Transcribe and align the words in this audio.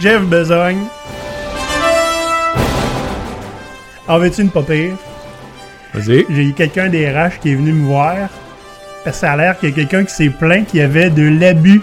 Jeff 0.00 0.22
Besogne. 0.22 0.78
En 4.06 4.18
veux-tu 4.18 4.42
une 4.42 4.50
pas 4.50 4.62
pire? 4.62 4.92
Vas-y. 5.94 6.26
J'ai 6.30 6.42
eu 6.44 6.52
quelqu'un 6.52 6.88
des 6.88 7.08
RH 7.10 7.40
qui 7.40 7.52
est 7.52 7.54
venu 7.54 7.72
me 7.72 7.86
voir. 7.86 8.14
Parce 9.04 9.16
que 9.16 9.20
ça 9.20 9.32
a 9.32 9.36
l'air 9.36 9.58
qu'il 9.58 9.70
y 9.70 9.72
a 9.72 9.74
quelqu'un 9.74 10.04
qui 10.04 10.14
s'est 10.14 10.30
plaint 10.30 10.66
qu'il 10.66 10.80
y 10.80 10.82
avait 10.82 11.10
de 11.10 11.22
l'abus 11.22 11.82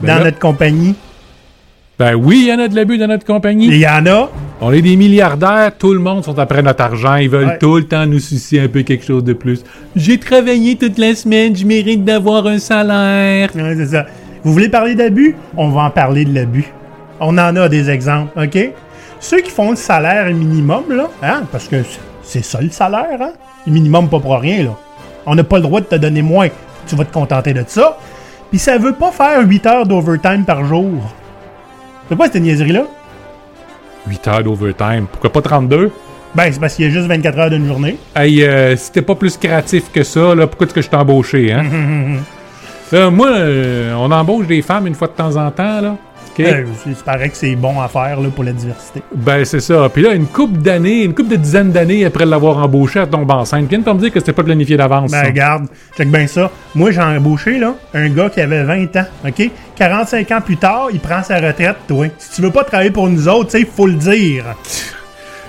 Ben 0.00 0.08
dans 0.08 0.18
là- 0.18 0.24
notre 0.26 0.38
compagnie. 0.38 0.94
Ben 1.98 2.14
oui, 2.14 2.42
il 2.46 2.48
y 2.48 2.52
en 2.52 2.58
a 2.58 2.68
de 2.68 2.74
l'abus 2.76 2.98
dans 2.98 3.06
notre 3.06 3.24
Il 3.24 3.26
compagnie. 3.26 3.66
y 3.78 3.86
en 3.88 4.06
a. 4.06 4.30
On 4.60 4.72
est 4.72 4.82
des 4.82 4.96
milliardaires, 4.96 5.72
tout 5.78 5.92
le 5.92 5.98
monde 6.00 6.24
sont 6.24 6.38
après 6.38 6.62
notre 6.62 6.82
argent, 6.82 7.16
ils 7.16 7.28
veulent 7.28 7.46
Ouais. 7.48 7.58
tout 7.58 7.76
le 7.76 7.84
temps 7.86 8.06
nous 8.06 8.18
sucer 8.20 8.60
un 8.60 8.68
peu 8.68 8.82
quelque 8.82 9.04
chose 9.04 9.24
de 9.24 9.32
plus. 9.32 9.62
J'ai 9.94 10.18
travaillé 10.18 10.76
toute 10.76 10.98
la 10.98 11.14
semaine, 11.14 11.54
je 11.56 11.64
mérite 11.66 12.04
d'avoir 12.04 12.46
un 12.46 12.58
salaire. 12.58 13.50
Ouais, 13.54 13.74
c'est 13.76 13.86
ça. 13.86 14.06
Vous 14.44 14.52
voulez 14.52 14.68
parler 14.68 14.94
d'abus? 14.94 15.34
On 15.56 15.68
va 15.70 15.82
en 15.84 15.90
parler 15.90 16.24
de 16.24 16.34
l'abus. 16.34 16.66
On 17.20 17.36
en 17.38 17.56
a 17.56 17.68
des 17.68 17.90
exemples, 17.90 18.38
OK? 18.40 18.58
Ceux 19.20 19.40
qui 19.40 19.50
font 19.50 19.70
le 19.70 19.76
salaire 19.76 20.26
minimum, 20.32 20.84
là, 20.90 21.08
hein, 21.22 21.42
parce 21.50 21.68
que 21.68 21.76
c'est- 22.22 22.44
ça 22.44 22.60
le 22.60 22.70
salaire, 22.70 23.18
hein? 23.20 23.32
Le 23.66 23.72
minimum, 23.72 24.08
pas 24.08 24.20
pour 24.20 24.38
rien, 24.38 24.64
là. 24.64 24.70
On 25.24 25.34
n'a 25.34 25.42
pas 25.44 25.56
le 25.56 25.62
droit 25.62 25.80
de 25.80 25.86
te 25.86 25.96
donner 25.96 26.22
moins. 26.22 26.48
Tu 26.86 26.94
vas 26.94 27.04
te 27.04 27.12
contenter 27.12 27.52
de 27.52 27.64
ça. 27.66 27.98
Puis 28.50 28.58
ça 28.60 28.78
veut 28.78 28.92
pas 28.92 29.10
faire 29.10 29.40
8 29.42 29.66
heures 29.66 29.86
d'overtime 29.86 30.44
par 30.44 30.64
jour. 30.64 30.90
C'est 32.08 32.14
quoi 32.16 32.26
cette 32.26 32.42
niaiserie-là? 32.42 32.84
8 34.06 34.28
heures 34.28 34.42
d'overtime, 34.44 35.06
pourquoi 35.10 35.32
pas 35.32 35.40
32? 35.42 35.90
Ben, 36.34 36.52
c'est 36.52 36.60
parce 36.60 36.74
qu'il 36.74 36.84
y 36.84 36.88
a 36.88 36.90
juste 36.92 37.06
24 37.08 37.38
heures 37.38 37.50
d'une 37.50 37.66
journée. 37.66 37.96
Hey, 38.14 38.44
euh, 38.44 38.76
si 38.76 38.92
t'es 38.92 39.02
pas 39.02 39.14
plus 39.14 39.36
créatif 39.36 39.90
que 39.90 40.02
ça, 40.04 40.34
là, 40.34 40.46
pourquoi 40.46 40.66
est-ce 40.66 40.74
que 40.74 40.82
je 40.82 40.88
t'ai 40.90 40.96
embauché, 40.96 41.50
hein? 41.52 41.64
Là, 42.92 43.10
moi, 43.10 43.30
euh, 43.30 43.94
on 43.94 44.10
embauche 44.12 44.46
des 44.46 44.62
femmes 44.62 44.86
une 44.86 44.94
fois 44.94 45.08
de 45.08 45.14
temps 45.14 45.34
en 45.36 45.50
temps, 45.50 45.80
là. 45.80 45.96
OK? 46.38 46.44
Euh, 46.44 46.64
c'est 46.82 46.94
c'est 46.94 47.04
pareil 47.04 47.30
que 47.30 47.36
c'est 47.36 47.54
bon 47.56 47.80
à 47.80 47.88
faire 47.88 48.20
là, 48.20 48.28
pour 48.34 48.44
la 48.44 48.52
diversité. 48.52 49.02
Ben, 49.14 49.44
c'est 49.44 49.60
ça. 49.60 49.88
Puis 49.92 50.02
là, 50.02 50.14
une 50.14 50.26
couple 50.26 50.58
d'années, 50.58 51.04
une 51.04 51.14
couple 51.14 51.30
de 51.30 51.36
dizaines 51.36 51.72
d'années 51.72 52.04
après 52.04 52.26
l'avoir 52.26 52.58
embauché, 52.58 53.00
elle 53.00 53.08
tombe 53.08 53.30
enceinte. 53.30 53.68
Viens 53.68 53.78
de 53.78 53.90
me 53.90 53.98
dire 53.98 54.12
que 54.12 54.20
c'était 54.20 54.32
pas 54.32 54.42
planifié 54.42 54.76
d'avance. 54.76 55.10
Ben, 55.10 55.22
ça. 55.22 55.26
regarde, 55.26 55.66
check 55.96 56.10
bien 56.10 56.26
ça. 56.26 56.50
Moi, 56.74 56.90
j'ai 56.90 57.00
embauché, 57.00 57.58
là, 57.58 57.74
un 57.94 58.08
gars 58.08 58.30
qui 58.30 58.40
avait 58.40 58.64
20 58.64 58.96
ans, 58.96 59.06
OK? 59.26 59.50
45 59.76 60.30
ans 60.32 60.40
plus 60.40 60.56
tard, 60.56 60.88
il 60.92 61.00
prend 61.00 61.22
sa 61.22 61.36
retraite, 61.36 61.76
toi. 61.88 62.06
Si 62.18 62.36
tu 62.36 62.42
veux 62.42 62.50
pas 62.50 62.64
travailler 62.64 62.90
pour 62.90 63.08
nous 63.08 63.28
autres, 63.28 63.50
tu 63.50 63.58
sais, 63.58 63.68
faut 63.70 63.86
le 63.86 63.94
dire. 63.94 64.44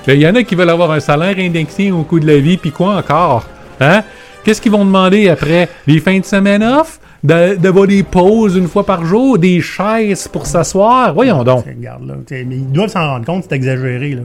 Il 0.08 0.16
y 0.16 0.28
en 0.28 0.36
a 0.36 0.44
qui 0.44 0.56
veulent 0.56 0.70
avoir 0.70 0.92
un 0.92 1.02
salaire 1.02 1.36
indexé 1.38 1.92
au 1.92 2.04
coût 2.04 2.20
de 2.20 2.28
la 2.28 2.38
vie, 2.38 2.58
puis 2.58 2.72
quoi 2.72 2.96
encore? 2.96 3.46
Hein? 3.82 4.04
Qu'est-ce 4.44 4.62
qu'ils 4.62 4.72
vont 4.72 4.86
demander 4.86 5.28
après? 5.28 5.68
Les 5.86 6.00
fins 6.00 6.20
de 6.20 6.24
semaine 6.26 6.64
off? 6.64 7.00
De- 7.24 7.56
D'avoir 7.56 7.88
des 7.88 8.04
pauses 8.04 8.56
une 8.56 8.68
fois 8.68 8.86
par 8.86 9.06
jour? 9.06 9.38
Des 9.40 9.60
chaises 9.62 10.28
pour 10.28 10.46
s'asseoir? 10.46 11.14
Voyons 11.14 11.44
donc. 11.44 11.66
Regarde, 11.66 12.06
là, 12.08 12.14
mais 12.32 12.56
ils 12.56 12.72
doivent 12.72 12.90
s'en 12.90 13.08
rendre 13.08 13.26
compte, 13.26 13.46
c'est 13.50 13.56
exagéré, 13.56 14.12
là. 14.12 14.22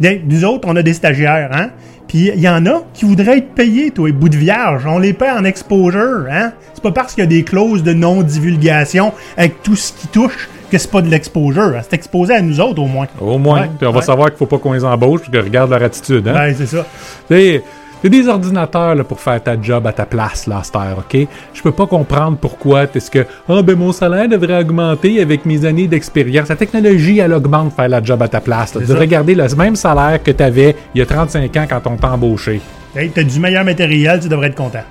Des- 0.00 0.22
Nous 0.26 0.44
autres, 0.44 0.66
on 0.70 0.76
a 0.76 0.82
des 0.82 0.94
stagiaires, 0.94 1.50
hein? 1.52 1.70
Puis 2.08 2.30
il 2.34 2.40
y 2.40 2.48
en 2.48 2.66
a 2.66 2.82
qui 2.92 3.04
voudraient 3.06 3.38
être 3.38 3.54
payés, 3.54 3.90
toi, 3.90 4.10
bout 4.12 4.28
de 4.28 4.36
vierge. 4.36 4.84
On 4.86 4.98
les 4.98 5.12
paie 5.12 5.30
en 5.30 5.44
exposure, 5.44 6.26
hein? 6.30 6.52
C'est 6.74 6.82
pas 6.82 6.92
parce 6.92 7.14
qu'il 7.14 7.22
y 7.24 7.26
a 7.26 7.30
des 7.30 7.42
clauses 7.42 7.82
de 7.82 7.92
non-divulgation 7.92 9.12
avec 9.36 9.62
tout 9.62 9.76
ce 9.76 9.92
qui 9.92 10.08
touche 10.08 10.48
que 10.70 10.78
c'est 10.78 10.90
pas 10.90 11.02
de 11.02 11.08
l'exposure. 11.08 11.72
C'est 11.82 11.94
exposé 11.94 12.34
à 12.34 12.40
nous 12.42 12.60
autres, 12.60 12.80
au 12.82 12.86
moins. 12.86 13.06
Au 13.20 13.38
moins, 13.38 13.62
Ouais, 13.62 13.70
Puis 13.78 13.86
on 13.86 13.92
va 13.92 14.00
savoir 14.02 14.28
qu'il 14.28 14.38
faut 14.38 14.46
pas 14.46 14.58
qu'on 14.58 14.72
les 14.72 14.84
embauche, 14.84 15.20
parce 15.20 15.32
que 15.32 15.38
regarde 15.38 15.70
leur 15.70 15.82
attitude. 15.82 16.26
Hein? 16.28 16.34
Ouais, 16.34 16.54
c'est 16.56 16.66
ça. 16.66 16.84
T'sais, 17.26 17.62
T'as 18.02 18.08
des 18.08 18.26
ordinateurs 18.26 18.94
là, 18.96 19.04
pour 19.04 19.20
faire 19.20 19.40
ta 19.42 19.60
job 19.60 19.86
à 19.86 19.92
ta 19.92 20.04
place, 20.06 20.46
là, 20.48 20.58
à 20.58 20.62
cette 20.64 20.74
heure, 20.74 20.98
OK? 20.98 21.26
Je 21.54 21.62
peux 21.62 21.70
pas 21.70 21.86
comprendre 21.86 22.36
pourquoi 22.36 22.82
est-ce 22.92 23.10
que 23.10 23.24
Ah 23.48 23.62
ben 23.62 23.76
mon 23.78 23.92
salaire 23.92 24.28
devrait 24.28 24.58
augmenter 24.60 25.20
avec 25.22 25.46
mes 25.46 25.64
années 25.64 25.86
d'expérience. 25.86 26.48
La 26.48 26.56
technologie, 26.56 27.20
elle 27.20 27.32
augmente 27.32 27.72
faire 27.74 27.88
la 27.88 28.02
job 28.02 28.20
à 28.22 28.26
ta 28.28 28.40
place. 28.40 28.74
là. 28.74 28.80
Tu 28.80 28.86
C'est 28.86 28.92
devrais 28.92 29.06
ça. 29.06 29.10
garder 29.12 29.34
le 29.36 29.46
même 29.56 29.76
salaire 29.76 30.20
que 30.22 30.32
tu 30.32 30.42
avais 30.42 30.74
il 30.94 30.98
y 30.98 31.02
a 31.02 31.06
35 31.06 31.56
ans 31.56 31.66
quand 31.68 31.80
on 31.86 31.96
t'a 31.96 32.10
embauché. 32.12 32.60
Hey, 32.96 33.10
t'as 33.10 33.22
du 33.22 33.38
meilleur 33.38 33.64
matériel, 33.64 34.18
tu 34.20 34.28
devrais 34.28 34.48
être 34.48 34.56
content. 34.56 34.82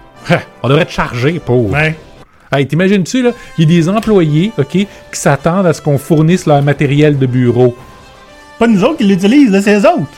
on 0.63 0.69
devrait 0.69 0.85
te 0.85 0.91
charger 0.91 1.41
pour. 1.45 1.69
Ouais. 1.71 1.95
Hey, 2.53 2.65
t'imagines-tu, 2.65 3.23
là, 3.23 3.31
il 3.57 3.69
y 3.69 3.73
a 3.77 3.79
des 3.81 3.89
employés, 3.89 4.51
OK, 4.57 4.67
qui 4.69 4.87
s'attendent 5.11 5.65
à 5.67 5.73
ce 5.73 5.81
qu'on 5.81 5.97
fournisse 5.97 6.45
leur 6.45 6.61
matériel 6.61 7.17
de 7.17 7.25
bureau. 7.25 7.75
Pas 8.57 8.67
nous 8.67 8.83
autres 8.83 8.97
qui 8.97 9.03
l'utilisent, 9.05 9.59
c'est 9.61 9.75
eux 9.79 9.87
autres. 9.87 10.11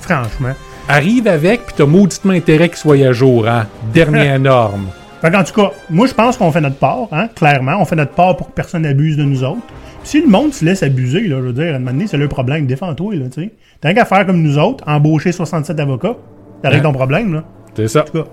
Franchement. 0.00 0.52
Arrive 0.88 1.26
avec, 1.26 1.66
puis 1.66 1.74
t'as 1.76 1.86
mauditement 1.86 2.32
intérêt 2.32 2.68
qu'il 2.68 2.78
soit 2.78 2.96
à 3.04 3.12
jour, 3.12 3.48
hein? 3.48 3.66
Dernière 3.92 4.38
norme. 4.40 4.86
Fait 5.20 5.30
qu'en 5.32 5.42
tout 5.42 5.52
cas, 5.54 5.72
moi, 5.90 6.06
je 6.06 6.14
pense 6.14 6.36
qu'on 6.36 6.52
fait 6.52 6.60
notre 6.60 6.76
part, 6.76 7.08
hein, 7.10 7.28
clairement. 7.34 7.76
On 7.80 7.84
fait 7.84 7.96
notre 7.96 8.12
part 8.12 8.36
pour 8.36 8.48
que 8.48 8.52
personne 8.52 8.82
n'abuse 8.82 9.16
de 9.16 9.24
nous 9.24 9.42
autres. 9.42 9.62
Puis 10.00 10.08
si 10.10 10.20
le 10.20 10.28
monde 10.28 10.52
se 10.54 10.64
laisse 10.64 10.82
abuser, 10.84 11.22
là, 11.22 11.36
je 11.38 11.46
veux 11.46 11.52
dire, 11.52 11.72
à 11.72 11.76
un 11.76 11.78
moment 11.80 11.90
donné, 11.90 12.06
c'est 12.06 12.16
le 12.16 12.28
problème. 12.28 12.66
Défends-toi, 12.66 13.16
là, 13.16 13.26
tu 13.28 13.42
sais. 13.42 13.52
T'as 13.80 13.94
qu'à 13.94 14.04
faire 14.04 14.24
comme 14.26 14.40
nous 14.42 14.58
autres, 14.58 14.84
embaucher 14.86 15.32
67 15.32 15.80
avocats. 15.80 16.14
T'arrêtes 16.62 16.80
Hein? 16.80 16.82
ton 16.84 16.92
problème, 16.92 17.34
là. 17.34 17.44
C'est 17.74 17.88
ça. 17.88 18.02
En 18.02 18.04
tout 18.04 18.22
cas, 18.22 18.28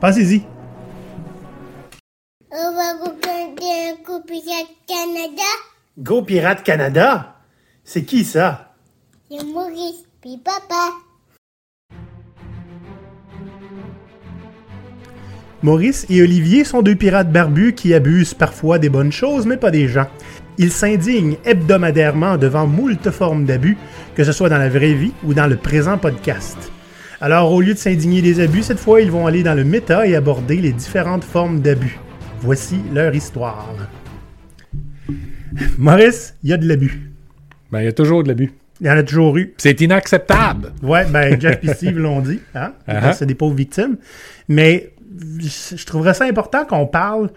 pensez-y. 0.00 0.42
On 2.52 2.72
va 2.74 2.92
regarder 3.02 3.90
un 3.90 4.04
coup 4.04 4.20
Pirate 4.26 4.70
Canada. 4.86 5.50
Go 5.98 6.22
Pirate 6.22 6.62
Canada? 6.62 7.34
C'est 7.82 8.04
qui 8.04 8.24
ça? 8.24 8.74
C'est 9.30 9.44
Maurice, 9.44 10.04
puis 10.20 10.38
papa. 10.44 10.92
Maurice 15.62 16.06
et 16.08 16.22
Olivier 16.22 16.64
sont 16.64 16.80
deux 16.80 16.94
pirates 16.94 17.30
barbus 17.30 17.74
qui 17.74 17.92
abusent 17.92 18.32
parfois 18.32 18.78
des 18.78 18.88
bonnes 18.88 19.12
choses, 19.12 19.44
mais 19.44 19.58
pas 19.58 19.70
des 19.70 19.88
gens. 19.88 20.06
Ils 20.56 20.72
s'indignent 20.72 21.36
hebdomadairement 21.44 22.38
devant 22.38 22.66
moult 22.66 23.10
formes 23.10 23.44
d'abus, 23.44 23.76
que 24.14 24.24
ce 24.24 24.32
soit 24.32 24.48
dans 24.48 24.58
la 24.58 24.70
vraie 24.70 24.94
vie 24.94 25.12
ou 25.22 25.34
dans 25.34 25.46
le 25.46 25.56
présent 25.56 25.98
podcast. 25.98 26.72
Alors, 27.20 27.52
au 27.52 27.60
lieu 27.60 27.74
de 27.74 27.78
s'indigner 27.78 28.22
des 28.22 28.40
abus, 28.40 28.62
cette 28.62 28.78
fois, 28.78 29.02
ils 29.02 29.10
vont 29.10 29.26
aller 29.26 29.42
dans 29.42 29.54
le 29.54 29.64
méta 29.64 30.06
et 30.06 30.16
aborder 30.16 30.56
les 30.56 30.72
différentes 30.72 31.24
formes 31.24 31.60
d'abus. 31.60 31.98
Voici 32.40 32.76
leur 32.94 33.14
histoire. 33.14 33.74
Maurice, 35.76 36.36
il 36.42 36.50
y 36.50 36.52
a 36.54 36.56
de 36.56 36.66
l'abus. 36.66 37.10
Ben, 37.70 37.80
il 37.80 37.84
y 37.84 37.88
a 37.88 37.92
toujours 37.92 38.22
de 38.22 38.28
l'abus. 38.28 38.52
Il 38.80 38.86
y 38.86 38.90
en 38.90 38.96
a 38.96 39.02
toujours 39.02 39.36
eu. 39.36 39.52
C'est 39.58 39.78
inacceptable. 39.82 40.72
Ouais, 40.82 41.04
ben 41.04 41.38
Jeff 41.38 41.58
et 41.62 41.74
Steve 41.74 41.98
l'ont 41.98 42.20
dit. 42.20 42.40
Hein? 42.54 42.72
Uh-huh. 42.88 43.12
C'est 43.12 43.26
des 43.26 43.34
pauvres 43.34 43.54
victimes. 43.54 43.98
Mais 44.48 44.94
je 45.18 45.84
trouverais 45.86 46.14
ça 46.14 46.24
important 46.24 46.64
qu'on 46.64 46.86
parle 46.86 47.30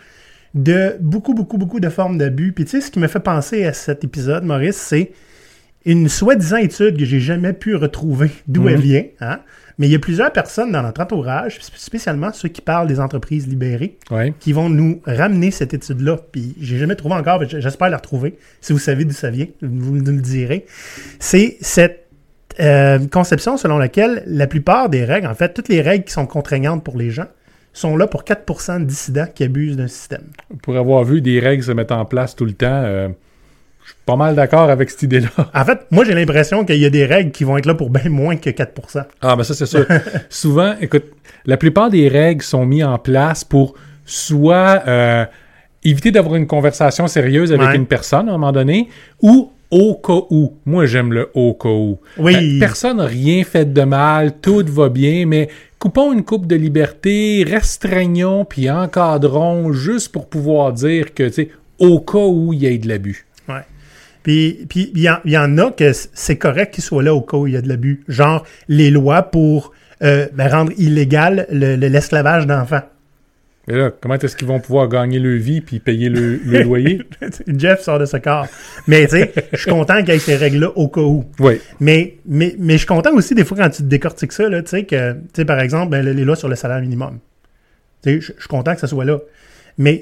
de 0.53 0.95
beaucoup, 0.99 1.33
beaucoup, 1.33 1.57
beaucoup 1.57 1.79
de 1.79 1.89
formes 1.89 2.17
d'abus. 2.17 2.51
Puis 2.53 2.65
tu 2.65 2.71
sais, 2.71 2.81
ce 2.81 2.91
qui 2.91 2.99
me 2.99 3.07
fait 3.07 3.19
penser 3.19 3.65
à 3.65 3.73
cet 3.73 4.03
épisode, 4.03 4.43
Maurice, 4.43 4.77
c'est 4.77 5.11
une 5.85 6.07
soi-disant 6.07 6.57
étude 6.57 6.97
que 6.97 7.05
j'ai 7.05 7.19
jamais 7.19 7.53
pu 7.53 7.75
retrouver 7.75 8.31
d'où 8.47 8.69
elle 8.69 8.79
vient. 8.79 9.03
Hein? 9.19 9.39
Mais 9.79 9.87
il 9.87 9.91
y 9.91 9.95
a 9.95 9.99
plusieurs 9.99 10.31
personnes 10.31 10.71
dans 10.71 10.83
notre 10.83 11.01
entourage, 11.01 11.57
sp- 11.57 11.71
spécialement 11.77 12.31
ceux 12.31 12.47
qui 12.47 12.61
parlent 12.61 12.87
des 12.87 12.99
entreprises 12.99 13.47
libérées, 13.47 13.97
Ouais. 14.11 14.33
qui 14.39 14.53
vont 14.53 14.69
nous 14.69 15.01
ramener 15.05 15.49
cette 15.49 15.73
étude-là. 15.73 16.17
Puis 16.31 16.55
j'ai 16.61 16.77
jamais 16.77 16.95
trouvé 16.95 17.15
encore, 17.15 17.39
mais 17.39 17.47
j'espère 17.49 17.89
la 17.89 17.97
retrouver. 17.97 18.37
Si 18.61 18.71
vous 18.71 18.79
savez 18.79 19.03
d'où 19.03 19.11
ça 19.13 19.31
vient, 19.31 19.47
vous 19.63 19.97
nous 19.97 20.11
le 20.13 20.21
direz. 20.21 20.65
C'est 21.19 21.57
cette 21.61 22.05
euh, 22.59 22.99
conception 23.07 23.57
selon 23.57 23.79
laquelle 23.79 24.21
la 24.27 24.45
plupart 24.45 24.87
des 24.89 25.03
règles, 25.03 25.25
en 25.27 25.33
fait, 25.33 25.53
toutes 25.53 25.69
les 25.69 25.81
règles 25.81 26.05
qui 26.05 26.13
sont 26.13 26.27
contraignantes 26.27 26.83
pour 26.83 26.95
les 26.97 27.09
gens, 27.09 27.25
sont 27.73 27.97
là 27.97 28.07
pour 28.07 28.23
4% 28.23 28.79
de 28.79 28.85
dissidents 28.85 29.27
qui 29.33 29.43
abusent 29.43 29.75
d'un 29.77 29.87
système. 29.87 30.23
Pour 30.61 30.77
avoir 30.77 31.03
vu 31.03 31.21
des 31.21 31.39
règles 31.39 31.63
se 31.63 31.71
mettre 31.71 31.95
en 31.95 32.05
place 32.05 32.35
tout 32.35 32.45
le 32.45 32.53
temps, 32.53 32.67
euh, 32.69 33.09
je 33.83 33.89
suis 33.89 33.97
pas 34.05 34.15
mal 34.15 34.35
d'accord 34.35 34.69
avec 34.69 34.89
cette 34.91 35.03
idée-là. 35.03 35.29
En 35.53 35.65
fait, 35.65 35.79
moi, 35.91 36.05
j'ai 36.05 36.13
l'impression 36.13 36.63
qu'il 36.65 36.77
y 36.77 36.85
a 36.85 36.89
des 36.89 37.05
règles 37.05 37.31
qui 37.31 37.43
vont 37.43 37.57
être 37.57 37.65
là 37.65 37.73
pour 37.73 37.89
bien 37.89 38.09
moins 38.09 38.35
que 38.35 38.49
4%. 38.49 39.03
Ah, 39.21 39.35
ben 39.35 39.43
ça, 39.43 39.53
c'est 39.53 39.65
sûr. 39.65 39.85
Souvent, 40.29 40.75
écoute, 40.79 41.05
la 41.45 41.57
plupart 41.57 41.89
des 41.89 42.07
règles 42.07 42.43
sont 42.43 42.65
mises 42.65 42.83
en 42.85 42.97
place 42.99 43.43
pour 43.43 43.73
soit 44.05 44.83
euh, 44.87 45.25
éviter 45.83 46.11
d'avoir 46.11 46.35
une 46.35 46.47
conversation 46.47 47.07
sérieuse 47.07 47.51
avec 47.51 47.67
Ouais. 47.69 47.75
une 47.75 47.87
personne 47.87 48.29
à 48.29 48.33
un 48.33 48.37
moment 48.37 48.51
donné, 48.51 48.87
ou 49.21 49.51
au 49.71 49.95
cas 49.95 50.21
où. 50.29 50.53
Moi, 50.65 50.85
j'aime 50.85 51.11
le 51.11 51.29
au 51.33 51.53
cas 51.55 51.69
où. 51.69 51.99
Oui. 52.19 52.35
Euh, 52.35 52.59
personne 52.59 52.97
n'a 52.97 53.05
rien 53.05 53.43
fait 53.43 53.65
de 53.73 53.81
mal, 53.81 54.33
tout 54.39 54.63
va 54.67 54.89
bien, 54.89 55.25
mais 55.25 55.49
coupons 55.83 56.13
une 56.13 56.23
coupe 56.23 56.47
de 56.47 56.55
liberté, 56.55 57.43
restreignons, 57.45 58.45
puis 58.45 58.69
encadrons, 58.71 59.73
juste 59.73 60.13
pour 60.13 60.29
pouvoir 60.29 60.71
dire 60.71 61.13
que, 61.13 61.23
tu 61.27 61.33
sais, 61.33 61.49
au 61.77 61.99
cas 61.99 62.19
où 62.25 62.53
il 62.53 62.59
y 62.63 62.67
ait 62.67 62.77
de 62.77 62.87
l'abus. 62.87 63.25
Ouais. 63.49 63.65
Puis 64.23 64.65
il 64.75 64.97
y, 64.97 65.29
y 65.31 65.37
en 65.37 65.57
a 65.57 65.71
que 65.71 65.91
c'est 66.13 66.37
correct 66.37 66.73
qu'ils 66.73 66.85
soient 66.85 67.03
là 67.03 67.13
au 67.13 67.19
cas 67.19 67.35
où 67.35 67.47
il 67.47 67.53
y 67.55 67.57
a 67.57 67.61
de 67.61 67.67
l'abus. 67.67 68.05
Genre 68.07 68.45
les 68.69 68.91
lois 68.91 69.23
pour 69.23 69.73
euh, 70.01 70.27
ben, 70.33 70.47
rendre 70.49 70.71
illégal 70.77 71.47
le- 71.51 71.75
le- 71.75 71.87
l'esclavage 71.89 72.47
d'enfants. 72.47 72.83
Mais 73.67 73.75
là, 73.77 73.91
comment 74.01 74.15
est-ce 74.15 74.35
qu'ils 74.35 74.47
vont 74.47 74.59
pouvoir 74.59 74.89
gagner 74.89 75.19
leur 75.19 75.39
vie 75.39 75.61
puis 75.61 75.79
payer 75.79 76.09
le, 76.09 76.37
le 76.43 76.63
loyer? 76.63 77.01
Jeff 77.47 77.81
sort 77.81 77.97
de 77.99 78.05
ce 78.05 78.17
corps. 78.17 78.47
Mais 78.87 79.05
tu 79.07 79.11
sais, 79.17 79.33
je 79.53 79.57
suis 79.57 79.71
content 79.71 79.99
qu'il 80.03 80.09
y 80.13 80.17
ait 80.17 80.19
ces 80.19 80.35
règles-là 80.35 80.71
au 80.75 80.89
cas 80.89 81.01
où. 81.01 81.23
Oui. 81.39 81.59
Mais, 81.79 82.17
mais, 82.25 82.55
mais 82.59 82.73
je 82.73 82.79
suis 82.79 82.87
content 82.87 83.13
aussi 83.13 83.35
des 83.35 83.45
fois 83.45 83.57
quand 83.57 83.69
tu 83.69 83.83
te 83.83 83.87
décortiques 83.87 84.33
ça, 84.33 84.49
tu 84.49 84.61
sais, 84.65 84.83
que, 84.83 85.13
tu 85.13 85.19
sais, 85.35 85.45
par 85.45 85.59
exemple, 85.61 85.91
ben, 85.91 86.05
les 86.05 86.25
lois 86.25 86.35
sur 86.35 86.49
le 86.49 86.55
salaire 86.55 86.81
minimum. 86.81 87.19
Tu 88.03 88.15
sais, 88.15 88.33
je 88.35 88.39
suis 88.39 88.49
content 88.49 88.73
que 88.73 88.81
ça 88.81 88.87
soit 88.87 89.05
là. 89.05 89.19
Mais 89.77 90.01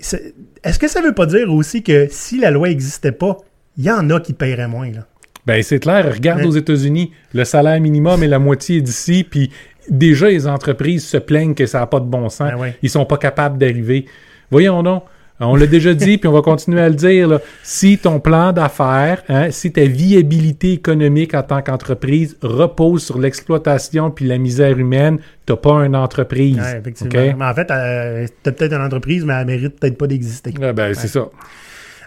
est-ce 0.63 0.79
que 0.79 0.87
ça 0.87 1.01
veut 1.01 1.13
pas 1.13 1.27
dire 1.27 1.53
aussi 1.53 1.83
que 1.83 2.07
si 2.09 2.39
la 2.39 2.49
loi 2.51 2.67
n'existait 2.69 3.11
pas, 3.11 3.37
il 3.77 3.85
y 3.85 3.91
en 3.91 4.09
a 4.09 4.19
qui 4.19 4.33
paieraient 4.33 4.67
moins. 4.67 4.91
Là? 4.91 5.05
Ben, 5.45 5.63
c'est 5.63 5.79
clair. 5.79 6.13
Regarde 6.13 6.41
Ouais. 6.41 6.47
aux 6.47 6.51
États-Unis, 6.51 7.11
le 7.33 7.45
salaire 7.45 7.79
minimum 7.79 8.21
est 8.21 8.27
la 8.27 8.37
moitié 8.39 8.81
d'ici, 8.81 9.23
puis 9.23 9.49
déjà, 9.89 10.29
les 10.29 10.47
entreprises 10.47 11.05
se 11.05 11.17
plaignent 11.17 11.53
que 11.55 11.65
ça 11.65 11.79
n'a 11.79 11.87
pas 11.87 11.99
de 11.99 12.05
bon 12.05 12.29
sens. 12.29 12.51
Ben 12.51 12.57
ouais. 12.57 12.77
Ils 12.81 12.89
sont 12.89 13.05
pas 13.05 13.17
capables 13.17 13.57
d'arriver. 13.57 14.05
Voyons 14.49 14.83
donc. 14.83 15.03
On 15.43 15.55
l'a 15.55 15.65
déjà 15.65 15.95
dit, 15.95 16.19
puis 16.19 16.27
on 16.27 16.33
va 16.33 16.43
continuer 16.43 16.81
à 16.81 16.87
le 16.89 16.93
dire. 16.93 17.27
là. 17.27 17.39
Si 17.63 17.97
ton 17.97 18.19
plan 18.19 18.51
d'affaires, 18.53 19.23
hein, 19.27 19.49
si 19.49 19.71
ta 19.71 19.85
viabilité 19.85 20.73
économique 20.73 21.33
en 21.33 21.41
tant 21.41 21.63
qu'entreprise 21.63 22.37
repose 22.43 23.03
sur 23.03 23.17
l'exploitation 23.17 24.11
puis 24.11 24.25
la 24.27 24.37
misère 24.37 24.77
humaine, 24.77 25.17
t'as 25.47 25.55
pas 25.55 25.83
une 25.83 25.95
entreprise. 25.95 26.57
Ouais, 26.59 26.77
effectivement. 26.77 27.33
Mais 27.39 27.45
en 27.45 27.53
fait, 27.55 27.71
euh, 27.71 28.27
t'as 28.43 28.51
peut-être 28.51 28.73
une 28.73 28.83
entreprise, 28.83 29.25
mais 29.25 29.33
elle 29.33 29.47
mérite 29.47 29.79
peut-être 29.79 29.97
pas 29.97 30.05
d'exister. 30.05 30.53
Ah, 30.61 30.73
ben, 30.73 30.93
c'est 30.93 31.07
ça. 31.07 31.27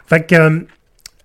Fait 0.06 0.24
que 0.24 0.34
euh, 0.36 0.60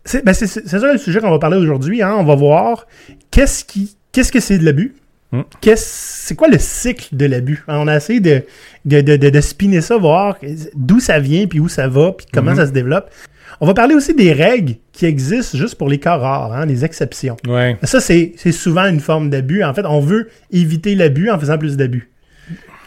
c'est 0.03 0.25
ben, 0.25 0.33
c'est- 0.33 0.47
c'est 0.47 0.67
ça 0.79 0.91
le 0.91 0.97
sujet 0.97 1.19
qu'on 1.19 1.29
va 1.29 1.37
parler 1.37 1.57
aujourd'hui. 1.57 2.01
Hein? 2.01 2.15
On 2.17 2.23
va 2.23 2.33
voir 2.33 2.87
qu'est-ce 3.29 3.63
qui 3.63 3.95
qu'est-ce 4.11 4.31
que 4.31 4.39
c'est 4.39 4.57
de 4.57 4.65
l'abus. 4.65 4.95
Hmm. 5.31 5.41
Qu'est-ce- 5.61 6.25
C'est 6.27 6.35
quoi 6.35 6.47
le 6.47 6.57
cycle 6.59 7.15
de 7.15 7.25
l'abus? 7.25 7.63
On 7.67 7.87
a 7.87 7.95
essayé 7.97 8.19
de, 8.19 8.43
de, 8.85 9.01
de, 9.01 9.15
de- 9.15 9.29
de 9.29 9.41
spinner 9.41 9.81
ça, 9.81 9.97
voir 9.97 10.37
d'où 10.75 10.99
ça 10.99 11.19
vient, 11.19 11.45
puis 11.47 11.59
où 11.59 11.67
ça 11.69 11.87
va, 11.87 12.11
puis 12.13 12.25
comment 12.33 12.51
Mhm. 12.51 12.57
ça 12.57 12.67
se 12.67 12.71
développe. 12.71 13.09
On 13.61 13.67
va 13.67 13.73
parler 13.73 13.93
aussi 13.95 14.13
des 14.15 14.31
règles 14.31 14.75
qui 14.93 15.05
existent 15.05 15.57
juste 15.57 15.75
pour 15.75 15.89
les 15.89 15.99
cas 15.99 16.15
rares, 16.17 16.53
hein, 16.53 16.65
les 16.65 16.85
exceptions. 16.85 17.35
Ouais. 17.47 17.77
Ça, 17.83 17.99
c'est 17.99 18.33
c'est 18.37 18.51
souvent 18.51 18.85
une 18.85 18.99
forme 19.01 19.29
d'abus. 19.29 19.63
En 19.63 19.73
fait, 19.73 19.85
on 19.85 19.99
veut 19.99 20.29
éviter 20.51 20.95
l'abus 20.95 21.29
en 21.29 21.37
faisant 21.39 21.57
plus 21.57 21.75
d'abus. 21.77 22.09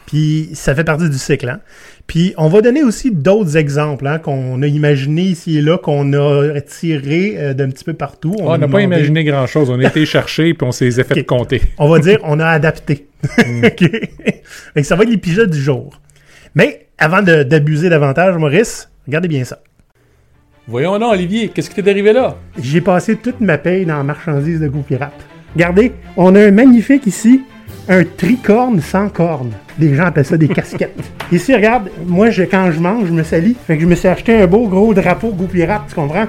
Puis 0.07 0.51
ça 0.55 0.75
fait 0.75 0.85
partie 0.85 1.09
du 1.09 1.19
cycle. 1.19 1.49
Hein? 1.49 1.61
Puis 2.07 2.35
on 2.37 2.49
va 2.49 2.61
donner 2.61 2.83
aussi 2.83 3.11
d'autres 3.11 3.57
exemples 3.57 4.07
hein, 4.07 4.19
qu'on 4.19 4.61
a 4.63 4.67
imaginés 4.67 5.23
ici 5.23 5.59
et 5.59 5.63
là, 5.63 5.79
qu'on 5.79 6.13
a 6.13 6.61
tirés 6.61 7.35
euh, 7.39 7.55
d'un 7.55 7.71
petit 7.71 7.85
peu 7.85 7.95
partout. 7.95 8.35
Ah, 8.41 8.45
on 8.45 8.53
a 8.53 8.59
n'a 8.59 8.69
pas 8.69 8.83
imaginé 8.83 9.25
grand-chose. 9.25 9.71
On 9.71 9.79
a 9.79 9.89
été 9.89 10.05
chercher, 10.05 10.55
puis 10.55 10.67
on 10.67 10.73
s'est 10.73 10.91
fait 10.91 11.25
compter. 11.25 11.63
On 11.79 11.89
va 11.89 11.99
dire 11.99 12.19
on 12.25 12.41
a 12.41 12.47
adapté. 12.47 13.07
Mm. 13.39 13.63
Ça 14.83 14.97
va 14.97 15.05
être 15.05 15.11
l'épisode 15.11 15.51
du 15.51 15.61
jour. 15.61 16.01
Mais 16.55 16.87
avant 16.99 17.23
d'abuser 17.23 17.89
davantage, 17.89 18.37
Maurice, 18.37 18.91
regardez 19.07 19.29
bien 19.29 19.45
ça. 19.45 19.59
Voyons 20.69 20.99
donc, 20.99 21.13
Olivier, 21.13 21.49
qu'est-ce 21.49 21.71
qui 21.71 21.83
t'est 21.83 21.91
arrivé 21.91 22.13
là? 22.13 22.37
J'ai 22.61 22.81
passé 22.81 23.17
toute 23.17 23.41
ma 23.41 23.59
paye 23.59 23.85
dans 23.85 23.97
la 23.97 24.05
marchandise 24.05 24.61
de 24.61 24.69
Go 24.69 24.85
Pirate. 24.87 25.13
Regardez, 25.55 25.93
on 26.17 26.35
a 26.35 26.41
un 26.41 26.51
magnifique 26.51 27.07
ici, 27.07 27.43
un 27.89 28.05
tricorne 28.05 28.81
sans 28.81 29.09
corne. 29.09 29.51
Les 29.79 29.95
gens 29.95 30.05
appellent 30.07 30.25
ça 30.25 30.37
des 30.37 30.49
casquettes. 30.61 30.99
Ici, 31.31 31.55
regarde, 31.55 31.91
moi, 32.07 32.31
je, 32.31 32.43
quand 32.45 32.71
je 32.71 32.81
mange, 32.81 33.07
je 33.07 33.13
me 33.13 33.23
salis. 33.23 33.57
Fait 33.67 33.77
que 33.77 33.83
je 33.83 33.87
me 33.87 33.95
suis 33.95 34.09
acheté 34.09 34.37
un 34.37 34.47
beau 34.47 34.67
gros 34.69 34.93
drapeau 34.95 35.31
Go 35.33 35.45
Pirate, 35.45 35.83
tu 35.89 35.95
comprends? 35.95 36.27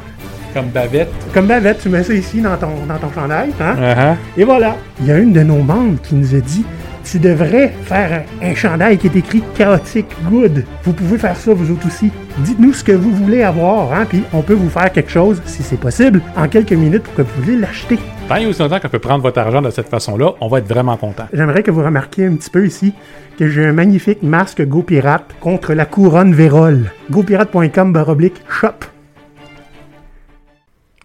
Comme 0.54 0.68
bavette. 0.68 1.10
Comme 1.34 1.48
Bavette, 1.48 1.80
tu 1.82 1.90
mets 1.90 2.04
ça 2.04 2.14
ici 2.14 2.40
dans 2.40 2.56
ton, 2.58 2.86
dans 2.88 2.98
ton 3.00 3.12
chandail, 3.12 3.50
hein? 3.60 3.76
Ah 3.82 4.16
Et 4.38 4.44
voilà. 4.44 4.76
Il 5.02 5.08
y 5.08 5.12
a 5.12 5.18
une 5.18 5.34
de 5.34 5.42
nos 5.42 5.64
membres 5.64 6.00
qui 6.04 6.14
nous 6.14 6.36
a 6.36 6.40
dit 6.40 6.64
Tu 7.04 7.20
devrais 7.20 7.70
faire 7.84 8.26
un, 8.42 8.48
un 8.50 8.56
chandail 8.56 8.98
qui 8.98 9.08
est 9.08 9.16
écrit 9.16 9.44
chaotique 9.56 10.08
good. 10.30 10.66
Vous 10.84 10.94
pouvez 10.94 11.18
faire 11.18 11.36
ça 11.36 11.54
vous 11.54 11.72
autres 11.72 11.88
aussi. 11.88 12.12
Dites-nous 12.40 12.74
ce 12.74 12.84
que 12.84 12.94
vous 12.94 13.12
voulez 13.12 13.44
avoir, 13.44 13.94
hein, 13.94 14.06
puis 14.08 14.24
on 14.34 14.42
peut 14.42 14.54
vous 14.54 14.70
faire 14.70 14.92
quelque 14.92 15.12
chose, 15.12 15.42
si 15.46 15.62
c'est 15.62 15.80
possible, 15.80 16.22
en 16.36 16.48
quelques 16.48 16.74
minutes 16.74 17.04
pour 17.04 17.14
que 17.14 17.22
vous 17.22 17.42
voulez 17.44 17.58
l'acheter. 17.58 18.00
Tant 18.28 18.38
et 18.38 18.46
aussi 18.46 18.62
longtemps 18.62 18.80
qu'on 18.80 18.90
peut 18.90 19.00
prendre 19.00 19.22
votre 19.22 19.40
argent 19.40 19.62
de 19.62 19.70
cette 19.70 19.90
façon-là, 19.90 20.32
on 20.40 20.48
va 20.48 20.60
être 20.60 20.68
vraiment 20.68 20.98
content. 20.98 21.28
J'aimerais 21.34 21.62
que 21.62 21.72
vous 21.72 21.84
remarquiez 21.84 22.26
un 22.26 22.36
petit 22.36 22.50
peu 22.50 22.66
ici 22.66 22.94
que 23.38 23.50
j'ai 23.50 23.66
un 23.66 23.74
magnifique 23.74 24.24
masque 24.24 24.66
Go 24.66 24.82
Pirate 24.82 25.36
contre 25.40 25.74
la 25.74 25.86
couronne 25.86 26.34
Vérole. 26.34 26.92
GoPirate.com 27.12 27.92
baroblique 27.92 28.42
shop. 28.50 28.86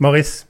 Maurice, 0.00 0.46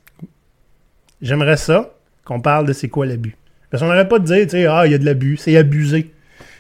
j'aimerais 1.22 1.56
ça 1.56 1.94
qu'on 2.24 2.40
parle 2.40 2.66
de 2.66 2.72
c'est 2.72 2.88
quoi 2.88 3.06
l'abus. 3.06 3.36
Parce 3.70 3.82
qu'on 3.82 3.88
n'arrête 3.88 4.08
pas 4.08 4.18
de 4.18 4.24
dire, 4.24 4.42
tu 4.44 4.50
sais, 4.50 4.66
ah, 4.66 4.86
il 4.86 4.92
y 4.92 4.94
a 4.94 4.98
de 4.98 5.04
l'abus, 5.04 5.36
c'est 5.36 5.56
abusé. 5.56 6.04
Tu 6.04 6.08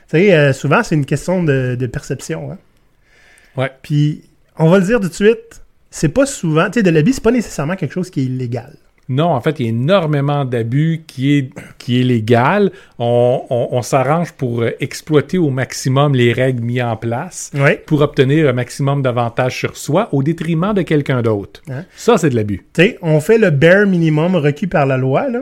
sais, 0.08 0.34
euh, 0.34 0.52
souvent, 0.52 0.82
c'est 0.82 0.94
une 0.94 1.06
question 1.06 1.42
de, 1.42 1.76
de 1.78 1.86
perception. 1.86 2.52
Hein? 2.52 2.58
Ouais. 3.56 3.70
Puis, 3.82 4.22
on 4.58 4.68
va 4.68 4.78
le 4.78 4.84
dire 4.84 5.00
tout 5.00 5.08
de 5.08 5.14
suite, 5.14 5.62
c'est 5.90 6.08
pas 6.10 6.26
souvent, 6.26 6.66
tu 6.66 6.74
sais, 6.80 6.82
de 6.82 6.90
l'abus, 6.90 7.14
c'est 7.14 7.22
pas 7.22 7.30
nécessairement 7.32 7.76
quelque 7.76 7.92
chose 7.92 8.10
qui 8.10 8.20
est 8.20 8.24
illégal. 8.24 8.76
Non, 9.10 9.28
en 9.28 9.40
fait, 9.40 9.58
il 9.58 9.62
y 9.62 9.66
a 9.66 9.70
énormément 9.70 10.44
d'abus 10.44 11.02
qui 11.06 11.38
est, 11.38 11.50
qui 11.78 11.98
est 11.98 12.04
légal. 12.04 12.70
On, 12.98 13.40
on- 13.48 13.68
on 13.72 13.80
s'arrange 13.80 14.32
pour 14.32 14.62
exploiter 14.80 15.38
au 15.38 15.48
maximum 15.48 16.14
les 16.14 16.34
règles 16.34 16.62
mises 16.62 16.82
en 16.82 16.94
place 16.96 17.50
Oui. 17.54 17.70
pour 17.86 18.02
obtenir 18.02 18.50
un 18.50 18.52
maximum 18.52 19.00
d'avantages 19.00 19.56
sur 19.58 19.78
soi 19.78 20.10
au 20.12 20.22
détriment 20.22 20.74
de 20.74 20.82
quelqu'un 20.82 21.22
d'autre. 21.22 21.62
Hein? 21.70 21.84
Ça, 21.96 22.18
c'est 22.18 22.28
de 22.28 22.36
l'abus. 22.36 22.66
Tu 22.74 22.82
sais, 22.82 22.98
on 23.00 23.18
fait 23.20 23.38
le 23.38 23.48
bare 23.48 23.86
minimum 23.86 24.36
requis 24.36 24.66
par 24.66 24.84
la 24.84 24.98
loi, 24.98 25.26
là. 25.30 25.40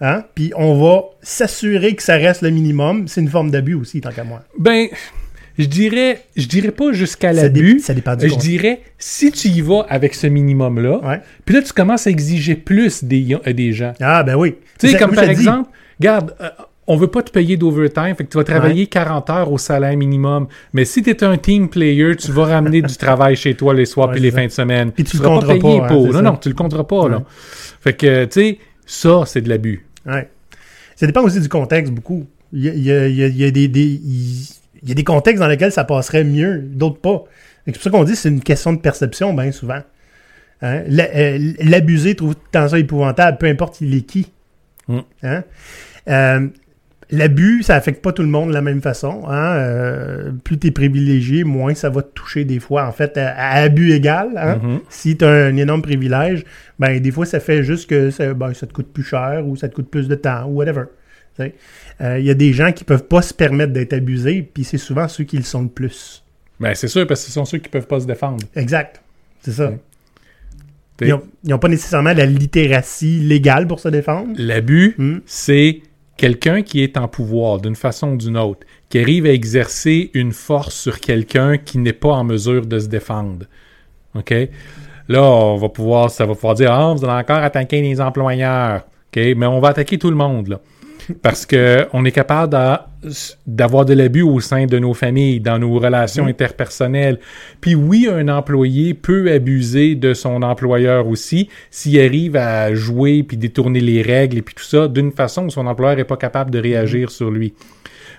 Hein? 0.00 0.24
Puis 0.34 0.52
on 0.56 0.80
va 0.80 1.02
s'assurer 1.22 1.94
que 1.94 2.02
ça 2.02 2.14
reste 2.14 2.42
le 2.42 2.50
minimum. 2.50 3.08
C'est 3.08 3.20
une 3.20 3.28
forme 3.28 3.50
d'abus 3.50 3.74
aussi, 3.74 4.00
tant 4.00 4.10
qu'à 4.10 4.24
moi. 4.24 4.42
Ben, 4.58 4.86
je 5.58 5.64
dirais, 5.66 6.22
je 6.36 6.46
dirais 6.46 6.70
pas 6.70 6.92
jusqu'à 6.92 7.34
Ça 7.34 7.48
dé- 7.48 7.60
l'abus. 7.60 7.80
ça 7.80 7.94
dépend 7.94 8.14
du 8.14 8.28
Je 8.28 8.36
dirais, 8.36 8.80
si 8.96 9.32
tu 9.32 9.48
y 9.48 9.60
vas 9.60 9.84
avec 9.88 10.14
ce 10.14 10.28
minimum-là, 10.28 11.20
puis 11.44 11.54
là, 11.56 11.62
tu 11.62 11.72
commences 11.72 12.06
à 12.06 12.10
exiger 12.10 12.54
plus 12.54 13.02
des, 13.02 13.36
euh, 13.46 13.52
des 13.52 13.72
gens. 13.72 13.92
Ah, 14.00 14.22
ben 14.22 14.36
oui. 14.36 14.54
Tu 14.78 14.88
sais, 14.88 14.96
comme 14.98 15.14
par 15.14 15.24
exemple, 15.24 15.68
regarde, 15.98 16.34
euh, 16.40 16.48
on 16.86 16.96
veut 16.96 17.08
pas 17.08 17.22
te 17.22 17.30
payer 17.32 17.56
d'overtime, 17.56 18.14
fait 18.16 18.24
que 18.24 18.30
tu 18.30 18.38
vas 18.38 18.44
travailler 18.44 18.86
40 18.86 19.28
heures 19.30 19.52
au 19.52 19.58
salaire 19.58 19.96
minimum. 19.96 20.46
Mais 20.72 20.84
si 20.84 21.02
tu 21.02 21.10
es 21.10 21.24
un 21.24 21.36
team 21.36 21.68
player, 21.68 22.14
tu 22.16 22.30
vas 22.30 22.46
ramener 22.46 22.80
du 22.80 22.96
travail 22.96 23.34
chez 23.36 23.54
toi 23.54 23.74
les 23.74 23.84
soirs 23.84 24.12
puis 24.12 24.20
les 24.20 24.30
fins 24.30 24.46
de 24.46 24.52
semaine. 24.52 24.92
Puis 24.92 25.04
tu 25.04 25.16
le 25.18 25.22
compteras 25.24 25.54
payé 25.58 25.80
pas, 25.80 25.84
hein, 25.84 25.88
pour. 25.88 26.06
non, 26.06 26.12
ça. 26.12 26.22
non, 26.22 26.36
tu 26.36 26.48
le 26.48 26.54
compteras 26.54 26.84
pas, 26.84 27.08
là. 27.08 27.22
Fait 27.80 27.94
que, 27.94 28.24
tu 28.26 28.40
sais, 28.40 28.58
ça, 28.86 29.24
c'est 29.26 29.42
de 29.42 29.48
l'abus. 29.50 29.84
Ouais. 30.08 30.28
Ça 30.96 31.06
dépend 31.06 31.22
aussi 31.22 31.40
du 31.40 31.48
contexte, 31.48 31.92
beaucoup. 31.92 32.26
Il 32.52 32.64
y 32.64 32.68
a, 32.68 32.74
il 32.74 32.82
y 33.14 33.22
a- 33.22 33.26
il 33.26 33.40
y 33.42 33.52
des, 33.52 33.68
des- 33.68 34.00
il 34.82 34.88
y 34.88 34.92
a 34.92 34.94
des 34.94 35.04
contextes 35.04 35.40
dans 35.40 35.48
lesquels 35.48 35.72
ça 35.72 35.84
passerait 35.84 36.24
mieux, 36.24 36.58
d'autres 36.60 36.98
pas. 37.00 37.24
C'est 37.66 37.72
pour 37.72 37.82
ça 37.82 37.90
qu'on 37.90 38.04
dit 38.04 38.12
que 38.12 38.18
c'est 38.18 38.28
une 38.30 38.42
question 38.42 38.72
de 38.72 38.78
perception, 38.78 39.34
bien 39.34 39.52
souvent. 39.52 39.82
Hein? 40.62 40.82
Euh, 40.90 41.52
L'abusé 41.60 42.14
trouve 42.14 42.34
tant 42.50 42.68
ça 42.68 42.78
épouvantable, 42.78 43.38
peu 43.38 43.46
importe 43.46 43.80
il 43.80 43.94
est 43.94 44.00
qui. 44.02 44.32
Mm. 44.88 44.98
Hein? 45.22 45.44
Euh, 46.08 46.48
L'abus, 47.10 47.62
ça 47.62 47.74
affecte 47.74 48.02
pas 48.02 48.12
tout 48.12 48.20
le 48.22 48.28
monde 48.28 48.50
de 48.50 48.54
la 48.54 48.60
même 48.60 48.82
façon. 48.82 49.22
Hein? 49.28 49.54
Euh, 49.56 50.30
plus 50.44 50.58
tu 50.58 50.66
es 50.66 50.70
privilégié, 50.70 51.42
moins 51.44 51.74
ça 51.74 51.88
va 51.88 52.02
te 52.02 52.12
toucher 52.12 52.44
des 52.44 52.60
fois. 52.60 52.86
En 52.86 52.92
fait, 52.92 53.16
à, 53.16 53.34
à 53.34 53.62
abus 53.62 53.92
égal, 53.92 54.30
hein? 54.36 54.60
Mhm. 54.62 54.80
si 54.90 55.16
tu 55.16 55.24
as 55.24 55.30
un 55.30 55.56
énorme 55.56 55.80
privilège, 55.80 56.44
ben 56.78 57.00
des 57.00 57.10
fois 57.10 57.24
ça 57.24 57.40
fait 57.40 57.62
juste 57.62 57.88
que 57.88 58.10
ça, 58.10 58.34
ben, 58.34 58.52
ça 58.52 58.66
te 58.66 58.72
coûte 58.74 58.92
plus 58.92 59.02
cher 59.04 59.42
ou 59.46 59.56
ça 59.56 59.68
te 59.70 59.74
coûte 59.74 59.88
plus 59.90 60.06
de 60.06 60.14
temps 60.16 60.44
ou 60.46 60.56
whatever. 60.56 60.82
Sais. 61.36 61.54
Euh, 62.02 62.18
Il 62.18 62.26
y 62.26 62.30
a 62.30 62.34
des 62.34 62.52
gens 62.52 62.72
qui 62.72 62.84
peuvent 62.84 63.04
pas 63.06 63.22
se 63.22 63.32
permettre 63.32 63.72
d'être 63.72 63.94
abusés, 63.94 64.42
puis 64.42 64.64
c'est 64.64 64.76
souvent 64.76 65.08
ceux 65.08 65.24
qui 65.24 65.36
le 65.38 65.44
sont 65.44 65.62
le 65.62 65.68
plus. 65.68 66.22
Ben, 66.60 66.74
c'est 66.74 66.88
sûr, 66.88 67.06
parce 67.06 67.20
que 67.20 67.26
ce 67.28 67.32
sont 67.32 67.44
ceux 67.46 67.58
qui 67.58 67.68
peuvent 67.70 67.86
pas 67.86 68.00
se 68.00 68.06
défendre. 68.06 68.44
Exact. 68.54 69.00
C'est 69.40 69.52
ça. 69.52 69.72
Ils 71.00 71.14
n'ont 71.44 71.58
pas 71.60 71.68
nécessairement 71.68 72.12
la 72.12 72.26
littératie 72.26 73.20
légale 73.20 73.68
pour 73.68 73.78
se 73.78 73.88
défendre. 73.88 74.32
L'abus, 74.36 74.94
Hmm. 74.98 75.18
c'est 75.26 75.80
quelqu'un 76.18 76.60
qui 76.60 76.82
est 76.82 76.98
en 76.98 77.08
pouvoir 77.08 77.58
d'une 77.58 77.76
façon 77.76 78.12
ou 78.12 78.16
d'une 78.16 78.36
autre, 78.36 78.66
qui 78.90 78.98
arrive 78.98 79.24
à 79.24 79.30
exercer 79.30 80.10
une 80.12 80.32
force 80.32 80.74
sur 80.74 81.00
quelqu'un 81.00 81.56
qui 81.56 81.78
n'est 81.78 81.94
pas 81.94 82.10
en 82.10 82.24
mesure 82.24 82.66
de 82.66 82.78
se 82.78 82.88
défendre. 82.88 83.46
OK? 84.14 84.34
Là, 85.08 85.22
on 85.22 85.56
va 85.56 85.68
pouvoir, 85.70 86.10
ça 86.10 86.26
va 86.26 86.34
pouvoir 86.34 86.54
dire, 86.54 86.70
ah, 86.72 86.92
vous 86.92 87.04
allez 87.04 87.22
encore 87.22 87.38
attaquer 87.38 87.80
les 87.80 88.00
employeurs. 88.00 88.82
OK? 89.10 89.22
Mais 89.36 89.46
on 89.46 89.60
va 89.60 89.68
attaquer 89.68 89.96
tout 89.96 90.10
le 90.10 90.16
monde, 90.16 90.48
là. 90.48 90.60
Parce 91.22 91.46
que 91.46 91.86
on 91.92 92.04
est 92.04 92.12
capable 92.12 92.52
d'a- 92.52 92.88
d'avoir 93.46 93.84
de 93.84 93.94
l'abus 93.94 94.22
au 94.22 94.40
sein 94.40 94.66
de 94.66 94.78
nos 94.78 94.94
familles, 94.94 95.40
dans 95.40 95.58
nos 95.58 95.78
relations 95.78 96.26
interpersonnelles. 96.26 97.18
Puis 97.60 97.74
oui, 97.74 98.08
un 98.12 98.28
employé 98.28 98.94
peut 98.94 99.30
abuser 99.32 99.94
de 99.94 100.12
son 100.14 100.42
employeur 100.42 101.06
aussi 101.08 101.48
s'il 101.70 101.98
arrive 102.00 102.36
à 102.36 102.74
jouer 102.74 103.22
puis 103.22 103.36
détourner 103.36 103.80
les 103.80 104.02
règles 104.02 104.38
et 104.38 104.42
puis 104.42 104.54
tout 104.54 104.64
ça 104.64 104.88
d'une 104.88 105.12
façon 105.12 105.46
où 105.46 105.50
son 105.50 105.66
employeur 105.66 105.96
n'est 105.96 106.04
pas 106.04 106.16
capable 106.16 106.50
de 106.50 106.58
réagir 106.58 107.10
sur 107.10 107.30
lui. 107.30 107.54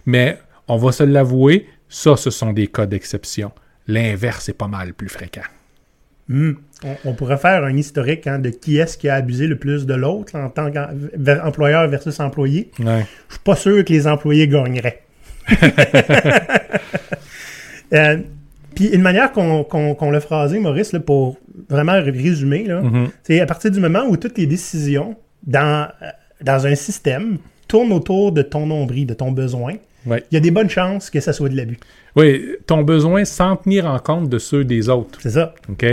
Mais 0.06 0.40
on 0.68 0.78
va 0.78 0.92
se 0.92 1.04
l'avouer, 1.04 1.68
ça, 1.90 2.16
ce 2.16 2.30
sont 2.32 2.54
des 2.54 2.68
cas 2.68 2.86
d'exception. 2.86 3.52
L'inverse 3.88 4.50
est 4.50 4.54
pas 4.54 4.68
mal 4.68 4.94
plus 4.94 5.10
fréquent. 5.10 5.42
Hmm. 6.30 6.52
On, 6.86 7.10
on 7.10 7.14
pourrait 7.14 7.38
faire 7.38 7.64
un 7.66 7.76
historique 7.76 8.26
hein, 8.28 8.40
de 8.40 8.50
qui 8.52 8.78
est-ce 8.78 8.98
qui 8.98 9.10
a 9.10 9.16
abusé 9.16 9.48
le 9.48 9.58
plus 9.58 9.86
de 9.86 9.94
l'autre 9.96 10.36
en 10.38 10.48
tant 10.50 10.72
qu'employeur 10.72 11.88
versus 11.90 12.18
employé. 12.22 12.70
Ouais. 12.80 13.06
Je 13.28 13.34
suis 13.34 13.44
pas 13.44 13.56
sûr 13.58 13.84
que 13.84 13.92
les 13.92 14.08
employés 14.08 14.48
gagneraient. 14.48 15.02
Euh, 17.94 18.18
Puis 18.76 18.86
une 18.90 19.02
manière 19.02 19.32
qu'on 19.32 20.12
l'a 20.12 20.20
phrasé, 20.20 20.60
Maurice, 20.60 20.94
là, 20.94 21.00
pour 21.00 21.38
vraiment 21.70 21.94
résumer, 22.04 22.66
Mhm. 22.70 23.10
c'est 23.24 23.40
à 23.40 23.46
partir 23.48 23.72
du 23.72 23.80
moment 23.80 24.04
où 24.08 24.16
toutes 24.16 24.38
les 24.38 24.46
décisions 24.46 25.16
dans, 25.46 25.88
euh, 26.04 26.06
dans 26.42 26.68
un 26.68 26.76
système 26.76 27.40
tournent 27.68 27.92
autour 27.92 28.32
de 28.32 28.44
ton 28.44 28.68
nombril, 28.68 29.08
de 29.08 29.16
ton 29.16 29.32
besoin, 29.32 29.74
Ouais. 30.06 30.24
il 30.32 30.36
y 30.36 30.38
a 30.38 30.40
des 30.40 30.52
bonnes 30.52 30.70
chances 30.70 31.10
que 31.10 31.20
ça 31.20 31.34
soit 31.34 31.50
de 31.50 31.58
l'abus. 31.58 31.78
Oui, 32.16 32.56
ton 32.66 32.82
besoin 32.84 33.24
sans 33.26 33.56
tenir 33.56 33.86
en 33.86 34.00
compte 34.00 34.30
de 34.30 34.40
ceux 34.40 34.64
des 34.64 34.90
autres. 34.90 35.20
C'est 35.22 35.32
ça. 35.32 35.54
OK? 35.70 35.86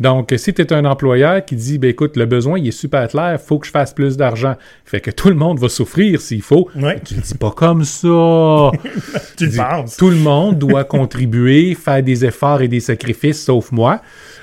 Donc, 0.00 0.34
si 0.36 0.52
tu 0.52 0.62
es 0.62 0.72
un 0.72 0.84
employeur 0.84 1.44
qui 1.44 1.56
dit, 1.56 1.78
ben 1.78 1.90
écoute, 1.90 2.16
le 2.16 2.26
besoin, 2.26 2.58
il 2.58 2.68
est 2.68 2.72
super 2.72 3.08
clair, 3.08 3.40
faut 3.40 3.58
que 3.58 3.66
je 3.66 3.70
fasse 3.70 3.94
plus 3.94 4.16
d'argent. 4.16 4.56
Fait 4.84 5.00
que 5.00 5.10
tout 5.10 5.28
le 5.28 5.36
monde 5.36 5.58
va 5.58 5.68
souffrir 5.68 6.20
s'il 6.20 6.42
faut. 6.42 6.68
Ouais. 6.74 7.00
Tu 7.04 7.14
le 7.14 7.20
dis 7.20 7.34
pas 7.34 7.52
comme 7.52 7.84
ça. 7.84 8.08
Tu 9.36 9.48
dis, 9.48 9.56
penses. 9.56 9.96
Tout 9.96 10.10
le 10.10 10.16
monde 10.16 10.58
doit 10.58 10.84
contribuer, 10.84 11.74
faire 11.80 12.02
des 12.02 12.24
efforts 12.24 12.62
et 12.62 12.68
des 12.68 12.80
sacrifices, 12.80 13.44
sauf 13.44 13.72
moi. 13.72 14.02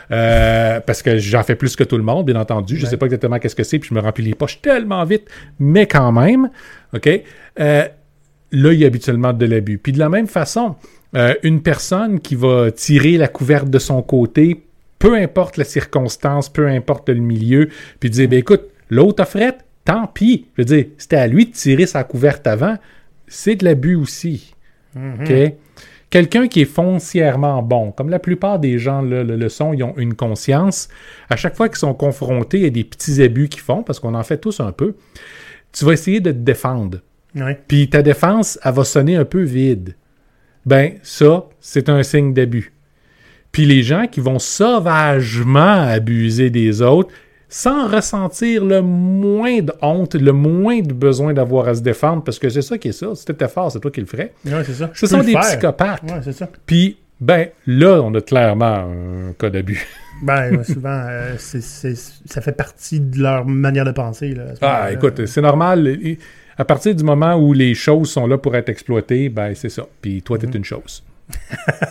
Euh, 0.09 0.79
parce 0.79 1.01
que 1.01 1.17
j'en 1.17 1.43
fais 1.43 1.55
plus 1.55 1.75
que 1.75 1.83
tout 1.83 1.97
le 1.97 2.03
monde, 2.03 2.25
bien 2.25 2.39
entendu. 2.39 2.77
Je 2.77 2.85
sais 2.85 2.97
pas 2.97 3.05
exactement 3.05 3.39
qu'est-ce 3.39 3.55
que 3.55 3.63
c'est, 3.63 3.79
puis 3.79 3.89
je 3.89 3.93
me 3.93 3.99
remplis 3.99 4.23
les 4.23 4.33
poches 4.33 4.61
tellement 4.61 5.03
vite, 5.03 5.27
mais 5.59 5.85
quand 5.85 6.11
même, 6.13 6.49
OK? 6.93 7.09
Euh, 7.59 7.87
là, 8.51 8.73
il 8.73 8.79
y 8.79 8.83
a 8.83 8.87
habituellement 8.87 9.33
de 9.33 9.45
l'abus. 9.45 9.77
Puis 9.77 9.91
de 9.91 9.99
la 9.99 10.09
même 10.09 10.27
façon, 10.27 10.75
euh, 11.15 11.33
une 11.43 11.61
personne 11.61 12.19
qui 12.19 12.35
va 12.35 12.71
tirer 12.71 13.17
la 13.17 13.27
couverte 13.27 13.69
de 13.69 13.79
son 13.79 14.01
côté, 14.01 14.63
peu 14.99 15.15
importe 15.15 15.57
la 15.57 15.63
circonstance, 15.63 16.49
peu 16.49 16.67
importe 16.67 17.09
le 17.09 17.21
milieu, 17.21 17.69
puis 17.99 18.09
dire, 18.09 18.27
ben 18.29 18.39
écoute, 18.39 18.63
l'autre 18.89 19.23
offrette, 19.23 19.65
tant 19.85 20.07
pis. 20.07 20.47
Je 20.57 20.61
veux 20.61 20.65
dire, 20.65 20.85
c'était 20.97 21.17
à 21.17 21.27
lui 21.27 21.45
de 21.45 21.51
tirer 21.51 21.85
sa 21.85 22.03
couverte 22.03 22.47
avant. 22.47 22.77
C'est 23.27 23.55
de 23.55 23.65
l'abus 23.65 23.95
aussi. 23.95 24.53
OK? 24.95 25.31
Quelqu'un 26.09 26.47
qui 26.47 26.61
est 26.61 26.65
foncièrement 26.65 27.61
bon, 27.61 27.91
comme 27.91 28.09
la 28.09 28.19
plupart 28.19 28.59
des 28.59 28.79
gens 28.79 29.01
là, 29.01 29.23
le, 29.23 29.35
le 29.35 29.49
sont, 29.49 29.73
ils 29.73 29.83
ont 29.83 29.93
une 29.97 30.13
conscience. 30.13 30.87
À 31.29 31.35
chaque 31.35 31.55
fois 31.55 31.67
qu'ils 31.67 31.79
sont 31.79 31.93
confrontés 31.93 32.65
à 32.65 32.69
des 32.69 32.85
petits 32.85 33.21
abus 33.21 33.49
qu'ils 33.49 33.61
font, 33.61 33.83
parce 33.83 33.99
qu'on 33.99 34.15
en 34.15 34.23
fait 34.23 34.37
tous 34.37 34.61
un 34.61 34.71
peu, 34.71 34.95
tu 35.73 35.83
vas 35.83 35.91
essayer 35.91 36.21
de 36.21 36.31
te 36.31 36.37
défendre. 36.37 36.99
Ouais. 37.35 37.59
Puis 37.67 37.89
ta 37.89 38.01
défense, 38.01 38.59
elle 38.63 38.73
va 38.73 38.83
sonner 38.83 39.15
un 39.15 39.25
peu 39.25 39.41
vide. 39.41 39.95
Ben, 40.65 40.93
ça, 41.03 41.45
c'est 41.59 41.89
un 41.89 42.03
signe 42.03 42.33
d'abus. 42.33 42.73
Puis 43.51 43.65
les 43.65 43.83
gens 43.83 44.07
qui 44.07 44.19
vont 44.19 44.39
sauvagement 44.39 45.87
abuser 45.87 46.49
des 46.49 46.81
autres, 46.81 47.09
sans 47.49 47.87
ressentir 47.87 48.65
le 48.65 48.81
moins 48.81 49.61
de 49.61 49.71
honte, 49.81 50.15
le 50.15 50.33
moins 50.33 50.81
de 50.81 50.93
besoin 50.93 51.33
d'avoir 51.33 51.67
à 51.69 51.75
se 51.75 51.81
défendre, 51.81 52.23
parce 52.23 52.39
que 52.39 52.49
c'est 52.49 52.61
ça 52.61 52.77
qui 52.77 52.89
est 52.89 52.91
ça. 52.91 53.07
Si 53.15 53.23
t'étais 53.25 53.47
fort, 53.47 53.71
c'est 53.71 53.79
toi 53.79 53.89
qui 53.91 54.01
le 54.01 54.05
ferais. 54.05 54.33
Ouais, 54.45 54.63
c'est 54.65 54.73
ça. 54.73 54.89
Ce 54.93 55.07
sont 55.07 55.21
des 55.23 55.31
faire. 55.31 55.41
psychopathes. 55.41 56.03
Ouais, 56.03 56.19
c'est 56.23 56.33
ça. 56.33 56.49
Puis, 56.65 56.97
ben, 57.21 57.47
là, 57.65 58.01
on 58.03 58.13
a 58.15 58.21
clairement 58.21 58.65
un 59.29 59.33
cas 59.39 59.49
d'abus. 59.49 59.87
Ben, 60.23 60.63
souvent, 60.63 61.05
euh, 61.09 61.35
ça 61.37 62.41
fait 62.41 62.51
partie 62.51 62.99
de 62.99 63.21
leur 63.21 63.45
manière 63.45 63.85
de 63.85 63.91
penser. 63.91 64.33
Là, 64.33 64.45
Ah, 64.61 64.91
écoute, 64.91 65.25
c'est 65.25 65.41
normal. 65.41 65.87
À 66.57 66.65
partir 66.65 66.95
du 66.95 67.03
moment 67.03 67.35
où 67.35 67.53
les 67.53 67.75
choses 67.75 68.09
sont 68.09 68.25
là 68.27 68.37
pour 68.37 68.55
être 68.55 68.69
exploitées, 68.69 69.29
ben, 69.29 69.53
c'est 69.55 69.69
ça. 69.69 69.85
Puis 70.01 70.21
toi, 70.23 70.37
t'es 70.37 70.47
une 70.47 70.65
chose. 70.65 71.03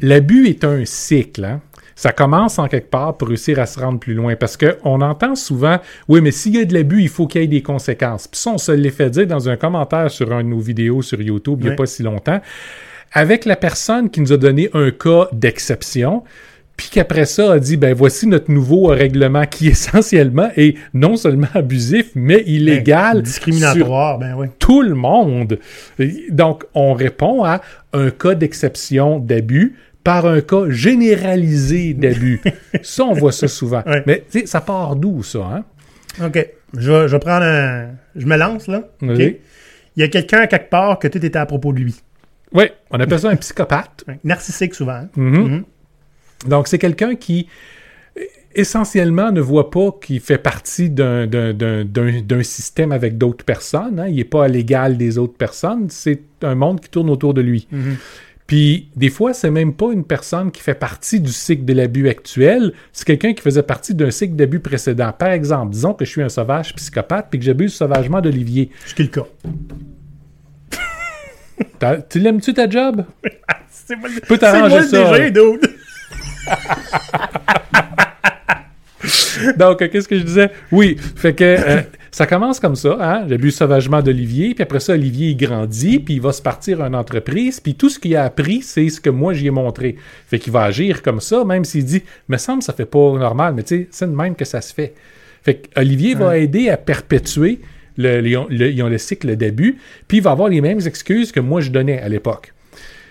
L'abus 0.00 0.48
est 0.48 0.64
un 0.64 0.84
cycle. 0.84 1.44
hein. 1.44 1.60
Ça 1.94 2.10
commence 2.12 2.58
en 2.58 2.66
quelque 2.68 2.90
part 2.90 3.16
pour 3.16 3.28
réussir 3.28 3.58
à 3.60 3.66
se 3.66 3.78
rendre 3.78 4.00
plus 4.00 4.14
loin. 4.14 4.34
Parce 4.34 4.56
qu'on 4.56 5.00
entend 5.02 5.34
souvent, 5.36 5.78
oui, 6.08 6.20
mais 6.20 6.30
s'il 6.30 6.56
y 6.56 6.60
a 6.60 6.64
de 6.64 6.74
l'abus, 6.74 7.02
il 7.02 7.08
faut 7.08 7.26
qu'il 7.26 7.42
y 7.42 7.44
ait 7.44 7.48
des 7.48 7.62
conséquences. 7.62 8.26
Puis 8.26 8.40
ça, 8.40 8.50
on 8.50 8.58
se 8.58 8.72
l'est 8.72 8.90
fait 8.90 9.10
dire 9.10 9.26
dans 9.26 9.48
un 9.48 9.56
commentaire 9.56 10.10
sur 10.10 10.32
un 10.32 10.42
de 10.42 10.48
nos 10.48 10.58
vidéos 10.58 11.02
sur 11.02 11.20
YouTube 11.20 11.58
il 11.60 11.66
n'y 11.66 11.72
a 11.72 11.76
pas 11.76 11.86
si 11.86 12.02
longtemps. 12.02 12.40
Avec 13.12 13.44
la 13.44 13.56
personne 13.56 14.08
qui 14.10 14.20
nous 14.22 14.32
a 14.32 14.38
donné 14.38 14.70
un 14.72 14.90
cas 14.90 15.28
d'exception, 15.32 16.24
puis 16.82 16.90
qu'après 16.90 17.26
ça 17.26 17.52
a 17.52 17.58
dit, 17.60 17.76
ben 17.76 17.94
voici 17.94 18.26
notre 18.26 18.50
nouveau 18.50 18.86
règlement 18.86 19.46
qui 19.46 19.68
essentiellement 19.68 20.50
est 20.56 20.76
non 20.94 21.14
seulement 21.16 21.46
abusif, 21.54 22.10
mais 22.16 22.42
illégal. 22.44 23.18
Ben, 23.18 23.22
discriminatoire, 23.22 24.18
ben 24.18 24.34
oui. 24.36 24.48
tout 24.58 24.82
le 24.82 24.94
monde. 24.96 25.60
Donc, 26.30 26.64
on 26.74 26.92
répond 26.92 27.44
à 27.44 27.60
un 27.92 28.10
cas 28.10 28.34
d'exception 28.34 29.20
d'abus 29.20 29.76
par 30.02 30.26
un 30.26 30.40
cas 30.40 30.64
généralisé 30.70 31.94
d'abus. 31.94 32.40
ça, 32.82 33.04
on 33.04 33.12
voit 33.12 33.30
ça 33.30 33.46
souvent. 33.46 33.84
Ouais. 33.86 34.02
Mais, 34.06 34.24
tu 34.28 34.40
sais, 34.40 34.46
ça 34.46 34.60
part 34.60 34.96
d'où, 34.96 35.22
ça, 35.22 35.38
hein? 35.38 35.64
OK. 36.26 36.44
Je 36.76 37.06
je 37.06 37.16
prendre 37.16 37.44
un. 37.44 37.90
Je 38.16 38.26
me 38.26 38.36
lance, 38.36 38.66
là. 38.66 38.78
OK? 39.02 39.08
Vas-y. 39.08 39.38
Il 39.94 40.00
y 40.00 40.02
a 40.02 40.08
quelqu'un 40.08 40.46
quelque 40.48 40.68
part 40.68 40.98
que 40.98 41.06
tout 41.06 41.24
était 41.24 41.38
à 41.38 41.46
propos 41.46 41.72
de 41.72 41.78
lui. 41.78 41.94
Oui, 42.52 42.64
on 42.90 42.98
appelle 42.98 43.20
ça 43.20 43.28
un 43.28 43.36
psychopathe. 43.44 44.04
Narcissique, 44.24 44.74
souvent. 44.74 44.92
hein? 44.92 45.08
Mhm. 45.16 45.38
Mhm. 45.44 45.64
Donc, 46.46 46.68
c'est 46.68 46.78
quelqu'un 46.78 47.14
qui, 47.14 47.46
essentiellement, 48.54 49.30
ne 49.32 49.40
voit 49.40 49.70
pas 49.70 49.90
qu'il 50.02 50.20
fait 50.20 50.38
partie 50.38 50.90
d'un- 50.90 52.42
système 52.42 52.92
avec 52.92 53.16
d'autres 53.18 53.44
personnes. 53.44 53.98
hein. 54.00 54.06
Il 54.08 54.16
n'est 54.16 54.24
pas 54.24 54.44
à 54.44 54.48
l'égal 54.48 54.96
des 54.96 55.18
autres 55.18 55.36
personnes. 55.36 55.86
C'est 55.88 56.22
un 56.42 56.54
monde 56.54 56.80
qui 56.80 56.88
tourne 56.90 57.08
autour 57.10 57.32
de 57.34 57.40
lui. 57.40 57.66
Mhm. 57.70 57.96
Puis, 58.46 58.90
des 58.96 59.08
fois, 59.08 59.32
c'est 59.32 59.50
même 59.50 59.72
pas 59.72 59.92
une 59.92 60.04
personne 60.04 60.50
qui 60.50 60.60
fait 60.60 60.74
partie 60.74 61.20
du 61.20 61.32
cycle 61.32 61.64
de 61.64 61.72
l'abus 61.72 62.08
actuel, 62.10 62.72
c'est 62.92 63.06
quelqu'un 63.06 63.32
qui 63.32 63.40
faisait 63.40 63.62
partie 63.62 63.94
d'un 63.94 64.10
cycle 64.10 64.34
d'abus 64.34 64.60
précédent. 64.60 65.10
Par 65.16 65.28
exemple, 65.30 65.70
disons 65.72 65.94
que 65.94 66.04
je 66.04 66.10
suis 66.10 66.22
un 66.22 66.28
sauvage 66.28 66.74
psychopathe 66.74 67.28
puis 67.30 67.38
que 67.38 67.44
j'abuse 67.46 67.72
sauvagement 67.72 68.20
d'Olivier. 68.20 68.68
Ce 68.84 68.94
qui 68.94 69.02
est 69.02 69.14
le 69.16 69.22
cas. 69.22 69.26
Tu 72.10 72.18
l'aimes-tu 72.18 72.52
ta 72.54 72.68
job? 72.68 73.04
C'est 73.70 73.96
moi, 73.96 74.08
peux 74.28 74.38
t'arranger 74.38 74.82
ça, 74.82 75.30
dude. 75.30 75.60
Donc, 79.58 79.82
euh, 79.82 79.88
qu'est-ce 79.88 80.06
que 80.06 80.16
je 80.16 80.22
disais? 80.22 80.50
Oui, 80.70 80.96
fait 81.16 81.34
que 81.34 81.42
euh, 81.44 81.80
ça 82.12 82.26
commence 82.26 82.60
comme 82.60 82.76
ça, 82.76 82.96
hein? 83.00 83.24
J'abuse 83.28 83.56
sauvagement 83.56 84.00
d'Olivier, 84.00 84.54
puis 84.54 84.62
après 84.62 84.78
ça, 84.78 84.92
Olivier, 84.92 85.30
il 85.30 85.36
grandit, 85.36 85.98
puis 85.98 86.14
il 86.14 86.20
va 86.20 86.32
se 86.32 86.40
partir 86.40 86.80
à 86.82 86.86
une 86.86 86.94
entreprise, 86.94 87.58
puis 87.58 87.74
tout 87.74 87.88
ce 87.88 87.98
qu'il 87.98 88.14
a 88.14 88.22
appris, 88.24 88.62
c'est 88.62 88.88
ce 88.88 89.00
que 89.00 89.10
moi, 89.10 89.32
j'y 89.34 89.48
ai 89.48 89.50
montré. 89.50 89.96
Fait 90.28 90.38
qu'il 90.38 90.52
va 90.52 90.62
agir 90.64 91.02
comme 91.02 91.20
ça, 91.20 91.44
même 91.44 91.64
s'il 91.64 91.84
dit, 91.84 92.02
me 92.28 92.36
semble, 92.36 92.62
ça 92.62 92.72
fait 92.72 92.84
pas 92.86 93.12
normal, 93.18 93.54
mais 93.56 93.64
tu 93.64 93.76
sais, 93.76 93.88
c'est 93.90 94.06
de 94.10 94.14
même 94.14 94.36
que 94.36 94.44
ça 94.44 94.60
se 94.60 94.72
fait. 94.72 94.94
Fait 95.42 95.54
que 95.56 95.80
Olivier 95.80 96.14
va 96.14 96.38
aider 96.38 96.68
à 96.70 96.76
perpétuer 96.76 97.58
le, 97.96 98.20
le- 98.20 98.46
le- 98.48 98.70
ils 98.70 98.82
ont 98.84 98.88
le 98.88 98.98
cycle 98.98 99.34
d'abus, 99.34 99.78
puis 100.06 100.18
il 100.18 100.22
va 100.22 100.30
avoir 100.30 100.48
les 100.48 100.60
mêmes 100.60 100.80
excuses 100.86 101.32
que 101.32 101.40
moi, 101.40 101.60
je 101.60 101.70
donnais 101.70 102.00
à 102.00 102.08
l'époque. 102.08 102.52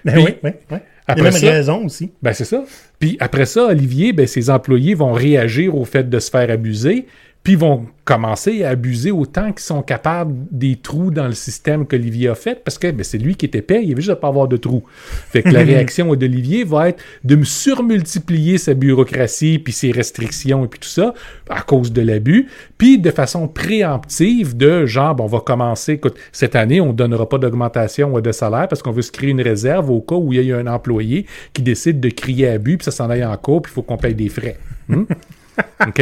Ben 0.06 0.14
Puis, 0.14 0.24
oui, 0.44 0.52
oui, 0.72 0.78
oui. 1.10 1.16
Il 1.18 1.24
y 1.24 1.28
après 1.28 1.28
a 1.28 1.32
même 1.32 1.42
ça- 1.42 1.52
raison 1.52 1.86
aussi. 1.86 2.12
Ben, 2.22 2.34
c'est 2.34 2.46
ça. 2.46 2.64
Puis 3.00 3.18
après 3.20 3.46
ça, 3.46 3.68
Olivier, 3.68 4.14
ben, 4.14 4.28
ses 4.28 4.50
employés 4.50 4.94
vont 4.94 5.12
réagir 5.14 5.76
au 5.76 5.84
fait 5.86 6.10
de 6.10 6.20
se 6.20 6.30
faire 6.30 6.50
abuser, 6.50 7.06
puis 7.44 7.56
vont 7.56 7.88
commencer 8.06 8.64
à 8.64 8.70
abuser 8.70 9.12
autant 9.12 9.52
qu'ils 9.52 9.62
sont 9.62 9.82
capables 9.82 10.36
des 10.52 10.76
trous 10.76 11.12
dans 11.12 11.28
le 11.28 11.34
système 11.34 11.88
qu'Olivier 11.88 12.30
a 12.30 12.36
fait, 12.36 12.64
parce 12.64 12.78
que 12.78 12.92
ben, 12.92 13.04
c'est 13.04 13.18
lui 13.18 13.36
qui 13.36 13.46
était 13.46 13.60
épais, 13.60 13.82
il 13.84 13.92
avait 13.92 14.02
juste 14.02 14.12
à 14.12 14.16
pas 14.16 14.28
avoir 14.28 14.48
de 14.48 14.58
trous. 14.58 14.84
Fait 15.30 15.42
que 15.44 15.50
la 15.50 15.60
réaction 15.64 16.14
d'Olivier 16.14 16.64
va 16.64 16.90
être 16.90 17.02
de 17.24 17.36
me 17.36 17.44
surmultiplier 17.44 18.58
sa 18.58 18.74
bureaucratie, 18.74 19.60
puis 19.60 19.74
ses 19.74 19.92
restrictions, 19.92 20.66
et 20.66 20.68
puis 20.68 20.80
tout 20.80 20.90
ça, 20.90 21.14
à 21.50 21.62
cause 21.62 21.92
de 21.92 22.02
l'abus, 22.02 22.48
puis 22.78 23.00
de 23.00 23.12
façon 23.12 23.48
préemptive, 23.48 24.58
de 24.58 24.86
genre, 24.86 25.16
on 25.20 25.28
va 25.28 25.40
commencer, 25.40 25.94
écoute, 25.94 26.18
cette 26.32 26.56
année, 26.56 26.82
on 26.82 26.88
ne 26.88 26.94
donnera 26.94 27.28
pas 27.28 27.38
d'augmentation 27.38 28.20
de 28.20 28.32
salaire 28.32 28.68
parce 28.68 28.82
qu'on 28.82 28.92
veut 28.92 29.02
se 29.02 29.12
créer 29.12 29.30
une 29.30 29.42
réserve 29.42 29.90
au 29.90 30.02
cas 30.02 30.16
où 30.16 30.34
il 30.34 30.44
y 30.44 30.52
a 30.52 30.58
un 30.58 30.68
employé 30.68 31.26
qui 31.54 31.62
décide 31.62 32.00
de 32.00 32.10
crier 32.10 32.50
abus, 32.50 32.78
puis 32.78 32.86
ça 32.86 32.92
s'en 32.92 33.10
aille 33.10 33.26
en 33.26 33.36
cours, 33.38 33.62
puis 33.62 33.72
il 33.72 33.76
faut 33.76 33.84
qu'on 33.84 33.98
paye 33.98 34.16
des 34.16 34.30
frais. 34.30 34.58
Hmm? 34.88 35.04
OK? 35.88 36.02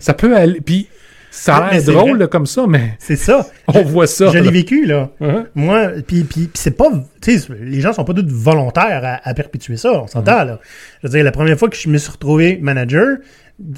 Ça 0.00 0.14
peut 0.14 0.36
aller. 0.36 0.60
Puis 0.60 0.88
ça 1.30 1.56
a 1.56 1.72
l'air 1.72 1.82
drôle 1.84 2.18
là, 2.18 2.26
comme 2.26 2.46
ça, 2.46 2.66
mais 2.68 2.96
C'est 2.98 3.16
ça. 3.16 3.46
on 3.68 3.82
voit 3.82 4.08
ça. 4.08 4.30
Je 4.30 4.38
l'ai 4.38 4.50
vécu, 4.50 4.84
là. 4.84 5.10
Hein? 5.20 5.46
Moi, 5.54 5.90
puis, 6.06 6.24
puis, 6.24 6.50
c'est 6.54 6.76
pas. 6.76 6.90
Tu 7.22 7.38
sais, 7.38 7.48
les 7.60 7.80
gens 7.80 7.92
sont 7.92 8.04
pas 8.04 8.14
tous 8.14 8.26
volontaires 8.26 9.02
à, 9.04 9.28
à 9.28 9.34
perpétuer 9.34 9.76
ça, 9.76 9.92
on 10.02 10.06
s'entend, 10.08 10.44
là. 10.44 10.58
Je 11.02 11.06
veux 11.06 11.12
dire, 11.12 11.24
la 11.24 11.30
première 11.30 11.56
fois 11.56 11.68
que 11.68 11.76
je 11.76 11.88
me 11.88 11.98
suis 11.98 12.10
retrouvé 12.10 12.58
manager, 12.60 13.18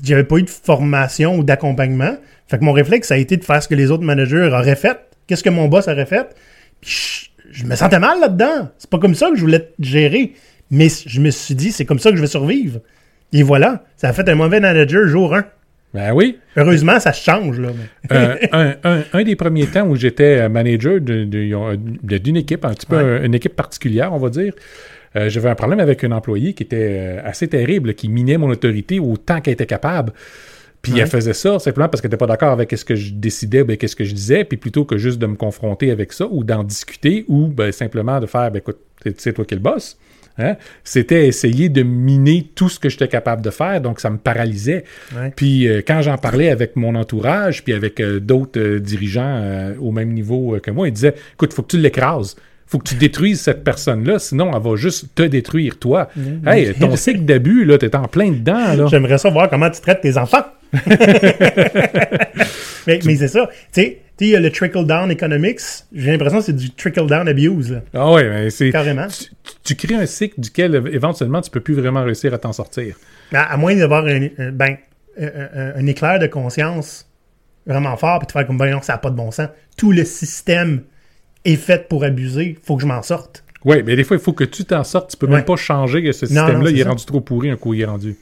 j'avais 0.02 0.24
pas 0.24 0.36
eu 0.38 0.44
de 0.44 0.50
formation 0.50 1.36
ou 1.36 1.44
d'accompagnement. 1.44 2.16
Fait 2.46 2.58
que 2.58 2.64
mon 2.64 2.72
réflexe, 2.72 3.08
ça 3.08 3.14
a 3.14 3.18
été 3.18 3.36
de 3.36 3.44
faire 3.44 3.62
ce 3.62 3.68
que 3.68 3.74
les 3.74 3.90
autres 3.90 4.04
managers 4.04 4.48
auraient 4.52 4.76
fait. 4.76 4.98
Qu'est-ce 5.26 5.44
que 5.44 5.50
mon 5.50 5.68
boss 5.68 5.88
aurait 5.88 6.06
fait? 6.06 6.34
Puis 6.80 7.30
je, 7.50 7.60
je 7.60 7.64
me 7.66 7.76
sentais 7.76 7.98
mal 7.98 8.18
là-dedans. 8.20 8.70
C'est 8.78 8.90
pas 8.90 8.98
comme 8.98 9.14
ça 9.14 9.28
que 9.30 9.36
je 9.36 9.40
voulais 9.42 9.70
gérer. 9.78 10.32
Mais 10.70 10.88
je 11.06 11.20
me 11.20 11.30
suis 11.30 11.54
dit, 11.54 11.70
c'est 11.70 11.84
comme 11.84 11.98
ça 11.98 12.10
que 12.10 12.16
je 12.16 12.22
vais 12.22 12.26
survivre. 12.26 12.80
Et 13.34 13.42
voilà, 13.42 13.84
ça 13.96 14.08
a 14.08 14.12
fait 14.12 14.28
un 14.28 14.34
mauvais 14.34 14.60
manager 14.60 15.06
jour 15.06 15.34
1. 15.34 15.44
Ben 15.94 16.12
oui. 16.14 16.38
Heureusement, 16.56 16.98
ça 17.00 17.12
change, 17.12 17.58
là. 17.60 17.68
mais- 18.10 18.16
Euh, 18.16 18.36
un, 18.52 18.74
un- 18.84 19.02
un 19.12 19.22
des 19.24 19.36
premiers 19.36 19.66
temps 19.66 19.86
où 19.86 19.94
j'étais 19.96 20.40
euh, 20.40 20.48
manager 20.48 21.00
de- 21.00 21.24
de- 21.24 21.76
de- 22.02 22.18
d'une 22.18 22.36
équipe, 22.36 22.64
un 22.64 22.72
petit 22.72 22.86
peu 22.86 22.96
Ouais. 22.96 23.02
euh, 23.02 23.24
une 23.26 23.34
équipe 23.34 23.54
particulière, 23.54 24.12
on 24.12 24.18
va 24.18 24.30
dire, 24.30 24.54
euh, 25.16 25.28
j'avais 25.28 25.50
un 25.50 25.54
problème 25.54 25.80
avec 25.80 26.02
un 26.04 26.12
employé 26.12 26.54
qui 26.54 26.62
était 26.62 26.76
euh, 27.18 27.20
assez 27.24 27.46
terrible, 27.46 27.92
qui 27.94 28.08
minait 28.08 28.38
mon 28.38 28.48
autorité 28.48 29.00
autant 29.00 29.40
qu'elle 29.42 29.52
était 29.54 29.66
capable. 29.66 30.12
Puis 30.80 30.94
Ouais. 30.94 31.00
elle 31.00 31.06
faisait 31.06 31.34
ça 31.34 31.58
simplement 31.58 31.88
parce 31.88 32.00
qu'elle 32.00 32.08
n'était 32.10 32.16
pas 32.18 32.26
d'accord 32.26 32.52
avec 32.52 32.72
ce 32.76 32.84
que 32.84 32.94
je 32.96 33.12
décidais, 33.12 33.62
ben, 33.62 33.76
qu'est-ce 33.76 33.94
que 33.94 34.04
je 34.04 34.14
disais, 34.14 34.44
puis 34.44 34.56
plutôt 34.56 34.84
que 34.86 34.96
juste 34.96 35.18
de 35.20 35.26
me 35.26 35.36
confronter 35.36 35.90
avec 35.90 36.12
ça 36.12 36.26
ou 36.28 36.42
d'en 36.42 36.64
discuter 36.64 37.24
ou 37.28 37.46
ben, 37.48 37.70
simplement 37.70 38.18
de 38.18 38.26
faire, 38.26 38.50
ben, 38.50 38.58
écoute, 38.58 38.78
c'est- 39.02 39.20
c'est 39.20 39.32
toi 39.34 39.44
qui 39.44 39.54
es 39.54 39.58
le 39.58 39.62
boss. 39.62 39.96
Hein? 40.38 40.56
C'était 40.84 41.26
essayer 41.26 41.68
de 41.68 41.82
miner 41.82 42.48
tout 42.54 42.68
ce 42.68 42.78
que 42.78 42.88
j'étais 42.88 43.08
capable 43.08 43.42
de 43.42 43.50
faire, 43.50 43.80
donc 43.80 44.00
ça 44.00 44.10
me 44.10 44.16
paralysait. 44.16 44.84
Ouais. 45.14 45.32
Puis 45.34 45.68
euh, 45.68 45.82
quand 45.86 46.02
j'en 46.02 46.16
parlais 46.16 46.50
avec 46.50 46.76
mon 46.76 46.94
entourage, 46.94 47.64
puis 47.64 47.72
avec 47.72 48.00
euh, 48.00 48.20
d'autres 48.20 48.60
euh, 48.60 48.80
dirigeants 48.80 49.72
au 49.80 49.90
même 49.92 50.12
niveau 50.12 50.58
que 50.62 50.70
moi, 50.70 50.88
ils 50.88 50.92
disaient 50.92 51.14
Écoute, 51.34 51.52
faut 51.52 51.62
que 51.62 51.68
tu 51.68 51.78
l'écrases. 51.78 52.36
Faut 52.66 52.78
que 52.78 52.88
tu 52.88 52.94
détruises 52.94 53.40
cette 53.42 53.64
personne-là, 53.64 54.18
sinon 54.18 54.50
elle 54.54 54.62
va 54.62 54.76
juste 54.76 55.14
te 55.14 55.22
détruire, 55.22 55.78
toi. 55.78 56.08
Hey, 56.46 56.72
ton 56.72 56.96
cycle 56.96 57.24
d'abus, 57.24 57.66
là, 57.66 57.76
t'es 57.76 57.94
en 57.94 58.08
plein 58.08 58.30
dedans. 58.30 58.88
J'aimerais 58.88 59.18
ça 59.18 59.28
voir 59.28 59.50
comment 59.50 59.68
tu 59.68 59.82
traites 59.82 60.00
tes 60.00 60.16
enfants. 60.16 60.46
mais 62.86 62.98
mais 63.04 63.16
c'est 63.16 63.28
ça. 63.28 63.46
Tu 63.72 63.82
sais, 63.82 64.01
tu 64.18 64.24
sais, 64.24 64.30
il 64.30 64.32
y 64.32 64.36
a 64.36 64.40
le 64.40 64.50
trickle-down 64.50 65.10
economics. 65.10 65.60
J'ai 65.94 66.10
l'impression 66.12 66.38
que 66.40 66.44
c'est 66.44 66.52
du 66.56 66.70
trickle-down 66.70 67.26
abuse. 67.28 67.72
là. 67.72 67.82
Ah 67.94 68.12
ouais, 68.12 68.28
mais 68.28 68.50
c'est. 68.50 68.70
Carrément. 68.70 69.06
Tu, 69.08 69.26
tu 69.64 69.74
crées 69.76 69.94
un 69.96 70.06
cycle 70.06 70.40
duquel 70.40 70.74
euh, 70.76 70.90
éventuellement 70.92 71.40
tu 71.40 71.50
peux 71.50 71.60
plus 71.60 71.74
vraiment 71.74 72.02
réussir 72.04 72.32
à 72.34 72.38
t'en 72.38 72.52
sortir. 72.52 72.96
À, 73.32 73.52
à 73.52 73.56
moins 73.56 73.74
d'avoir 73.74 74.04
un, 74.06 74.28
ben, 74.52 74.76
un, 75.18 75.26
un- 75.26 75.72
un 75.76 75.86
éclair 75.86 76.18
de 76.18 76.26
conscience 76.26 77.06
vraiment 77.66 77.96
fort, 77.96 78.18
puis 78.18 78.26
de 78.26 78.32
faire 78.32 78.46
comme, 78.46 78.58
ben 78.58 78.70
non, 78.70 78.82
ça 78.82 78.94
n'a 78.94 78.98
pas 78.98 79.10
de 79.10 79.16
bon 79.16 79.30
sens. 79.30 79.48
Tout 79.76 79.92
le 79.92 80.04
système 80.04 80.82
est 81.44 81.56
fait 81.56 81.88
pour 81.88 82.04
abuser. 82.04 82.58
faut 82.64 82.76
que 82.76 82.82
je 82.82 82.86
m'en 82.86 83.02
sorte. 83.02 83.44
Oui, 83.64 83.82
mais 83.86 83.94
des 83.96 84.02
fois, 84.04 84.16
il 84.16 84.22
faut 84.22 84.32
que 84.32 84.44
tu 84.44 84.64
t'en 84.64 84.82
sortes. 84.84 85.12
Tu 85.12 85.16
peux 85.16 85.26
Ouais. 85.26 85.36
même 85.36 85.44
pas 85.44 85.54
changer 85.56 86.02
que 86.02 86.10
ce 86.12 86.26
système-là, 86.26 86.70
il 86.70 86.78
est 86.80 86.82
ça. 86.82 86.88
rendu 86.88 87.04
trop 87.06 87.20
pourri 87.20 87.48
un 87.50 87.56
coup 87.56 87.72
il 87.74 87.80
est 87.82 87.84
rendu. 87.86 88.16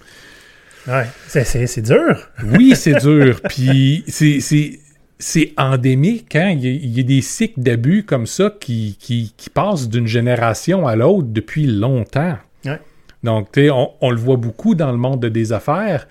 Ouais, 0.87 1.05
c'est 1.29 1.83
dur. 1.83 2.29
Oui, 2.45 2.75
c'est 2.77 2.95
dur. 3.01 3.41
Puis 3.49 4.05
c'est- 4.09 4.79
c'est 5.21 5.53
endémique. 5.57 6.35
Hein? 6.35 6.51
Il, 6.59 6.65
y 6.65 6.67
a, 6.67 6.71
il 6.73 6.97
y 6.97 7.01
a 7.01 7.05
des 7.05 7.21
cycles 7.23 7.61
d'abus 7.61 8.03
comme 8.03 8.27
ça 8.27 8.53
qui, 8.59 8.97
qui, 8.99 9.33
qui 9.37 9.49
passent 9.51 9.89
d'une 9.89 10.07
génération 10.09 10.87
à 10.89 10.97
l'autre 10.97 11.29
depuis 11.31 11.67
longtemps. 11.67 12.37
Ouais. 12.65 12.79
Donc, 13.23 13.53
tu 13.53 13.61
sais, 13.61 13.71
on, 13.71 13.91
on 14.01 14.11
le 14.11 14.17
voit 14.17 14.37
beaucoup 14.37 14.75
dans 14.75 14.91
le 14.91 14.99
monde 14.99 15.21
de 15.21 15.29
des 15.29 15.53
affaires. 15.53 16.09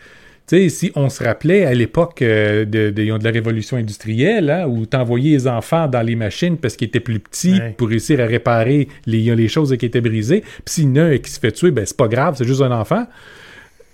Tu 0.48 0.58
sais, 0.58 0.70
si 0.70 0.92
on 0.96 1.10
se 1.10 1.24
rappelait 1.24 1.66
à 1.66 1.74
l'époque 1.76 2.22
euh, 2.24 2.66
de, 2.66 2.90
de, 2.90 3.18
de 3.18 3.24
la 3.24 3.30
révolution 3.30 3.78
industrielle, 3.78 4.50
hein, 4.50 4.66
où 4.68 4.86
t'envoyais 4.88 5.32
les 5.32 5.48
enfants 5.48 5.88
dans 5.88 6.02
les 6.02 6.16
machines 6.16 6.58
parce 6.58 6.76
qu'ils 6.76 6.88
étaient 6.88 7.00
plus 7.00 7.20
petits 7.20 7.60
Ouais. 7.60 7.76
pour 7.78 7.88
réussir 7.90 8.20
à 8.20 8.26
réparer 8.26 8.88
les, 9.06 9.36
les 9.36 9.48
choses 9.48 9.76
qui 9.78 9.86
étaient 9.86 10.02
brisées, 10.02 10.42
puis 10.42 10.74
s'il 10.74 10.86
y 10.86 11.00
en 11.00 11.04
a 11.04 11.04
un 11.04 11.18
qui 11.20 11.30
se 11.32 11.40
fait 11.40 11.52
tuer, 11.52 11.70
ben 11.72 11.86
c'est 11.86 11.98
pas 11.98 12.08
grave, 12.08 12.34
c'est 12.38 12.46
juste 12.48 12.62
un 12.62 12.72
enfant. 12.72 13.06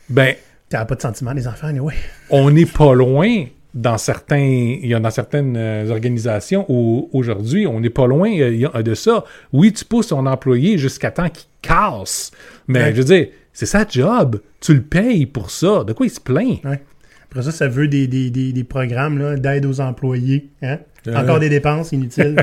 Ben, 0.10 0.36
T'as 0.70 0.84
pas 0.86 0.96
de 0.96 1.02
sentiment, 1.02 1.32
les 1.34 1.48
enfants, 1.48 1.72
oui. 1.80 1.94
on 2.30 2.50
n'est 2.52 2.66
pas 2.66 2.94
loin 2.94 3.46
dans 3.76 3.98
certains 3.98 4.38
il 4.40 4.88
y 4.88 4.94
a 4.96 5.00
dans 5.00 5.12
certaines 5.12 5.56
euh, 5.58 5.90
organisations 5.92 6.66
où 6.70 7.10
aujourd'hui 7.14 7.68
on 7.68 7.80
n'est 7.82 7.90
pas 7.90 8.08
loin 8.08 8.30
de 8.32 8.94
ça 8.96 9.24
oui 9.54 9.74
tu 9.74 9.84
pousses 9.86 10.08
ton 10.08 10.26
employé 10.26 10.78
jusqu'à 10.78 11.12
temps 11.12 11.30
qu'il 11.30 11.46
casse 11.62 12.32
mais 12.68 12.80
Ouais. 12.84 12.92
je 12.92 12.98
veux 13.02 13.04
dire 13.04 13.28
c'est 13.54 13.66
sa 13.66 13.86
job 13.88 14.40
tu 14.62 14.74
le 14.74 14.82
payes 14.82 15.26
pour 15.26 15.52
ça 15.52 15.84
de 15.84 15.92
quoi 15.94 16.06
il 16.06 16.10
se 16.10 16.20
plaint? 16.22 16.64
Ouais. 16.64 16.82
Après 17.30 17.44
ça, 17.44 17.52
ça 17.52 17.68
veut 17.68 17.90
des, 17.90 18.08
des, 18.08 18.30
des, 18.30 18.54
des 18.54 18.64
programmes 18.64 19.18
là, 19.20 19.36
d'aide 19.36 19.66
aux 19.66 19.82
employés. 19.82 20.48
Hein? 20.62 20.78
Euh. 21.08 21.16
Encore 21.18 21.40
des 21.42 21.50
dépenses 21.50 21.92
inutiles. 21.92 22.38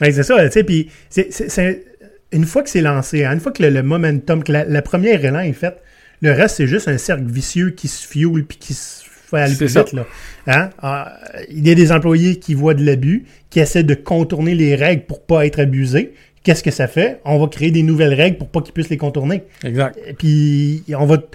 Ouais, 0.00 0.12
c'est 0.12 0.22
ça, 0.24 0.44
tu 0.46 0.52
sais, 0.52 0.62
puis 0.64 0.90
c'est- 1.08 1.86
une 2.32 2.44
fois 2.44 2.62
que 2.62 2.68
c'est 2.70 2.82
lancé, 2.82 3.24
hein, 3.24 3.32
une 3.32 3.40
fois 3.40 3.50
que 3.52 3.62
le, 3.62 3.70
le 3.70 3.82
momentum, 3.82 4.44
que 4.44 4.52
la, 4.52 4.64
la 4.64 4.82
première 4.82 5.24
élan 5.24 5.40
est 5.40 5.52
faite, 5.54 5.82
le 6.20 6.32
reste, 6.32 6.56
c'est 6.56 6.66
juste 6.66 6.86
un 6.88 6.98
cercle 6.98 7.24
vicieux 7.24 7.70
qui 7.70 7.88
se 7.88 8.06
fuel 8.06 8.44
puis 8.44 8.58
qui 8.58 8.74
se 8.74 9.04
fait 9.30 9.42
aller 9.42 9.52
C'est 9.54 9.64
plus 9.66 9.68
ça. 9.72 9.82
vite. 9.84 9.92
Là. 9.94 10.06
Hein? 10.46 10.70
Ah, 10.82 11.18
il 11.50 11.66
y 11.66 11.70
a 11.70 11.74
des 11.74 11.92
employés 11.92 12.36
qui 12.36 12.54
voient 12.54 12.74
de 12.74 12.84
l'abus, 12.84 13.24
qui 13.50 13.60
essaient 13.60 13.82
de 13.84 13.94
contourner 13.94 14.54
les 14.54 14.74
règles 14.74 15.02
pour 15.04 15.22
pas 15.22 15.46
être 15.46 15.60
abusés. 15.60 16.12
Qu'est-ce 16.42 16.62
que 16.62 16.70
ça 16.70 16.86
fait? 16.88 17.20
On 17.24 17.38
va 17.38 17.48
créer 17.48 17.70
des 17.70 17.82
nouvelles 17.82 18.14
règles 18.14 18.38
pour 18.38 18.48
pas 18.48 18.60
qu'ils 18.62 18.72
puissent 18.72 18.88
les 18.90 18.96
contourner. 18.96 19.42
exact 19.64 19.98
Et 20.06 20.14
puis, 20.14 20.82
on 20.96 21.06
va. 21.06 21.18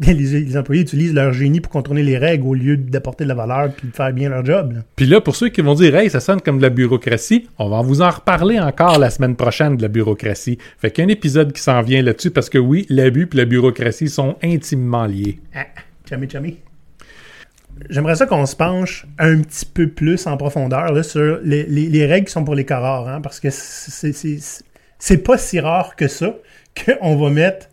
Les, 0.00 0.12
les 0.12 0.56
employés 0.56 0.82
utilisent 0.82 1.14
leur 1.14 1.32
génie 1.32 1.60
pour 1.60 1.70
contourner 1.70 2.02
les 2.02 2.18
règles 2.18 2.44
au 2.48 2.54
lieu 2.54 2.76
d'apporter 2.76 3.22
de 3.22 3.28
la 3.28 3.36
valeur 3.36 3.72
puis 3.72 3.86
de 3.86 3.94
faire 3.94 4.12
bien 4.12 4.28
leur 4.28 4.44
job. 4.44 4.72
là. 4.72 4.80
puis 4.96 5.06
là 5.06 5.20
pour 5.20 5.36
ceux 5.36 5.50
qui 5.50 5.60
vont 5.60 5.74
dire 5.74 5.94
hey 5.94 6.10
ça 6.10 6.18
sonne 6.18 6.40
comme 6.40 6.56
de 6.56 6.62
la 6.62 6.70
bureaucratie 6.70 7.46
on 7.60 7.68
va 7.68 7.80
vous 7.80 8.02
en 8.02 8.10
reparler 8.10 8.58
encore 8.58 8.98
la 8.98 9.10
semaine 9.10 9.36
prochaine 9.36 9.76
de 9.76 9.82
la 9.82 9.86
bureaucratie 9.86 10.58
fait 10.78 10.90
qu'un 10.90 11.06
épisode 11.06 11.52
qui 11.52 11.62
s'en 11.62 11.80
vient 11.82 12.02
là-dessus 12.02 12.32
parce 12.32 12.50
que 12.50 12.58
oui 12.58 12.86
l'abus 12.88 13.28
et 13.32 13.36
la 13.36 13.44
bureaucratie 13.44 14.08
sont 14.08 14.34
intimement 14.42 15.06
liés 15.06 15.38
Ah, 15.54 15.66
chummy 16.08 16.26
chummy. 16.28 16.56
J'aimerais 17.90 18.14
ça 18.16 18.26
qu'on 18.26 18.46
se 18.46 18.56
penche 18.56 19.06
un 19.18 19.40
petit 19.42 19.66
peu 19.66 19.88
plus 19.88 20.26
en 20.26 20.36
profondeur 20.36 20.92
là, 20.92 21.02
sur 21.02 21.40
les, 21.42 21.64
les- 21.64 21.88
les 21.88 22.06
règles 22.06 22.26
qui 22.26 22.32
sont 22.32 22.44
pour 22.44 22.54
les 22.54 22.64
cas 22.64 22.78
rares, 22.78 23.08
hein, 23.08 23.20
parce 23.20 23.40
que 23.40 23.48
c'est- 23.50 25.16
pas 25.24 25.38
si 25.38 25.60
rare 25.60 25.96
que 25.96 26.08
ça 26.08 26.34
qu'on 26.86 27.16
va 27.16 27.30
mettre 27.30 27.68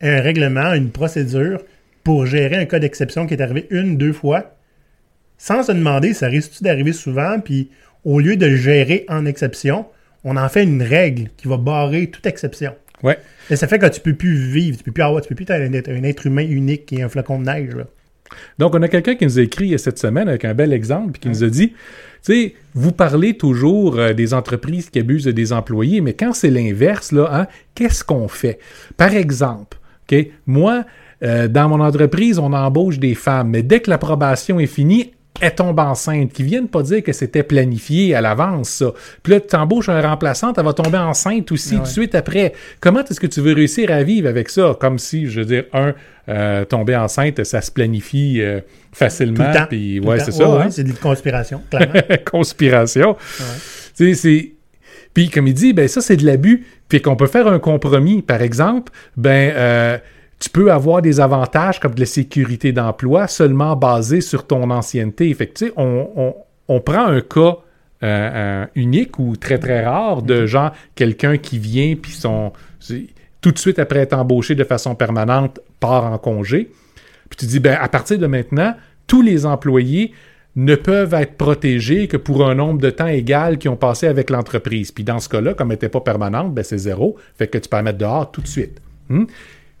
un 0.00 0.20
règlement, 0.20 0.72
une 0.74 0.90
procédure 0.90 1.60
pour 2.04 2.24
gérer 2.26 2.56
un 2.56 2.64
cas 2.66 2.78
d'exception 2.78 3.26
qui 3.26 3.34
est 3.34 3.42
arrivé 3.42 3.66
une, 3.70 3.96
deux 3.96 4.12
fois, 4.12 4.54
sans 5.38 5.62
se 5.62 5.72
demander 5.72 6.14
ça 6.14 6.28
risque-tu 6.28 6.62
d'arriver 6.64 6.92
souvent, 6.92 7.40
puis 7.40 7.70
au 8.04 8.20
lieu 8.20 8.36
de 8.36 8.46
le 8.46 8.56
gérer 8.56 9.04
en 9.08 9.26
exception, 9.26 9.86
on 10.24 10.36
en 10.36 10.48
fait 10.48 10.62
une 10.64 10.82
règle 10.82 11.30
qui 11.36 11.48
va 11.48 11.56
barrer 11.56 12.08
toute 12.10 12.26
exception. 12.26 12.74
ouais 13.02 13.18
Et 13.50 13.56
ça 13.56 13.66
fait 13.66 13.78
que 13.78 13.86
tu 13.86 14.00
peux 14.00 14.14
plus 14.14 14.34
vivre, 14.36 14.76
tu 14.78 14.84
peux 14.84 14.92
plus 14.92 15.02
avoir, 15.02 15.20
tu 15.22 15.28
peux 15.28 15.34
plus 15.34 15.44
être 15.48 15.88
un, 15.90 16.02
être 16.04 16.26
humain 16.26 16.42
unique 16.46 16.92
et 16.92 17.02
un 17.02 17.08
flocon 17.08 17.38
de 17.40 17.44
neige. 17.46 17.74
Là. 17.74 17.84
Donc, 18.58 18.74
on 18.74 18.82
a 18.82 18.88
quelqu'un 18.88 19.14
qui 19.14 19.24
nous 19.24 19.38
a 19.38 19.42
écrit 19.42 19.78
cette 19.78 19.98
semaine 19.98 20.28
avec 20.28 20.44
un 20.44 20.54
bel 20.54 20.72
exemple, 20.72 21.12
puis 21.12 21.20
qui 21.20 21.28
nous 21.28 21.44
a 21.44 21.48
dit, 21.48 21.68
tu 21.68 21.74
sais, 22.22 22.54
vous 22.74 22.92
parlez 22.92 23.36
toujours 23.36 23.98
euh, 23.98 24.12
des 24.12 24.34
entreprises 24.34 24.90
qui 24.90 24.98
abusent 24.98 25.26
des 25.26 25.52
employés, 25.52 26.00
mais 26.00 26.14
quand 26.14 26.32
c'est 26.32 26.50
l'inverse, 26.50 27.12
là, 27.12 27.28
hein, 27.32 27.46
qu'est-ce 27.74 28.04
qu'on 28.04 28.28
fait? 28.28 28.58
Par 28.96 29.14
exemple, 29.14 29.78
OK, 30.10 30.26
moi, 30.46 30.84
euh, 31.22 31.48
dans 31.48 31.68
mon 31.68 31.80
entreprise, 31.80 32.38
on 32.38 32.52
embauche 32.52 32.98
des 32.98 33.14
femmes, 33.14 33.50
mais 33.50 33.62
dès 33.62 33.80
que 33.80 33.90
l'approbation 33.90 34.60
est 34.60 34.66
finie, 34.66 35.12
elles 35.40 35.54
tombent 35.54 35.78
enceintes, 35.78 36.32
qui 36.32 36.42
viennent 36.42 36.68
pas 36.68 36.82
dire 36.82 37.02
que 37.02 37.12
c'était 37.12 37.42
planifié 37.42 38.14
à 38.14 38.20
l'avance, 38.20 38.68
ça. 38.70 38.92
Puis 39.22 39.32
là, 39.34 39.40
tu 39.40 39.54
embauches 39.56 39.88
un 39.88 40.00
remplaçant, 40.00 40.52
elle 40.56 40.64
va 40.64 40.72
tomber 40.72 40.98
enceinte 40.98 41.52
aussi 41.52 41.76
tout 41.76 41.82
de 41.82 41.86
suite 41.86 42.14
après. 42.14 42.52
Comment 42.80 43.04
est-ce 43.04 43.20
que 43.20 43.26
tu 43.26 43.40
veux 43.40 43.52
réussir 43.52 43.90
à 43.90 44.02
vivre 44.02 44.28
avec 44.28 44.48
ça? 44.48 44.76
Comme 44.78 44.98
si, 44.98 45.26
je 45.26 45.40
veux 45.40 45.46
dire, 45.46 45.64
un, 45.72 45.94
euh, 46.28 46.64
tomber 46.64 46.96
enceinte, 46.96 47.42
ça 47.44 47.60
se 47.60 47.70
planifie 47.70 48.40
euh, 48.40 48.60
facilement. 48.92 49.52
Puis, 49.68 50.00
ouais, 50.00 50.20
c'est 50.20 50.32
ça. 50.32 50.48
Ouais, 50.48 50.56
hein? 50.56 50.64
ouais, 50.66 50.70
c'est 50.70 50.84
de 50.84 50.90
la 50.90 50.94
conspiration, 50.96 51.62
clairement. 51.70 52.00
Conspiration. 52.30 53.16
Tu 53.96 54.14
sais, 54.14 54.14
c'est. 54.14 54.52
Puis, 55.14 55.30
comme 55.30 55.46
il 55.46 55.54
dit, 55.54 55.72
ben 55.72 55.88
ça, 55.88 56.00
c'est 56.00 56.16
de 56.16 56.26
l'abus. 56.26 56.66
Puis 56.88 57.00
qu'on 57.02 57.16
peut 57.16 57.26
faire 57.26 57.46
un 57.46 57.58
compromis. 57.58 58.22
Par 58.22 58.42
exemple, 58.42 58.92
ben. 59.16 59.52
euh, 59.54 59.98
tu 60.38 60.50
peux 60.50 60.70
avoir 60.70 61.02
des 61.02 61.20
avantages 61.20 61.80
comme 61.80 61.94
de 61.94 62.00
la 62.00 62.06
sécurité 62.06 62.72
d'emploi 62.72 63.26
seulement 63.26 63.74
basés 63.76 64.20
sur 64.20 64.46
ton 64.46 64.70
ancienneté. 64.70 65.32
Fait 65.34 65.48
que, 65.48 65.72
on, 65.76 66.08
on- 66.16 66.34
on 66.68 66.80
prend 66.80 67.06
un 67.06 67.20
cas 67.22 67.56
euh, 68.02 68.04
euh, 68.04 68.66
unique 68.74 69.18
ou 69.18 69.36
très, 69.36 69.58
très 69.58 69.84
rare 69.84 70.22
de 70.22 70.46
genre 70.46 70.70
quelqu'un 70.94 71.38
qui 71.38 71.58
vient 71.58 71.94
puis 72.00 72.12
son 72.12 72.52
tout 73.40 73.50
de 73.52 73.58
suite 73.58 73.78
après 73.78 74.00
être 74.00 74.12
embauché 74.12 74.54
de 74.54 74.64
façon 74.64 74.94
permanente 74.94 75.60
part 75.80 76.04
en 76.04 76.18
congé. 76.18 76.70
Puis 77.30 77.36
tu 77.38 77.46
dis, 77.46 77.58
ben, 77.60 77.76
à 77.80 77.88
partir 77.88 78.18
de 78.18 78.26
maintenant, 78.26 78.74
tous 79.06 79.22
les 79.22 79.46
employés 79.46 80.12
ne 80.56 80.74
peuvent 80.74 81.14
être 81.14 81.34
protégés 81.36 82.08
que 82.08 82.16
pour 82.16 82.46
un 82.46 82.54
nombre 82.54 82.80
de 82.80 82.90
temps 82.90 83.06
égal 83.06 83.58
qu'ils 83.58 83.70
ont 83.70 83.76
passé 83.76 84.06
avec 84.06 84.28
l'entreprise. 84.30 84.90
Puis 84.92 85.04
dans 85.04 85.18
ce 85.20 85.28
cas-là, 85.28 85.54
comme 85.54 85.68
elle 85.70 85.74
n'était 85.76 85.88
pas 85.88 86.00
permanente, 86.00 86.52
ben 86.54 86.64
c'est 86.64 86.78
zéro. 86.78 87.16
Fait 87.36 87.46
que 87.48 87.58
tu 87.58 87.68
peux 87.68 87.76
la 87.76 87.82
mettre 87.82 87.98
dehors 87.98 88.30
tout 88.30 88.40
de 88.40 88.48
suite. 88.48 88.80
Hmm? 89.08 89.24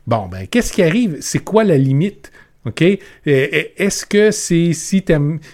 Bon, 0.08 0.26
ben, 0.26 0.46
qu'est-ce 0.46 0.72
qui 0.72 0.82
arrive? 0.82 1.18
C'est 1.20 1.44
quoi 1.44 1.64
la 1.64 1.76
limite? 1.76 2.32
OK? 2.64 2.82
Est-ce 3.26 4.06
que 4.06 4.30
c'est 4.30 4.72
si, 4.72 5.04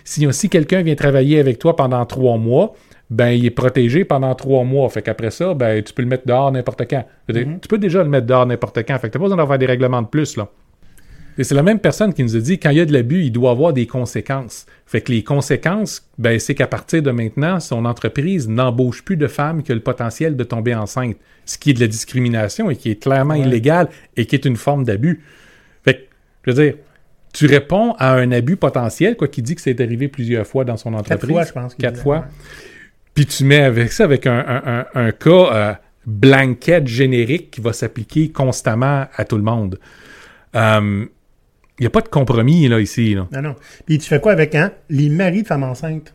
si, 0.04 0.32
si 0.32 0.48
quelqu'un 0.48 0.82
vient 0.82 0.94
travailler 0.94 1.40
avec 1.40 1.58
toi 1.58 1.74
pendant 1.74 2.06
trois 2.06 2.36
mois, 2.36 2.74
ben, 3.10 3.30
il 3.30 3.44
est 3.46 3.50
protégé 3.50 4.04
pendant 4.04 4.32
trois 4.36 4.62
mois. 4.62 4.88
Fait 4.90 5.02
qu'après 5.02 5.32
ça, 5.32 5.54
ben, 5.54 5.82
tu 5.82 5.92
peux 5.92 6.02
le 6.02 6.08
mettre 6.08 6.28
dehors 6.28 6.52
n'importe 6.52 6.88
quand. 6.88 7.04
Dire, 7.28 7.48
Tu 7.60 7.66
peux 7.66 7.78
déjà 7.78 8.04
le 8.04 8.08
mettre 8.08 8.26
dehors 8.28 8.46
n'importe 8.46 8.78
quand. 8.86 8.96
Fait 9.00 9.08
que 9.08 9.14
t'as 9.14 9.18
pas 9.18 9.24
besoin 9.24 9.38
d'avoir 9.38 9.58
des 9.58 9.66
règlements 9.66 10.02
de 10.02 10.06
plus, 10.06 10.36
là. 10.36 10.48
Et 11.36 11.42
c'est 11.44 11.54
la 11.54 11.62
même 11.64 11.80
personne 11.80 12.14
qui 12.14 12.22
nous 12.22 12.36
a 12.36 12.40
dit 12.40 12.58
quand 12.60 12.70
il 12.70 12.76
y 12.76 12.80
a 12.80 12.84
de 12.84 12.92
l'abus, 12.92 13.22
il 13.24 13.32
doit 13.32 13.50
avoir 13.50 13.72
des 13.72 13.86
conséquences. 13.86 14.66
Fait 14.86 15.00
que 15.00 15.10
les 15.10 15.24
conséquences, 15.24 16.08
ben, 16.18 16.38
c'est 16.38 16.54
qu'à 16.54 16.66
partir 16.68 17.02
de 17.02 17.10
maintenant, 17.10 17.58
son 17.58 17.84
entreprise 17.84 18.48
n'embauche 18.48 19.02
plus 19.04 19.16
de 19.16 19.26
femmes 19.26 19.62
qui 19.62 19.72
ont 19.72 19.74
le 19.74 19.80
potentiel 19.80 20.36
de 20.36 20.44
tomber 20.44 20.74
enceinte. 20.74 21.16
Ce 21.44 21.58
qui 21.58 21.70
est 21.70 21.74
de 21.74 21.80
la 21.80 21.88
discrimination 21.88 22.70
et 22.70 22.76
qui 22.76 22.90
est 22.90 23.02
clairement 23.02 23.34
illégal 23.34 23.88
et 24.16 24.26
qui 24.26 24.36
est 24.36 24.44
une 24.44 24.56
forme 24.56 24.84
d'abus. 24.84 25.22
Fait 25.84 25.94
que, 25.94 26.00
je 26.46 26.50
veux 26.52 26.64
dire, 26.64 26.74
tu 27.32 27.46
réponds 27.46 27.94
à 27.98 28.12
un 28.14 28.30
abus 28.30 28.56
potentiel, 28.56 29.16
quoi 29.16 29.26
qu'il 29.26 29.42
dit 29.42 29.56
que 29.56 29.60
c'est 29.60 29.80
arrivé 29.80 30.06
plusieurs 30.06 30.46
fois 30.46 30.64
dans 30.64 30.76
son 30.76 30.94
entreprise. 30.94 31.30
fois, 31.32 31.44
je 31.44 31.52
pense 31.52 31.74
Quatre 31.74 32.00
fois. 32.00 32.18
ouais. 32.18 32.24
Puis 33.12 33.26
tu 33.26 33.44
mets 33.44 33.62
avec 33.62 33.90
ça 33.92 34.04
avec 34.04 34.26
un, 34.26 34.38
un- 34.38 34.62
un- 34.94 35.06
un 35.06 35.10
cas 35.10 35.30
euh, 35.52 35.72
blanket 36.06 36.86
générique 36.86 37.50
qui 37.50 37.60
va 37.60 37.72
s'appliquer 37.72 38.30
constamment 38.30 39.06
à 39.16 39.24
tout 39.24 39.36
le 39.36 39.42
monde. 39.42 39.80
Il 41.78 41.82
n'y 41.82 41.86
a 41.86 41.90
pas 41.90 42.00
de 42.02 42.08
compromis 42.08 42.68
là 42.68 42.80
ici. 42.80 43.14
Là. 43.14 43.26
Non, 43.32 43.42
non. 43.42 43.54
Puis 43.86 43.98
tu 43.98 44.06
fais 44.08 44.20
quoi 44.20 44.32
avec 44.32 44.54
hein? 44.54 44.72
les 44.90 45.08
maris 45.08 45.42
de 45.42 45.46
femmes 45.48 45.64
enceintes? 45.64 46.14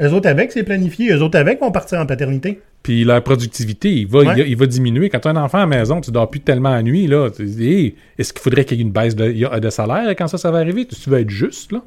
Eux 0.00 0.12
autres 0.12 0.28
avec, 0.28 0.52
c'est 0.52 0.62
planifié. 0.64 1.10
Eux 1.12 1.22
autres 1.22 1.38
avec 1.38 1.60
vont 1.60 1.70
partir 1.70 1.98
en 2.00 2.06
paternité. 2.06 2.60
Puis 2.82 3.04
la 3.04 3.20
productivité, 3.20 3.90
il 3.92 4.06
va, 4.06 4.18
Ouais. 4.20 4.34
il, 4.38 4.48
il 4.48 4.56
va 4.56 4.66
diminuer. 4.66 5.08
Quand 5.08 5.20
tu 5.20 5.28
as 5.28 5.30
un 5.30 5.36
enfant 5.36 5.58
à 5.58 5.62
la 5.62 5.66
maison, 5.66 6.00
tu 6.00 6.10
dors 6.10 6.28
plus 6.28 6.40
tellement 6.40 6.70
la 6.70 6.82
nuit. 6.82 7.06
Là, 7.06 7.30
Hey, 7.38 7.94
est-ce 8.18 8.32
qu'il 8.32 8.42
faudrait 8.42 8.64
qu'il 8.64 8.76
y 8.78 8.80
ait 8.80 8.84
une 8.84 8.92
baisse 8.92 9.16
de, 9.16 9.58
de 9.58 9.70
salaire 9.70 10.08
quand 10.10 10.28
ça, 10.28 10.38
ça 10.38 10.50
va 10.50 10.58
arriver? 10.58 10.86
Tu 10.86 11.08
veux 11.08 11.18
être 11.20 11.30
juste, 11.30 11.72
là? 11.72 11.82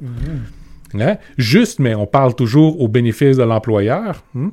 Hein? 0.98 1.16
Juste, 1.38 1.78
mais 1.78 1.94
on 1.94 2.06
parle 2.06 2.34
toujours 2.34 2.80
au 2.80 2.88
bénéfice 2.88 3.36
de 3.36 3.42
l'employeur. 3.42 4.24
hein? 4.36 4.50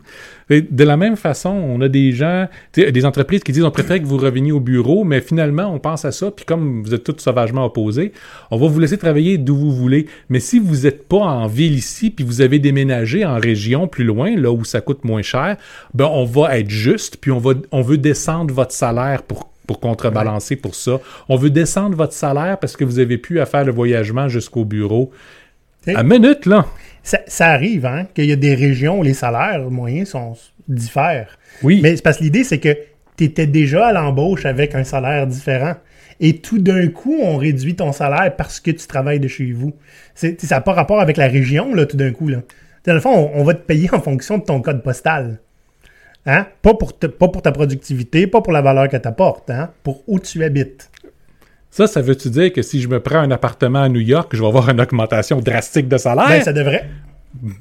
De 0.50 0.84
la 0.84 0.95
même 0.95 1.17
façon, 1.17 1.50
on 1.50 1.82
a 1.82 1.89
des 1.89 2.13
gens, 2.13 2.47
des 2.73 3.06
entreprises 3.06 3.43
qui 3.43 3.52
disent 3.52 3.63
on 3.63 3.71
préfère 3.71 4.00
que 4.00 4.06
vous 4.06 4.17
reveniez 4.17 4.54
au 4.54 4.60
bureau, 4.62 5.04
mais 5.04 5.19
finalement, 5.19 5.73
on 5.73 5.80
pense 5.80 6.06
à 6.06 6.12
ça, 6.12 6.32
puis 6.32 6.45
comme 6.45 6.84
vous 6.84 6.93
êtes 6.93 7.04
tous 7.04 7.21
sauvagement 7.21 7.65
opposés, 7.65 8.13
on 8.50 8.58
va 8.58 8.67
vous 8.67 8.80
laisser 8.80 8.97
travailler 8.97 9.38
d'où 9.38 9.58
vous 9.58 9.76
voulez. 9.76 10.08
Mais 10.30 10.39
si 10.39 10.60
vous 10.60 10.84
n'êtes 10.84 11.08
pas 11.08 11.17
en 11.17 11.47
ville 11.47 11.76
ici, 11.76 12.12
puis 12.12 12.23
vous 12.23 12.39
avez 12.41 12.60
déménagé 12.60 13.26
en 13.26 13.39
région 13.39 13.88
plus 13.88 14.06
loin, 14.06 14.36
là 14.38 14.52
où 14.52 14.63
ça 14.63 14.80
coûte 14.80 15.04
moins 15.04 15.21
cher, 15.21 15.58
ben 15.93 16.10
on 16.10 16.23
va 16.23 16.58
être 16.60 16.69
juste, 16.69 17.17
puis 17.17 17.32
on, 17.32 17.39
va, 17.39 17.54
on 17.71 17.82
veut 17.82 17.97
descendre 17.97 18.54
votre 18.54 18.71
salaire 18.71 19.23
pour 19.23 19.50
pour 19.67 19.82
contrebalancer 19.82 20.56
pour 20.56 20.76
ça. 20.76 21.02
On 21.28 21.36
veut 21.36 21.50
descendre 21.50 21.95
votre 21.95 22.13
salaire 22.13 22.58
parce 22.58 22.78
que 22.78 22.86
vous 22.86 23.00
avez 23.00 23.17
pu 23.17 23.41
à 23.41 23.45
faire 23.45 23.65
le 23.65 23.73
voyagement 23.73 24.30
jusqu'au 24.30 24.63
bureau. 24.63 25.12
À 25.95 26.04
minute, 26.04 26.45
là. 26.45 26.65
ça, 27.04 27.19
ça 27.28 27.47
arrive, 27.50 27.86
hein, 27.86 28.06
qu'il 28.13 28.26
y 28.26 28.32
a 28.32 28.36
des 28.36 28.56
régions 28.56 29.00
où 29.00 29.04
les 29.04 29.13
salaires 29.13 29.62
moyens 29.69 30.10
sont 30.10 30.36
diffèrent. 30.67 31.38
Oui. 31.63 31.80
Mais 31.82 31.95
c'est 31.95 32.02
parce 32.04 32.17
que 32.17 32.23
l'idée, 32.23 32.43
c'est 32.43 32.60
que 32.60 32.76
tu 33.17 33.23
étais 33.23 33.47
déjà 33.47 33.88
à 33.88 33.91
l'embauche 33.93 34.45
avec 34.45 34.76
un 34.76 34.84
salaire 34.84 35.26
différent. 35.28 35.76
Et 36.19 36.38
tout 36.38 36.58
d'un 36.60 36.88
coup, 36.88 37.15
on 37.21 37.38
réduit 37.38 37.76
ton 37.76 37.91
salaire 37.91 38.36
parce 38.36 38.60
que 38.60 38.71
tu 38.71 38.86
travailles 38.88 39.19
de 39.19 39.28
chez 39.28 39.52
vous. 39.52 39.73
C'est, 40.15 40.39
ça 40.41 40.56
n'a 40.56 40.62
pas 40.62 40.73
rapport 40.73 41.00
avec 41.00 41.15
la 41.17 41.28
région, 41.28 41.73
là, 41.76 41.86
tout 41.86 41.97
d'un 41.97 42.12
coup. 42.12 42.28
Là. 42.28 42.39
Dans 42.86 42.93
le 42.93 43.00
fond, 43.00 43.13
on, 43.36 43.41
on 43.41 43.43
va 43.43 43.54
te 43.54 43.63
payer 43.65 43.89
en 43.93 44.02
fonction 44.02 44.38
de 44.39 44.43
ton 44.43 44.62
code 44.62 44.82
postal. 44.84 45.39
Hein? 46.26 46.47
Pas, 46.62 46.73
pour 46.73 46.97
te- 46.97 47.06
pas 47.08 47.28
pour 47.30 47.41
ta 47.41 47.52
productivité, 47.52 48.28
pas 48.28 48.41
pour 48.41 48.52
la 48.52 48.62
valeur 48.62 48.89
que 48.89 48.97
tu 48.97 49.08
apportes, 49.08 49.50
hein? 49.50 49.69
pour 49.84 50.04
où 50.08 50.19
tu 50.19 50.43
habites. 50.43 50.89
Ça, 51.78 51.86
ça 51.86 52.02
veut-tu 52.02 52.32
dire 52.32 52.52
que 52.52 52.63
si 52.63 52.82
je 52.82 52.88
me 52.88 53.00
prends 53.00 53.20
un 53.20 53.30
appartement 53.30 53.84
à 53.84 53.88
New 53.90 54.00
York, 54.00 54.32
je 54.34 54.42
vais 54.42 54.48
avoir 54.48 54.68
une 54.70 54.82
augmentation 54.82 55.40
drastique 55.42 55.88
de 55.88 55.98
salaire? 56.00 56.28
Ben, 56.28 56.42
ça 56.42 56.52
devrait. 56.52 56.90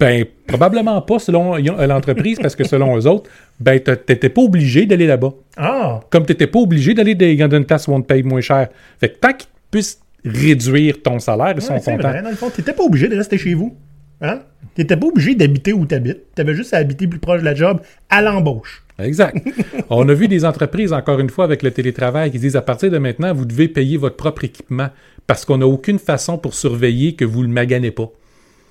Ben, 0.00 0.24
probablement 0.46 1.02
pas 1.02 1.18
selon 1.18 1.54
l'entreprise, 1.56 2.38
parce 2.40 2.56
que 2.56 2.64
selon 2.64 2.96
eux 2.96 3.06
autres, 3.06 3.28
ben, 3.60 3.78
t'a- 3.78 3.94
t'étais 3.96 4.30
pas 4.30 4.40
obligé 4.40 4.86
d'aller 4.86 5.06
là-bas. 5.06 5.34
Ah! 5.58 6.00
Comme 6.08 6.24
t'étais 6.24 6.46
pas 6.46 6.60
obligé 6.60 6.94
d'aller 6.94 7.14
dans 7.14 7.54
une 7.54 7.66
place 7.66 7.86
où 7.88 7.92
on 7.92 8.00
te 8.00 8.06
paye 8.06 8.22
moins 8.22 8.40
cher. 8.40 8.68
Fait 8.98 9.10
que 9.10 9.18
tant 9.18 9.34
qu'ils 9.34 9.50
puissent 9.70 10.00
réduire 10.24 11.02
ton 11.02 11.18
salaire, 11.18 11.52
ils 11.54 11.60
sont 11.60 11.74
Ouais, 11.74 11.80
c'est 11.84 11.94
contents. 11.96 12.08
vrai, 12.08 12.22
dans 12.22 12.30
le 12.30 12.36
fond, 12.36 12.48
tu 12.48 12.62
n'étais 12.62 12.72
pas 12.72 12.84
obligé 12.84 13.08
de 13.08 13.16
rester 13.16 13.36
chez 13.36 13.52
vous. 13.52 13.76
Hein? 14.20 14.40
Tu 14.74 14.80
n'étais 14.82 14.96
pas 14.96 15.06
obligé 15.06 15.34
d'habiter 15.34 15.72
où 15.72 15.86
tu 15.86 15.94
habites. 15.94 16.34
Tu 16.34 16.40
avais 16.42 16.54
juste 16.54 16.74
à 16.74 16.78
habiter 16.78 17.06
plus 17.06 17.18
proche 17.18 17.40
de 17.40 17.44
la 17.44 17.54
job 17.54 17.80
à 18.08 18.22
l'embauche. 18.22 18.82
Exact. 18.98 19.46
On 19.90 20.08
a 20.08 20.14
vu 20.14 20.28
des 20.28 20.44
entreprises, 20.44 20.92
encore 20.92 21.20
une 21.20 21.28
fois, 21.30 21.44
avec 21.44 21.62
le 21.62 21.70
télétravail, 21.70 22.30
qui 22.30 22.38
disent 22.38 22.56
à 22.56 22.62
partir 22.62 22.90
de 22.90 22.98
maintenant, 22.98 23.32
vous 23.34 23.44
devez 23.44 23.68
payer 23.68 23.96
votre 23.96 24.16
propre 24.16 24.44
équipement 24.44 24.88
parce 25.26 25.44
qu'on 25.44 25.58
n'a 25.58 25.66
aucune 25.66 25.98
façon 25.98 26.38
pour 26.38 26.54
surveiller 26.54 27.14
que 27.14 27.24
vous 27.24 27.42
le 27.42 27.48
maganez 27.48 27.90
pas. 27.90 28.08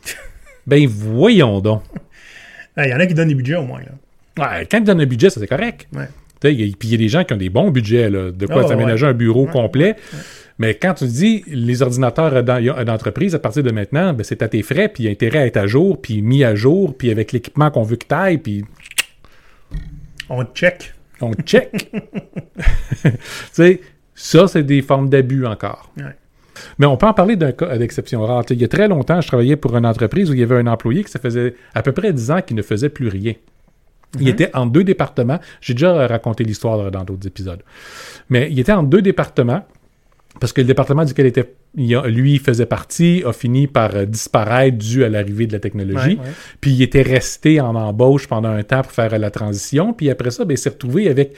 ben, 0.67 0.87
voyons 0.87 1.59
donc. 1.59 1.83
Il 2.77 2.89
y 2.89 2.93
en 2.93 2.99
a 2.99 3.05
qui 3.05 3.13
donnent 3.13 3.29
des 3.29 3.35
budgets 3.35 3.55
au 3.55 3.63
moins. 3.63 3.79
Là. 3.79 3.91
Ouais, 4.37 4.67
quand 4.69 4.79
tu 4.79 4.83
donnes 4.85 5.01
un 5.01 5.05
budget, 5.05 5.29
ça 5.29 5.39
c'est 5.39 5.47
correct. 5.47 5.87
Ouais. 5.93 6.07
Puis 6.41 6.53
il 6.83 6.91
y 6.91 6.93
a 6.93 6.97
des 6.97 7.07
gens 7.07 7.23
qui 7.23 7.33
ont 7.33 7.37
des 7.37 7.49
bons 7.49 7.71
budgets, 7.71 8.09
là, 8.09 8.31
de 8.31 8.45
quoi 8.45 8.63
Ah, 8.65 8.67
s'aménager 8.67 9.05
ouais. 9.05 9.11
un 9.11 9.15
bureau 9.15 9.45
complet. 9.45 9.95
Mais 10.57 10.75
quand 10.75 10.93
tu 10.93 11.05
dis 11.05 11.43
les 11.47 11.81
ordinateurs 11.81 12.43
d'en- 12.43 12.83
d'entreprise, 12.85 13.35
à 13.35 13.39
partir 13.39 13.61
de 13.63 13.71
maintenant, 13.71 14.13
ben, 14.13 14.23
c'est 14.23 14.41
à 14.41 14.47
tes 14.47 14.61
frais, 14.63 14.87
puis 14.87 15.03
il 15.03 15.05
y 15.07 15.09
a 15.09 15.11
intérêt 15.11 15.39
à 15.39 15.45
être 15.47 15.57
à 15.57 15.67
jour, 15.67 16.01
puis 16.01 16.21
mis 16.21 16.43
à 16.43 16.55
jour, 16.55 16.95
puis 16.97 17.11
avec 17.11 17.31
l'équipement 17.33 17.69
qu'on 17.71 17.83
veut 17.83 17.97
que 17.97 18.05
tu 18.07 18.15
ailles, 18.15 18.37
puis 18.37 18.63
On 20.29 20.43
check. 20.45 20.93
on 21.21 21.33
check. 21.33 21.91
tu 23.03 23.11
sais, 23.51 23.81
ça, 24.13 24.47
c'est 24.47 24.63
des 24.63 24.81
formes 24.81 25.09
d'abus 25.09 25.45
encore. 25.45 25.91
Ouais. 25.97 26.03
Mais 26.79 26.85
on 26.85 26.95
peut 26.95 27.05
en 27.07 27.13
parler 27.13 27.35
d'un 27.35 27.51
cas 27.51 27.77
d'exception 27.77 28.21
rare. 28.25 28.43
Il 28.49 28.61
y 28.61 28.63
a 28.63 28.69
très 28.69 28.87
longtemps, 28.87 29.19
je 29.19 29.27
travaillais 29.27 29.57
pour 29.57 29.75
une 29.75 29.85
entreprise 29.85 30.29
où 30.29 30.33
il 30.33 30.39
y 30.39 30.43
avait 30.43 30.55
un 30.55 30.67
employé 30.67 31.03
qui 31.03 31.11
ça 31.11 31.19
faisait 31.19 31.55
à 31.73 31.81
peu 31.81 31.91
près 31.91 32.13
10 32.13 32.31
ans 32.31 32.41
qu'il 32.41 32.55
ne 32.55 32.61
faisait 32.61 32.87
plus 32.89 33.09
rien. 33.09 33.33
Il 34.17 34.29
était 34.29 34.49
en 34.55 34.65
deux 34.65 34.85
départements. 34.85 35.39
J'ai 35.59 35.73
déjà 35.73 36.07
raconté 36.07 36.45
l'histoire 36.45 36.89
dans 36.89 37.03
d'autres 37.03 37.27
épisodes. 37.27 37.61
Mais 38.29 38.47
il 38.49 38.57
était 38.57 38.71
en 38.71 38.83
deux 38.83 39.01
départements 39.01 39.65
parce 40.39 40.53
que 40.53 40.61
le 40.61 40.67
département 40.67 41.05
duquel 41.05 41.25
était, 41.27 41.53
lui 41.75 42.37
faisait 42.39 42.65
partie 42.65 43.23
a 43.25 43.33
fini 43.33 43.67
par 43.67 43.95
euh, 43.95 44.05
disparaître 44.05 44.77
dû 44.77 45.03
à 45.03 45.09
l'arrivée 45.09 45.47
de 45.47 45.53
la 45.53 45.59
technologie. 45.59 46.15
Ouais, 46.15 46.25
ouais. 46.25 46.31
Puis 46.61 46.71
il 46.71 46.81
était 46.81 47.01
resté 47.01 47.61
en 47.61 47.75
embauche 47.75 48.27
pendant 48.27 48.49
un 48.49 48.63
temps 48.63 48.81
pour 48.81 48.91
faire 48.91 49.17
la 49.17 49.31
transition. 49.31 49.93
Puis 49.93 50.09
après 50.09 50.31
ça, 50.31 50.45
ben, 50.45 50.53
il 50.53 50.57
s'est 50.57 50.69
retrouvé 50.69 51.09
avec 51.09 51.33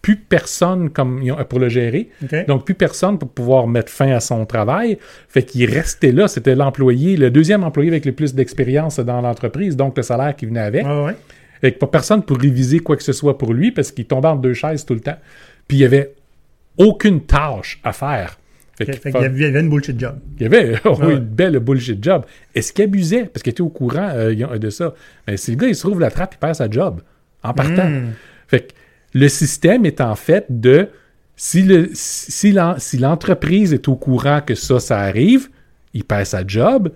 plus 0.00 0.16
personne 0.16 0.90
comme, 0.90 1.22
pour 1.48 1.58
le 1.58 1.68
gérer. 1.68 2.08
Donc, 2.46 2.64
plus 2.64 2.74
personne 2.74 3.18
pour 3.18 3.28
pouvoir 3.28 3.66
mettre 3.66 3.90
fin 3.90 4.10
à 4.12 4.20
son 4.20 4.46
travail. 4.46 4.98
Fait 5.28 5.42
qu'il 5.42 5.68
restait 5.70 6.12
là. 6.12 6.28
C'était 6.28 6.54
l'employé, 6.54 7.16
le 7.16 7.30
deuxième 7.30 7.64
employé 7.64 7.90
avec 7.90 8.04
le 8.04 8.12
plus 8.12 8.34
d'expérience 8.34 9.00
dans 9.00 9.20
l'entreprise, 9.20 9.76
donc 9.76 9.96
le 9.96 10.02
salaire 10.02 10.36
qui 10.36 10.46
venait 10.46 10.60
avec. 10.60 10.86
Ouais, 10.86 11.04
ouais. 11.04 11.16
Et 11.62 11.72
pas 11.72 11.88
personne 11.88 12.22
pour 12.22 12.38
réviser 12.38 12.78
quoi 12.78 12.96
que 12.96 13.02
ce 13.02 13.12
soit 13.12 13.36
pour 13.36 13.52
lui 13.52 13.72
parce 13.72 13.90
qu'il 13.90 14.06
tombait 14.06 14.28
entre 14.28 14.42
deux 14.42 14.54
chaises 14.54 14.86
tout 14.86 14.94
le 14.94 15.00
temps. 15.00 15.18
Puis 15.66 15.78
il 15.78 15.80
y 15.80 15.84
avait 15.84 16.14
aucune 16.78 17.22
tâche 17.22 17.80
à 17.82 17.92
faire. 17.92 18.37
Fait 18.78 18.86
qu'il 18.86 19.10
y 19.12 19.16
avait- 19.24 19.36
il 19.36 19.42
y 19.42 19.44
avait 19.44 19.60
une 19.60 19.68
bullshit 19.68 19.98
job. 19.98 20.18
il 20.36 20.42
y 20.42 20.46
avait 20.46 20.74
oh, 20.84 20.96
Ouais. 21.00 21.14
une 21.14 21.18
belle 21.18 21.58
bullshit 21.58 22.02
job. 22.02 22.24
Est-ce 22.54 22.72
qu'il 22.72 22.84
abusait? 22.84 23.24
Parce 23.24 23.42
qu'il 23.42 23.50
était 23.50 23.60
au 23.60 23.68
courant 23.68 24.08
euh, 24.14 24.58
de 24.58 24.70
ça. 24.70 24.94
Mais 25.26 25.36
si 25.36 25.50
le 25.50 25.56
gars, 25.56 25.66
il 25.68 25.74
se 25.74 25.80
trouve 25.86 25.98
la 26.00 26.10
trappe, 26.10 26.34
il 26.34 26.38
perd 26.38 26.54
sa 26.54 26.70
job 26.70 27.00
en 27.42 27.52
partant. 27.54 27.88
Mm. 27.88 28.12
Fait 28.46 28.60
que 28.68 28.72
le 29.14 29.28
système 29.28 29.84
est 29.84 30.00
en 30.00 30.14
fait 30.14 30.46
de 30.48 30.88
si 31.34 31.62
le 31.62 31.90
si 31.92 32.52
l'en- 32.52 32.78
si 32.78 32.98
l'entreprise 32.98 33.72
est 33.72 33.88
au 33.88 33.96
courant 33.96 34.40
que 34.44 34.54
ça, 34.54 34.78
ça 34.80 34.98
arrive, 35.00 35.48
il 35.94 36.04
perd 36.04 36.26
sa 36.26 36.46
job, 36.46 36.90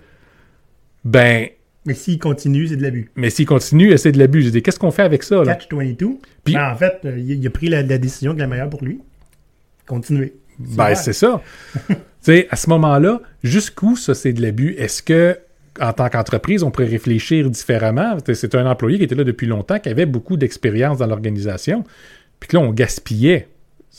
ben, 1.03 1.47
Mais 1.85 1.93
s'il 1.95 2.17
continue, 2.19 2.67
c'est 2.67 2.77
de 2.77 2.81
l'abus. 2.81 3.11
mais 3.15 3.29
s'il 3.29 3.45
continue, 3.45 3.97
c'est 3.97 4.11
de 4.13 4.19
l'abus. 4.19 4.51
Qu'est-ce 4.61 4.79
qu'on 4.79 4.91
fait 4.91 5.01
avec 5.03 5.23
ça? 5.23 5.43
Là? 5.43 5.55
Catch 5.55 5.67
22. 5.71 6.11
Puis- 6.45 6.53
Ben, 6.53 6.71
en 6.71 6.75
fait, 6.75 6.99
euh, 7.05 7.17
il, 7.19 7.31
il 7.31 7.47
a 7.47 7.49
pris 7.49 7.67
la, 7.67 7.81
la 7.83 7.97
décision 7.97 8.31
qui 8.33 8.39
est 8.39 8.43
la 8.43 8.47
meilleure 8.47 8.69
pour 8.69 8.83
lui. 8.83 8.99
Continuer. 9.85 10.33
Ben, 10.59 10.95
c'est 10.95 11.13
ça. 11.13 11.41
tu 11.87 11.95
sais, 12.21 12.47
à 12.49 12.55
ce 12.55 12.69
moment-là, 12.69 13.21
jusqu'où 13.43 13.95
ça, 13.95 14.13
c'est 14.13 14.33
de 14.33 14.41
l'abus? 14.41 14.75
Est-ce 14.77 15.01
que, 15.03 15.37
en 15.81 15.93
tant 15.93 16.09
qu'entreprise, 16.09 16.63
on 16.63 16.71
pourrait 16.71 16.87
réfléchir 16.87 17.49
différemment? 17.49 18.17
C'est 18.33 18.55
un 18.55 18.65
employé 18.65 18.97
qui 18.97 19.03
était 19.03 19.15
là 19.15 19.23
depuis 19.23 19.47
longtemps, 19.47 19.79
qui 19.79 19.89
avait 19.89 20.05
beaucoup 20.05 20.37
d'expérience 20.37 20.97
dans 20.99 21.07
l'organisation, 21.07 21.83
puis 22.39 22.49
que 22.49 22.57
là, 22.57 22.63
on 22.63 22.71
gaspillait. 22.71 23.47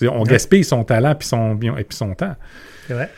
On 0.03 0.25
gaspille 0.25 0.65
son 0.65 0.83
talent 0.85 1.15
puis 1.15 1.29
son, 1.29 1.57
et 1.79 1.85
puis 1.85 1.97
son 1.97 2.15
temps. 2.15 2.35
C'est 2.89 2.95
vrai. 2.95 3.11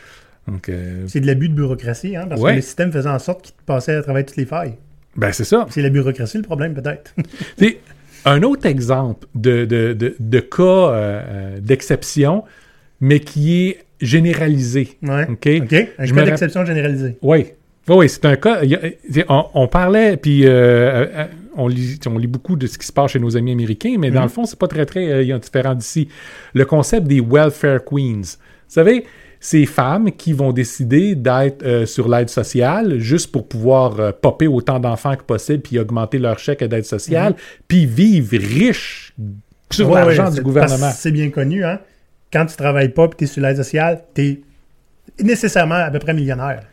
Euh, 0.69 1.03
C'est 1.07 1.19
de 1.19 1.25
l'abus 1.27 1.49
de 1.49 1.53
bureaucratie, 1.55 2.15
hein, 2.15 2.25
parce 2.29 2.39
Ouais. 2.39 2.51
que 2.51 2.55
le 2.57 2.61
système 2.61 2.91
faisait 2.91 3.09
en 3.09 3.19
sorte 3.19 3.41
qu'il 3.41 3.55
passait 3.65 3.95
à 3.95 4.01
travers 4.03 4.25
toutes 4.25 4.37
les 4.37 4.45
failles. 4.45 4.75
ben, 5.15 5.31
c'est 5.31 5.43
ça. 5.43 5.65
C'est 5.71 5.81
la 5.81 5.89
bureaucratie 5.89 6.37
le 6.37 6.43
problème, 6.43 6.73
peut-être. 6.73 7.13
Un 8.25 8.43
autre 8.43 8.65
exemple 8.65 9.25
de, 9.35 9.63
de, 9.65 9.93
de, 9.93 10.15
de 10.19 10.39
cas 10.39 10.63
euh, 10.63 10.91
euh, 10.95 11.59
d'exception, 11.61 12.43
mais 12.99 13.19
qui 13.19 13.67
est 13.67 13.79
généralisé. 14.01 14.97
ouais. 15.01 15.27
OK? 15.29 15.49
OK. 15.63 15.87
Un 15.99 16.05
Je 16.05 16.13
cas 16.13 16.23
d'exception 16.25 16.65
généralisée. 16.65 17.17
Oui. 17.21 17.45
Oui, 17.89 17.95
oui, 17.95 18.09
c'est 18.09 18.25
un 18.25 18.35
cas. 18.35 18.61
a- 18.63 19.23
on, 19.29 19.45
on 19.53 19.67
parlait, 19.69 20.17
puis 20.17 20.45
euh, 20.45 20.49
euh, 21.05 21.25
on, 21.55 21.69
lit, 21.69 21.97
on 22.05 22.17
lit 22.17 22.27
beaucoup 22.27 22.57
de 22.57 22.67
ce 22.67 22.77
qui 22.77 22.85
se 22.85 22.91
passe 22.91 23.11
chez 23.11 23.19
nos 23.19 23.37
amis 23.37 23.53
américains, 23.53 23.95
mais 23.97 24.11
dans 24.11 24.23
le 24.23 24.27
fond, 24.27 24.45
c'est 24.45 24.59
pas 24.59 24.67
très, 24.67 24.85
très 24.85 25.07
euh, 25.09 25.37
différent 25.39 25.73
d'ici. 25.73 26.09
Le 26.53 26.65
concept 26.65 27.07
des 27.07 27.21
welfare 27.21 27.79
queens. 27.85 28.21
Vous 28.23 28.73
savez, 28.73 29.05
ces 29.39 29.65
femmes 29.65 30.11
qui 30.11 30.33
vont 30.33 30.51
décider 30.51 31.15
d'être 31.15 31.63
euh, 31.63 31.85
sur 31.85 32.09
l'aide 32.09 32.27
sociale 32.29 32.99
juste 32.99 33.31
pour 33.31 33.47
pouvoir 33.47 34.13
popper 34.15 34.47
autant 34.47 34.79
d'enfants 34.79 35.15
que 35.15 35.23
possible, 35.23 35.61
puis 35.63 35.79
augmenter 35.79 36.19
leur 36.19 36.39
chèque 36.39 36.63
d'aide 36.65 36.83
sociale, 36.85 37.35
puis 37.69 37.85
vivre 37.85 38.35
riches 38.37 39.13
sur 39.71 39.89
Ouais, 39.89 39.95
l'argent 40.01 40.25
ouais, 40.29 40.35
du 40.35 40.41
gouvernement. 40.41 40.91
C'est 40.93 41.11
bien 41.11 41.29
connu, 41.29 41.63
hein. 41.63 41.79
Quand 42.31 42.45
tu 42.45 42.55
travailles 42.55 42.89
pas 42.89 43.05
et 43.05 43.09
tu 43.17 43.23
es 43.23 43.27
sur 43.27 43.41
l'aide 43.41 43.57
sociale, 43.57 44.03
tu 44.13 44.21
es 45.19 45.23
nécessairement 45.23 45.75
à 45.75 45.91
peu 45.91 45.99
près 45.99 46.13
millionnaire. 46.13 46.63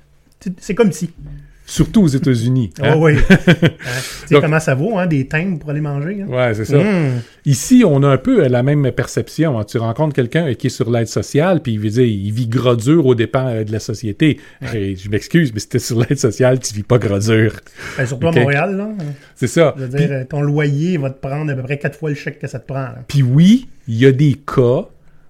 C'est- 0.60 0.74
comme 0.74 0.92
si. 0.92 1.10
Surtout 1.66 2.02
aux 2.02 2.08
États-Unis. 2.08 2.74
hein? 2.82 2.98
Ouais, 2.98 3.14
ouais. 3.14 3.18
Hein, 3.30 3.68
Tu 4.28 4.34
sais 4.34 4.40
comment 4.42 4.60
ça 4.60 4.74
vaut, 4.74 4.98
hein, 4.98 5.06
des 5.06 5.26
timbres 5.26 5.58
pour 5.58 5.70
aller 5.70 5.80
manger. 5.80 6.20
hein? 6.20 6.26
Ouais, 6.28 6.52
c'est 6.52 6.66
ça. 6.66 6.76
Mmh. 6.76 7.22
Ici, 7.46 7.82
on 7.86 8.02
a 8.02 8.08
un 8.08 8.18
peu 8.18 8.46
la 8.48 8.62
même 8.62 8.92
perception. 8.92 9.58
hein. 9.58 9.64
Tu 9.64 9.78
rencontres 9.78 10.12
quelqu'un 10.14 10.52
qui 10.52 10.66
est 10.66 10.70
sur 10.70 10.90
l'aide 10.90 11.06
sociale, 11.06 11.62
puis 11.62 11.72
il 11.72 11.80
veut 11.80 11.88
dire, 11.88 12.04
il 12.04 12.30
vit 12.32 12.48
gras 12.48 12.76
dur 12.76 13.06
aux 13.06 13.14
dépens 13.14 13.46
euh, 13.48 13.64
de 13.64 13.72
la 13.72 13.78
société. 13.80 14.38
Et 14.74 14.94
je 14.94 15.08
m'excuse, 15.08 15.54
mais 15.54 15.60
si 15.60 15.70
t'es 15.70 15.78
sur 15.78 15.98
l'aide 16.00 16.18
sociale, 16.18 16.58
tu 16.58 16.74
vis 16.74 16.82
pas 16.82 16.98
gras 16.98 17.20
dur. 17.20 17.54
Ben, 17.96 18.04
surtout 18.04 18.28
à 18.28 18.32
Montréal, 18.32 18.76
là. 18.76 18.88
C'est 19.34 19.46
ça. 19.46 19.74
Je 19.78 19.84
veux 19.84 19.88
dire, 19.98 20.26
ton 20.28 20.42
loyer 20.42 20.98
va 20.98 21.08
te 21.08 21.18
prendre 21.26 21.50
à 21.50 21.54
peu 21.54 21.62
près 21.62 21.78
quatre 21.78 21.98
fois 21.98 22.10
le 22.10 22.16
chèque 22.16 22.40
que 22.40 22.46
ça 22.46 22.58
te 22.58 22.66
prend. 22.70 22.88
Puis 23.08 23.22
oui, 23.22 23.68
il 23.88 23.94
y 23.96 24.04
a 24.04 24.12
des 24.12 24.34
cas 24.34 24.84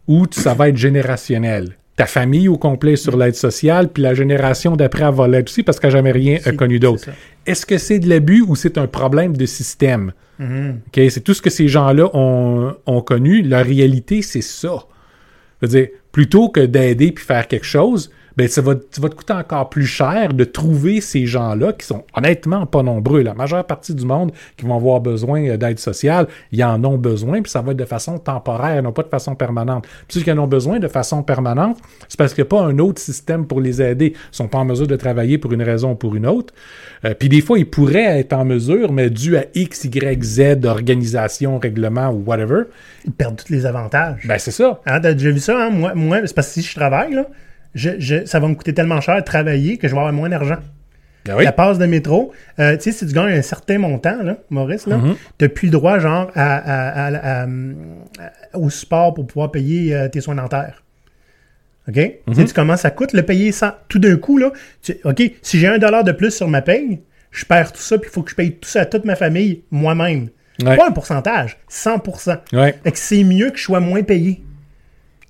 où 0.09 0.27
tu- 0.27 0.41
ça 0.41 0.55
va 0.55 0.69
être 0.69 0.77
générationnel. 0.77 1.77
ta 1.97 2.07
famille 2.07 2.49
au 2.49 2.59
complet 2.59 2.97
sur 2.97 3.17
l'aide 3.17 3.37
sociale, 3.37 3.89
puis 3.89 4.03
la 4.03 4.15
génération 4.15 4.75
d'après 4.75 5.09
va 5.13 5.29
l'être 5.29 5.49
aussi 5.49 5.63
parce 5.63 5.79
qu'elle 5.79 5.93
n'a 5.93 5.99
jamais 5.99 6.11
rien 6.11 6.39
connu 6.57 6.81
d'autre. 6.81 7.09
Est-ce 7.47 7.65
que 7.65 7.79
c'est 7.79 8.01
de 8.01 8.09
l'abus 8.09 8.41
ou 8.43 8.57
c'est 8.57 8.79
un 8.79 8.89
problème 8.89 9.37
de 9.37 9.47
système? 9.47 10.13
Mhm. 10.41 10.81
OK? 10.89 11.01
C'est 11.09 11.21
tout 11.21 11.35
ce 11.35 11.41
que 11.41 11.51
ces 11.51 11.69
gens-là 11.69 12.11
ont, 12.13 12.75
ont 12.87 13.01
connu. 13.01 13.43
La 13.43 13.63
réalité, 13.63 14.23
c'est 14.23 14.43
ça. 14.43 14.87
Je 15.63 15.67
veux 15.69 15.71
dire, 15.79 15.89
plutôt 16.11 16.49
que 16.49 16.59
d'aider 16.59 17.13
puis 17.13 17.25
faire 17.25 17.47
quelque 17.47 17.65
chose, 17.65 18.11
ben, 18.37 18.49
ça 18.49 18.61
va, 18.61 18.75
ça 18.91 19.01
va 19.01 19.09
te 19.09 19.15
coûter 19.15 19.33
encore 19.33 19.69
plus 19.69 19.87
cher 19.87 20.33
de 20.35 20.45
trouver 20.45 21.01
ces 21.01 21.27
gens-là 21.27 21.73
qui 21.73 21.87
sont 21.87 22.05
honnêtement 22.15 22.67
pas 22.67 22.83
nombreux. 22.83 23.23
La 23.23 23.35
majeure 23.35 23.65
partie 23.65 23.95
du 23.95 24.05
monde 24.05 24.33
qui 24.57 24.67
vont 24.67 24.77
avoir 24.77 25.01
besoin 25.01 25.45
euh, 25.49 25.57
d'aide 25.57 25.79
sociale, 25.79 26.27
ils 26.53 26.65
en 26.65 26.83
ont 26.85 26.99
besoin, 26.99 27.43
puis 27.43 27.51
ça 27.51 27.63
va 27.63 27.73
être 27.73 27.79
de 27.79 27.85
façon 27.85 28.19
temporaire, 28.19 28.83
non 28.83 28.93
pas 28.93 29.03
de 29.03 29.09
façon 29.09 29.35
permanente. 29.35 29.87
Puis 30.09 30.19
ceux 30.19 30.23
qui 30.23 30.33
en 30.33 30.39
ont 30.39 30.47
besoin 30.47 30.79
de 30.79 30.89
façon 30.89 31.23
permanente, 31.23 31.79
c'est 32.09 32.19
parce 32.19 32.35
qu'il 32.35 32.43
n'y 32.43 32.49
a 32.49 32.51
pas 32.51 32.63
un 32.63 32.79
autre 32.79 33.01
système 33.01 33.47
pour 33.47 33.61
les 33.61 33.81
aider. 33.83 34.15
Ils 34.15 34.37
sont 34.37 34.49
pas 34.49 34.59
en 34.59 34.65
mesure 34.65 34.87
de 34.87 34.97
travailler 34.97 35.39
pour 35.39 35.53
une 35.53 35.63
raison 35.63 35.93
ou 35.93 35.97
pour 35.97 36.15
une 36.15 36.27
autre. 36.27 36.53
Euh, 37.05 37.15
puis 37.15 37.29
des 37.29 37.41
fois, 37.41 37.59
ils 37.59 37.69
pourraient 37.69 38.19
être 38.19 38.33
en 38.33 38.45
mesure, 38.45 38.93
mais 38.93 39.11
dû 39.11 39.37
à 39.37 39.45
X, 39.55 39.85
Y, 39.85 40.23
Z, 40.25 40.65
organisation, 40.65 41.59
règlement 41.59 42.11
ou 42.11 42.23
whatever, 42.27 42.63
Ils 43.05 43.13
perdent 43.13 43.37
tous 43.37 43.53
les 43.53 43.67
avantages. 43.67 44.27
ben 44.27 44.39
c'est 44.39 44.51
ça. 44.51 44.81
Hein, 44.87 45.01
T'as 45.01 45.15
déjà 45.15 45.31
vu 45.31 45.41
ça, 45.41 45.67
hein? 45.67 45.71
Moi, 45.71 45.95
moi 45.95 46.19
c'est 46.25 46.35
parce 46.35 46.49
que 46.49 46.55
si 46.55 46.63
je 46.63 46.75
travaille, 46.75 47.13
là, 47.13 47.27
je, 47.75 47.91
je- 47.99 48.25
ça 48.25 48.41
va 48.41 48.49
me 48.49 48.55
coûter 48.55 48.73
tellement 48.75 49.01
cher 49.01 49.17
de 49.17 49.21
travailler 49.25 49.77
que 49.79 49.89
je 49.89 49.93
vais 49.93 49.99
avoir 49.99 50.13
moins 50.13 50.29
d'argent. 50.29 50.59
Ben 51.27 51.37
oui. 51.39 51.45
La 51.45 51.53
passe 51.53 51.79
de 51.79 51.87
métro, 51.87 52.33
euh, 52.59 52.77
tu 52.77 52.83
sais, 52.83 52.93
si 52.93 53.07
tu 53.07 53.15
gagnes 53.15 53.33
un 53.33 53.41
certain 53.43 53.79
montant, 53.79 54.23
là, 54.23 54.37
Maurice, 54.51 54.87
là, 54.87 54.99
Mhm. 54.99 55.15
t'as 55.39 55.49
plus 55.49 55.69
le 55.69 55.73
droit, 55.73 55.99
genre, 55.99 56.31
à, 56.35 56.57
à- 56.57 57.07
à- 57.07 57.15
à- 57.15 57.45
à- 57.45 58.59
au 58.59 58.69
support 58.69 59.15
pour 59.15 59.27
pouvoir 59.27 59.51
payer 59.51 59.95
euh, 59.95 60.09
tes 60.09 60.21
soins 60.21 60.35
dentaires. 60.35 60.83
OK? 61.89 61.95
Tu 61.95 62.13
Mhm. 62.27 62.35
sais, 62.35 62.45
tu 62.45 62.53
commences, 62.55 62.81
ça 62.81 62.91
coûte 62.91 63.13
le 63.15 63.23
payer 63.23 63.53
sans, 63.53 63.71
tout 63.89 63.99
d'un 63.99 64.17
coup, 64.17 64.37
là. 64.39 64.53
tu- 64.83 64.97
OK, 65.05 65.23
si 65.43 65.59
j'ai 65.59 65.67
un 65.67 65.79
dollar 65.79 66.05
de 66.05 66.13
plus 66.13 66.31
sur 66.31 66.49
ma 66.49 66.61
paye, 66.63 67.01
je 67.31 67.45
perds 67.47 67.73
tout 67.73 67.81
ça, 67.81 67.97
puis 67.99 68.11
il 68.11 68.13
faut 68.13 68.23
que 68.23 68.31
je 68.31 68.37
paye 68.37 68.53
tout 68.53 68.69
ça 68.69 68.83
à 68.83 68.87
toute 68.87 69.05
ma 69.07 69.17
famille, 69.17 69.63
moi-même. 69.71 70.29
Ouais. 70.63 70.77
Pas 70.77 70.87
un 70.89 70.93
pourcentage, 70.93 71.57
100%. 71.69 72.37
Ouais. 72.53 72.75
Fait 72.85 72.93
que 72.93 72.99
c'est 72.99 73.25
mieux 73.25 73.51
que 73.51 73.57
je 73.59 73.65
sois 73.65 73.81
moins 73.81 74.03
payé. 74.03 74.44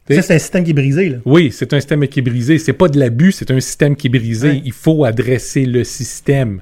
C'est 0.08 0.34
un 0.34 0.38
système 0.38 0.64
qui 0.64 0.70
est 0.70 0.74
brisé, 0.74 1.08
là. 1.08 1.18
Oui, 1.24 1.50
c'est 1.50 1.72
un 1.72 1.80
système 1.80 2.06
qui 2.06 2.18
est 2.18 2.22
brisé. 2.22 2.58
C'est 2.58 2.74
pas 2.74 2.88
de 2.88 2.98
l'abus, 2.98 3.32
c'est 3.32 3.50
un 3.50 3.60
système 3.60 3.96
qui 3.96 4.08
est 4.08 4.10
brisé. 4.10 4.48
Ouais. 4.48 4.62
Il 4.64 4.72
faut 4.72 5.04
adresser 5.04 5.64
le 5.64 5.82
système, 5.82 6.60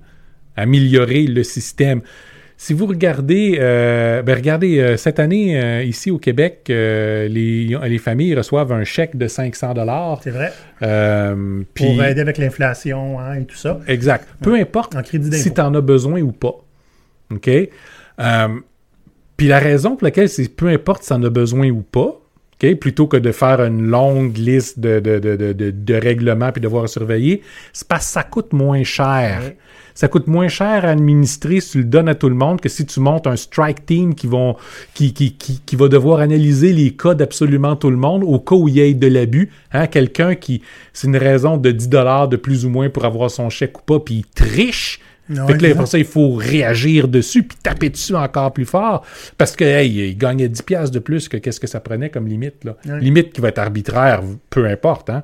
améliorer 0.56 1.26
le 1.26 1.42
système. 1.42 2.02
Si 2.56 2.74
vous 2.74 2.86
regardez, 2.86 3.56
euh, 3.58 4.22
ben 4.22 4.36
regardez, 4.36 4.78
euh, 4.78 4.96
cette 4.96 5.18
année, 5.18 5.60
euh, 5.60 5.82
ici 5.82 6.12
au 6.12 6.18
Québec, 6.18 6.66
les, 6.68 7.28
les 7.28 7.98
familles 7.98 8.36
reçoivent 8.36 8.72
un 8.72 8.84
chèque 8.84 9.16
de 9.16 9.26
500 9.26 9.74
dollars. 9.74 10.20
C'est 10.22 10.30
vrai. 10.30 10.52
Pour 11.74 12.04
aider 12.04 12.20
avec 12.20 12.38
l'inflation 12.38 13.18
hein, 13.18 13.34
et 13.34 13.44
tout 13.44 13.56
ça. 13.56 13.80
Exact. 13.88 14.28
Peu 14.40 14.54
importe 14.54 14.94
En 14.94 15.02
crédit 15.02 15.36
si 15.36 15.52
tu 15.52 15.60
en 15.60 15.74
as 15.74 15.80
besoin 15.80 16.20
ou 16.20 16.30
pas. 16.30 16.54
OK? 17.32 17.50
Puis 19.36 19.48
la 19.48 19.58
raison 19.58 19.96
pour 19.96 20.04
laquelle 20.04 20.28
c'est 20.28 20.48
peu 20.48 20.68
importe 20.68 21.02
si 21.02 21.08
tu 21.08 21.14
en 21.14 21.22
as 21.24 21.30
besoin 21.30 21.68
ou 21.70 21.82
pas, 21.82 22.21
Plutôt 22.80 23.08
que 23.08 23.16
de 23.16 23.32
faire 23.32 23.60
une 23.60 23.82
longue 23.82 24.36
liste 24.36 24.78
de, 24.78 25.00
de, 25.00 25.18
de, 25.18 25.52
de, 25.52 25.94
règlements 25.94 26.52
puis 26.52 26.60
devoir 26.60 26.88
surveiller, 26.88 27.42
c'est 27.72 27.88
parce 27.88 28.06
que 28.06 28.12
ça 28.12 28.22
coûte 28.22 28.52
moins 28.52 28.84
cher. 28.84 29.40
Ouais. 29.42 29.56
Ça 29.94 30.08
coûte 30.08 30.28
moins 30.28 30.48
cher 30.48 30.84
à 30.84 30.90
administrer 30.90 31.60
si 31.60 31.72
tu 31.72 31.78
le 31.78 31.84
donnes 31.84 32.08
à 32.08 32.14
tout 32.14 32.28
le 32.28 32.36
monde 32.36 32.60
que 32.60 32.68
si 32.68 32.86
tu 32.86 33.00
montes 33.00 33.26
un 33.26 33.36
strike 33.36 33.84
team 33.84 34.14
qui, 34.14 34.26
vont, 34.26 34.56
qui, 34.94 35.12
qui, 35.12 35.32
qui, 35.32 35.60
qui 35.64 35.76
va 35.76 35.88
devoir 35.88 36.20
analyser 36.20 36.72
les 36.72 36.92
cas 36.92 37.14
d'absolument 37.14 37.76
tout 37.76 37.90
le 37.90 37.96
monde 37.96 38.22
au 38.24 38.38
cas 38.38 38.54
où 38.54 38.68
il 38.68 38.76
y 38.76 38.80
ait 38.80 38.94
de 38.94 39.06
l'abus. 39.08 39.50
Hein? 39.72 39.88
Quelqu'un 39.88 40.34
qui, 40.34 40.62
c'est 40.92 41.08
une 41.08 41.16
raison 41.16 41.56
de 41.56 41.70
10 41.70 41.88
dollars 41.88 42.28
de 42.28 42.36
plus 42.36 42.64
ou 42.64 42.70
moins 42.70 42.88
pour 42.88 43.04
avoir 43.04 43.30
son 43.30 43.50
chèque 43.50 43.78
ou 43.78 43.82
pas, 43.82 43.98
puis 43.98 44.14
il 44.14 44.24
triche. 44.24 45.00
Ouais, 45.30 45.36
fait 45.46 45.58
que 45.58 45.62
là, 45.62 45.68
c'est 45.70 45.74
pour 45.76 45.86
ça, 45.88 45.98
il 45.98 46.04
faut 46.04 46.34
réagir 46.34 47.08
dessus 47.08 47.42
puis 47.44 47.56
taper 47.62 47.90
dessus 47.90 48.14
encore 48.14 48.52
plus 48.52 48.64
fort 48.64 49.04
parce 49.38 49.54
que 49.56 49.64
hey, 49.64 50.08
il 50.10 50.18
gagnait 50.18 50.48
10 50.48 50.62
piastres 50.62 50.92
de 50.94 50.98
plus 50.98 51.28
que 51.28 51.36
qu'est-ce 51.36 51.60
que 51.60 51.66
ça 51.68 51.80
prenait 51.80 52.10
comme 52.10 52.26
limite. 52.26 52.64
Là. 52.64 52.76
Ouais. 52.86 53.00
Limite 53.00 53.32
qui 53.32 53.40
va 53.40 53.48
être 53.48 53.58
arbitraire, 53.58 54.22
peu 54.50 54.66
importe. 54.66 55.10
Hein? 55.10 55.22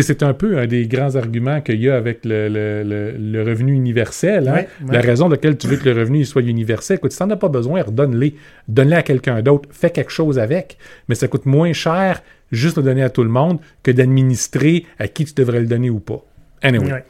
C'est 0.00 0.22
un 0.22 0.32
peu 0.34 0.58
un 0.58 0.66
des 0.68 0.86
grands 0.86 1.16
arguments 1.16 1.60
qu'il 1.60 1.80
y 1.80 1.88
a 1.88 1.96
avec 1.96 2.24
le, 2.24 2.48
le- 2.48 2.84
le- 2.84 3.16
le 3.18 3.42
revenu 3.42 3.72
universel. 3.72 4.46
hein. 4.46 4.52
Ouais. 4.86 4.92
La 4.92 5.00
raison 5.00 5.24
pour 5.24 5.32
laquelle 5.32 5.56
tu 5.58 5.66
veux 5.66 5.76
que 5.76 5.88
le 5.88 5.98
revenu 5.98 6.24
soit 6.24 6.42
universel, 6.42 6.98
écoute, 6.98 7.10
si 7.10 7.18
tu 7.18 7.24
n'en 7.24 7.30
as 7.30 7.36
pas 7.36 7.48
besoin, 7.48 7.82
redonne-les. 7.82 8.36
Donne-les 8.68 8.94
à 8.94 9.02
quelqu'un 9.02 9.42
d'autre. 9.42 9.68
Fais 9.72 9.90
quelque 9.90 10.12
chose 10.12 10.38
avec. 10.38 10.78
Mais 11.08 11.16
ça 11.16 11.26
coûte 11.26 11.46
moins 11.46 11.72
cher 11.72 12.22
juste 12.52 12.76
le 12.76 12.84
donner 12.84 13.02
à 13.02 13.10
tout 13.10 13.24
le 13.24 13.30
monde 13.30 13.58
que 13.82 13.90
d'administrer 13.90 14.84
à 15.00 15.08
qui 15.08 15.24
tu 15.24 15.34
devrais 15.34 15.58
le 15.60 15.66
donner 15.66 15.90
ou 15.90 15.98
pas. 15.98 16.24
Anyway. 16.62 17.02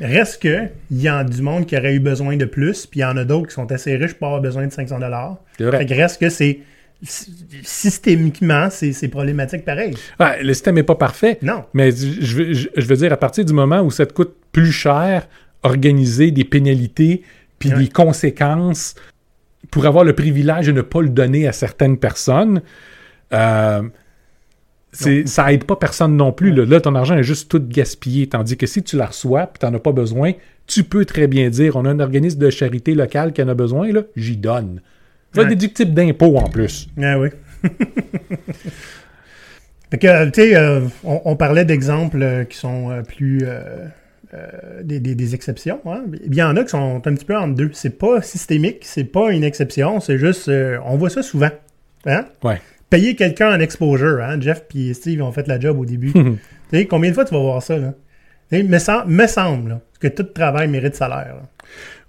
Reste 0.00 0.42
que, 0.42 0.68
il 0.90 1.00
y 1.00 1.08
a 1.08 1.22
du 1.24 1.40
monde 1.42 1.66
qui 1.66 1.76
aurait 1.76 1.94
eu 1.94 2.00
besoin 2.00 2.36
de 2.36 2.44
plus, 2.44 2.86
puis 2.86 3.00
il 3.00 3.02
y 3.02 3.06
en 3.06 3.16
a 3.16 3.24
d'autres 3.24 3.48
qui 3.48 3.54
sont 3.54 3.70
assez 3.70 3.94
riches 3.96 4.14
pour 4.14 4.26
avoir 4.28 4.40
besoin 4.42 4.66
de 4.66 4.72
500 4.72 4.98
dollars. 4.98 5.36
Fait 5.56 5.86
que 5.86 5.94
reste 5.94 6.20
que 6.20 6.28
c'est 6.28 6.60
systémiquement, 7.62 8.68
c'est 8.70 9.08
problématique 9.08 9.64
pareil. 9.64 9.94
Ah, 10.18 10.36
le 10.42 10.52
système 10.54 10.76
n'est 10.76 10.82
pas 10.82 10.94
parfait. 10.94 11.38
Non. 11.42 11.64
Mais 11.74 11.90
je 11.92 12.36
veux, 12.36 12.52
je, 12.52 12.68
je 12.76 12.86
veux 12.86 12.96
dire, 12.96 13.12
à 13.12 13.16
partir 13.16 13.44
du 13.44 13.52
moment 13.52 13.80
où 13.82 13.90
ça 13.90 14.06
te 14.06 14.12
coûte 14.12 14.34
plus 14.52 14.72
cher, 14.72 15.28
organiser 15.62 16.30
des 16.30 16.44
pénalités 16.44 17.22
puis 17.58 17.70
Ouais. 17.70 17.78
des 17.84 17.88
conséquences 17.88 18.94
pour 19.70 19.86
avoir 19.86 20.04
le 20.04 20.12
privilège 20.12 20.66
de 20.66 20.72
ne 20.72 20.82
pas 20.82 21.00
le 21.00 21.08
donner 21.08 21.46
à 21.48 21.52
certaines 21.52 21.96
personnes, 21.98 22.60
euh, 23.32 23.82
c'est- 24.94 25.26
ça 25.28 25.52
aide 25.52 25.64
pas 25.64 25.76
personne 25.76 26.16
non 26.16 26.32
plus. 26.32 26.52
Là. 26.52 26.64
Là, 26.64 26.80
ton 26.80 26.94
argent 26.94 27.16
est 27.16 27.22
juste 27.22 27.50
tout 27.50 27.62
gaspillé. 27.62 28.26
Tandis 28.28 28.56
que 28.56 28.66
si 28.66 28.82
tu 28.82 28.96
la 28.96 29.06
reçois 29.06 29.42
et 29.42 29.58
tu 29.58 29.66
n'en 29.66 29.74
as 29.74 29.78
pas 29.78 29.92
besoin, 29.92 30.32
tu 30.66 30.84
peux 30.84 31.04
très 31.04 31.26
bien 31.26 31.50
dire 31.50 31.76
on 31.76 31.84
a 31.84 31.90
un 31.90 32.00
organisme 32.00 32.38
de 32.38 32.48
charité 32.50 32.94
local 32.94 33.32
qui 33.32 33.42
en 33.42 33.48
a 33.48 33.54
besoin, 33.54 33.92
là, 33.92 34.02
j'y 34.16 34.36
donne. 34.38 34.80
Va 35.34 35.42
Ouais. 35.42 35.48
déductible 35.48 35.92
d'impôt 35.92 36.36
en 36.38 36.48
plus. 36.48 36.88
Ah 37.02 37.18
oui. 37.18 37.28
fait 39.90 39.98
que, 39.98 40.24
tu 40.26 40.30
sais, 40.42 40.56
euh, 40.56 40.80
on, 41.04 41.20
on 41.24 41.36
parlait 41.36 41.64
d'exemples 41.64 42.22
euh, 42.22 42.44
qui 42.44 42.56
sont 42.56 42.90
euh, 42.90 43.02
plus. 43.02 43.40
euh, 43.44 43.86
euh, 44.32 44.82
des, 44.82 44.98
des- 44.98 45.14
des 45.14 45.34
exceptions. 45.34 45.80
Hein? 45.86 46.04
Il 46.26 46.34
y 46.34 46.42
en 46.42 46.56
a 46.56 46.64
qui 46.64 46.70
sont 46.70 46.96
un 46.96 47.14
petit 47.14 47.24
peu 47.24 47.36
entre 47.36 47.54
deux. 47.54 47.70
C'est 47.72 47.98
pas 47.98 48.20
systémique, 48.20 48.78
c'est 48.82 49.04
pas 49.04 49.30
une 49.30 49.44
exception, 49.44 50.00
c'est 50.00 50.18
juste. 50.18 50.48
euh, 50.48 50.78
on 50.86 50.96
voit 50.96 51.10
ça 51.10 51.22
souvent. 51.22 51.50
Hein? 52.06 52.24
Ouais. 52.42 52.60
Payer 52.94 53.16
quelqu'un 53.16 53.56
en 53.56 53.58
exposure. 53.58 54.22
Hein? 54.22 54.40
Jeff 54.40 54.62
et 54.76 54.94
Steve 54.94 55.20
ont 55.20 55.32
fait 55.32 55.48
la 55.48 55.58
job 55.58 55.80
au 55.80 55.84
début. 55.84 56.12
tu 56.12 56.38
sais, 56.70 56.86
combien 56.86 57.10
de 57.10 57.14
fois 57.16 57.24
tu 57.24 57.34
vas 57.34 57.40
voir 57.40 57.60
ça? 57.60 57.76
Là? 57.76 57.92
Me, 58.52 58.78
sem- 58.78 59.04
me 59.08 59.26
semble 59.26 59.68
là, 59.70 59.80
que 59.98 60.06
tout 60.06 60.22
travail 60.22 60.68
mérite 60.68 60.94
salaire. 60.94 61.34
là. 61.34 61.42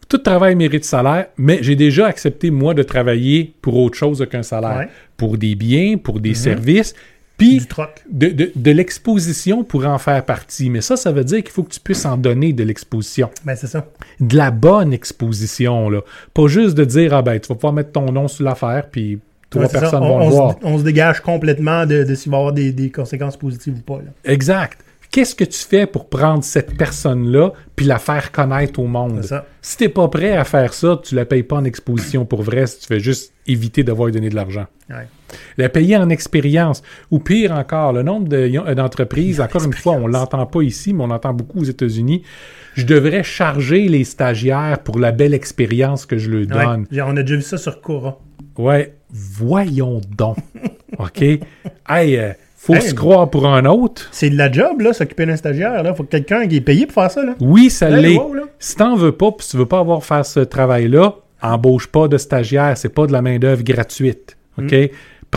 Tout 0.07 0.19
travail 0.19 0.53
mérite 0.53 0.85
salaire, 0.85 1.25
mais 1.37 1.57
j'ai 1.61 1.75
déjà 1.75 2.05
accepté, 2.05 2.51
moi, 2.51 2.75
de 2.75 2.83
travailler 2.83 3.55
pour 3.63 3.77
autre 3.79 3.97
chose 3.97 4.23
qu'un 4.29 4.43
salaire. 4.43 4.77
Ouais. 4.77 4.89
Pour 5.17 5.39
des 5.39 5.55
biens, 5.55 5.97
pour 5.97 6.19
des 6.19 6.35
services, 6.35 6.93
puis 7.35 7.63
de- 8.11 8.51
de 8.55 8.71
l'exposition 8.71 9.63
pour 9.63 9.87
en 9.87 9.97
faire 9.97 10.23
partie. 10.23 10.69
Mais 10.69 10.81
ça, 10.81 10.97
ça 10.97 11.11
veut 11.11 11.23
dire 11.23 11.41
qu'il 11.41 11.51
faut 11.51 11.63
que 11.63 11.73
tu 11.73 11.79
puisses 11.79 12.05
en 12.05 12.15
donner 12.15 12.53
de 12.53 12.63
l'exposition. 12.63 13.31
Ben, 13.43 13.55
c'est 13.55 13.65
ça. 13.65 13.87
De 14.19 14.37
la 14.37 14.51
bonne 14.51 14.93
exposition, 14.93 15.89
là. 15.89 16.01
Pas 16.35 16.45
juste 16.45 16.77
de 16.77 16.85
dire, 16.85 17.15
ah 17.15 17.23
ben, 17.23 17.39
tu 17.39 17.47
vas 17.47 17.55
pouvoir 17.55 17.73
mettre 17.73 17.91
ton 17.91 18.11
nom 18.11 18.27
sur 18.27 18.43
l'affaire, 18.45 18.87
puis 18.91 19.17
trois 19.55 19.79
personnes 19.81 20.03
on, 20.03 20.07
vont 20.09 20.19
le 20.19 20.25
on 20.25 20.29
voir. 20.29 20.51
se, 20.53 20.57
on 20.63 20.77
se 20.77 20.83
dégage 20.83 21.19
complètement 21.21 21.85
de, 21.85 22.03
de 22.03 22.15
s'il 22.15 22.31
va 22.31 22.37
y 22.37 22.39
avoir 22.39 22.53
des, 22.53 22.71
des 22.71 22.91
conséquences 22.91 23.37
positives 23.37 23.75
ou 23.77 23.81
pas. 23.81 23.97
là. 23.97 24.11
Exact. 24.23 24.79
Qu'est-ce 25.11 25.35
que 25.35 25.45
tu 25.45 25.59
fais 25.59 25.85
pour 25.85 26.09
prendre 26.09 26.43
cette 26.43 26.75
personne-là 26.75 27.51
puis 27.75 27.85
la 27.85 27.99
faire 27.99 28.31
connaître 28.33 28.79
au 28.79 28.87
monde? 28.87 29.23
Ça. 29.23 29.45
Si 29.61 29.77
t'es 29.77 29.87
pas 29.87 30.07
prêt 30.09 30.35
à 30.35 30.43
faire 30.43 30.73
ça, 30.73 30.99
tu 31.01 31.15
la 31.15 31.25
payes 31.25 31.43
pas 31.43 31.55
en 31.57 31.63
exposition 31.63 32.25
pour 32.25 32.41
vrai 32.41 32.67
si 32.67 32.79
tu 32.79 32.87
fais 32.87 32.99
juste 32.99 33.31
éviter 33.47 33.83
d'avoir 33.83 34.11
donné 34.11 34.29
de 34.29 34.35
l'argent. 34.35 34.65
Ouais. 34.89 35.07
La 35.57 35.69
payer 35.69 35.97
en 35.97 36.09
expérience. 36.09 36.81
Ou 37.11 37.19
pire 37.19 37.51
encore, 37.51 37.93
le 37.93 38.03
nombre 38.03 38.27
de- 38.27 38.73
d'entreprises, 38.73 39.41
encore 39.41 39.63
une 39.65 39.73
fois, 39.73 39.93
on 39.93 40.07
l'entend 40.07 40.45
pas 40.45 40.61
ici, 40.61 40.93
mais 40.93 41.03
on 41.03 41.07
l'entend 41.07 41.33
beaucoup 41.33 41.59
aux 41.59 41.65
États-Unis. 41.65 42.23
Je 42.73 42.85
devrais 42.85 43.23
charger 43.23 43.87
les 43.87 44.03
stagiaires 44.03 44.79
pour 44.83 44.99
la 44.99 45.11
belle 45.11 45.33
expérience 45.33 46.05
que 46.05 46.17
je 46.17 46.29
leur 46.29 46.45
donne. 46.47 46.85
On 47.05 47.15
a 47.17 47.21
déjà 47.21 47.35
vu 47.35 47.41
ça 47.41 47.57
sur 47.57 47.81
Cora. 47.81 48.19
Ouais, 48.57 48.93
voyons 49.11 50.01
donc. 50.17 50.37
OK? 50.99 51.21
Hey, 51.21 52.17
euh, 52.17 52.31
faut 52.55 52.75
Hey. 52.75 52.81
se 52.81 52.93
croire 52.93 53.29
pour 53.29 53.47
un 53.47 53.65
autre. 53.65 54.07
C'est 54.11 54.29
de 54.29 54.37
la 54.37 54.51
job, 54.51 54.81
là, 54.81 54.93
s'occuper 54.93 55.25
d'un 55.25 55.35
stagiaire. 55.35 55.83
Là. 55.83 55.93
Faut 55.93 56.03
que 56.03 56.09
quelqu'un 56.09 56.47
qui 56.47 56.57
est 56.57 56.61
payé 56.61 56.85
pour 56.85 56.95
faire 56.95 57.11
ça. 57.11 57.23
Là. 57.23 57.35
Oui, 57.39 57.69
ça 57.69 57.89
l'est. 57.89 58.17
wow. 58.17 58.33
Si 58.59 58.75
t'en 58.75 58.95
veux 58.95 59.11
pas, 59.11 59.31
puis 59.31 59.45
tu 59.49 59.57
veux 59.57 59.65
pas 59.65 59.79
avoir 59.79 60.03
faire 60.03 60.25
ce 60.25 60.39
travail-là, 60.39 61.15
embauche 61.41 61.87
pas 61.87 62.07
de 62.07 62.17
stagiaires. 62.17 62.77
C'est 62.77 62.89
pas 62.89 63.05
de 63.07 63.11
la 63.11 63.21
main-d'œuvre 63.21 63.63
gratuite. 63.63 64.37
OK? 64.57 64.71
Mm. 64.71 64.87